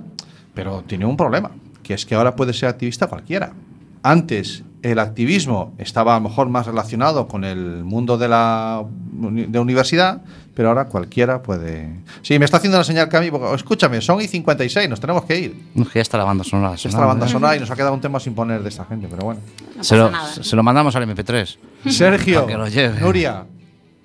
pero 0.54 0.84
tiene 0.88 1.06
un 1.06 1.16
problema, 1.18 1.52
que 1.84 1.94
es 1.94 2.06
que 2.06 2.16
ahora 2.16 2.36
puede 2.36 2.54
ser 2.54 2.70
activista 2.70 3.08
cualquiera. 3.08 3.54
Antes 4.02 4.64
el 4.82 5.00
activismo 5.00 5.74
estaba 5.78 6.16
a 6.16 6.20
lo 6.20 6.28
mejor 6.28 6.50
más 6.50 6.66
relacionado 6.66 7.28
con 7.28 7.44
el 7.46 7.84
mundo 7.84 8.18
de 8.18 8.28
la 8.28 8.84
de 9.14 9.60
universidad, 9.60 10.22
pero 10.54 10.70
ahora 10.70 10.86
cualquiera 10.86 11.42
puede... 11.42 11.96
Sí, 12.22 12.38
me 12.38 12.46
está 12.46 12.58
haciendo 12.58 12.78
la 12.78 12.84
señal 12.84 13.10
Cami, 13.10 13.32
porque, 13.32 13.54
escúchame, 13.56 14.02
son 14.02 14.22
y 14.22 14.28
56, 14.28 14.90
nos 14.90 15.00
tenemos 15.00 15.26
que 15.26 15.40
ir. 15.40 15.64
No, 15.74 15.86
que 15.86 15.96
ya 15.96 16.02
está 16.02 16.18
la 16.18 16.24
banda 16.24 16.44
sonora. 16.44 16.76
Está 16.76 17.00
la 17.00 17.06
banda 17.08 17.28
sonora 17.28 17.56
y 17.56 17.60
nos 17.60 17.72
ha 17.72 17.76
quedado 17.76 17.94
un 17.94 18.02
tema 18.02 18.20
sin 18.20 18.36
poner 18.36 18.62
de 18.62 18.70
esta 18.70 18.86
gente, 18.86 19.08
pero 19.10 19.24
bueno. 19.24 19.42
se, 19.82 19.96
lo, 19.96 20.12
se 20.26 20.56
lo 20.56 20.64
mandamos 20.64 20.96
al 20.96 21.08
MP3. 21.08 21.58
Sergio, 21.90 22.46
que 22.46 22.58
lo 22.58 22.68
lleve. 22.68 23.00
Nuria, 23.00 23.46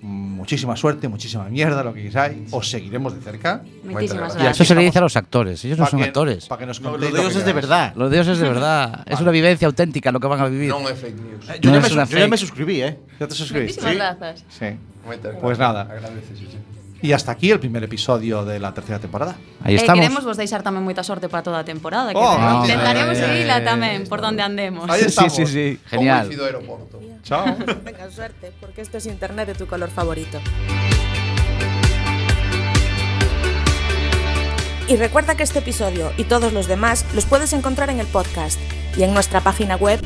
muchísima 0.00 0.76
suerte, 0.76 1.08
muchísima 1.08 1.44
mierda, 1.48 1.82
lo 1.82 1.92
que 1.92 2.04
queráis. 2.04 2.48
Os 2.52 2.70
seguiremos 2.70 3.14
de 3.14 3.20
cerca. 3.20 3.62
Muchísimas 3.84 4.36
aquí 4.36 4.46
eso 4.46 4.64
se 4.64 4.74
le 4.74 4.82
dice 4.82 4.98
a 4.98 5.02
los 5.02 5.16
actores. 5.16 5.64
Ellos 5.64 5.78
no 5.78 5.86
son 5.86 5.98
que- 6.00 6.06
actores. 6.06 6.46
pa' 6.46 6.56
que 6.58 6.66
nos 6.66 6.80
No, 6.80 6.92
lo 6.92 6.98
de 6.98 7.10
lo 7.10 7.18
ellos 7.18 7.36
es 7.36 7.44
de 7.44 7.52
verdad. 7.52 7.92
Los 7.96 8.10
de 8.10 8.16
ellos 8.16 8.28
es 8.28 8.38
de 8.38 8.48
verdad. 8.48 9.04
Es 9.06 9.20
una 9.20 9.30
vivencia 9.30 9.66
auténtica 9.66 10.12
lo 10.12 10.20
que 10.20 10.26
van 10.28 10.40
a 10.40 10.46
vivir. 10.46 10.72
Fake 10.72 11.14
news. 11.16 11.46
Yo, 11.60 11.70
No 11.70 11.78
ya, 11.80 11.86
es 11.86 11.88
me, 11.90 11.94
una 11.94 12.06
sus- 12.06 12.12
yo 12.12 12.18
ya 12.18 12.22
fake. 12.24 12.30
me 12.30 12.36
suscribí, 12.36 12.82
¿eh? 12.82 12.98
¿Ya 13.18 13.26
te 13.28 13.34
suscribiste? 13.34 13.80
Muchísimas 13.82 14.18
gracias. 14.18 14.44
Sí. 14.48 14.66
Pues 15.04 15.20
gracias. 15.22 15.58
nada. 15.58 15.80
Agradeces, 15.82 16.38
Y 17.00 17.12
hasta 17.12 17.30
aquí 17.32 17.50
el 17.50 17.60
primer 17.60 17.84
episodio 17.84 18.44
de 18.44 18.58
la 18.58 18.74
tercera 18.74 18.98
temporada. 18.98 19.36
Ahí 19.62 19.74
Eh, 19.74 19.76
estamos. 19.78 20.02
queremos 20.02 20.24
vos 20.26 20.36
deixar 20.36 20.66
tamén 20.66 20.82
moita 20.82 21.06
sorte 21.06 21.30
para 21.30 21.46
toda 21.46 21.62
a 21.62 21.66
temporada, 21.66 22.10
que 22.10 22.18
Oh, 22.18 22.34
intentaremos 22.66 23.14
Eh, 23.14 23.22
seguila 23.22 23.62
eh, 23.62 23.66
tamén 23.66 23.98
por 24.10 24.18
donde 24.18 24.42
andemos. 24.42 24.90
Ahí 24.90 25.06
estamos. 25.06 25.30
Sí, 25.30 25.46
sí, 25.46 25.52
sí. 25.52 25.66
Como 25.94 26.02
Genial. 26.10 26.26
aeroporto. 26.26 26.98
Chao. 27.22 27.54
Venga, 27.86 28.10
suerte, 28.10 28.50
porque 28.58 28.82
esto 28.82 28.98
es 28.98 29.06
internet 29.06 29.46
de 29.46 29.54
tu 29.54 29.70
color 29.70 29.90
favorito. 29.94 30.42
Y 34.88 34.96
recuerda 34.96 35.36
que 35.36 35.42
este 35.42 35.58
episodio 35.60 36.10
y 36.16 36.24
todos 36.24 36.52
los 36.52 36.66
demás 36.66 37.04
los 37.14 37.26
puedes 37.26 37.52
encontrar 37.52 37.90
en 37.90 38.00
el 38.00 38.06
podcast 38.06 38.58
y 38.96 39.02
en 39.04 39.12
nuestra 39.14 39.40
página 39.40 39.76
web 39.76 40.00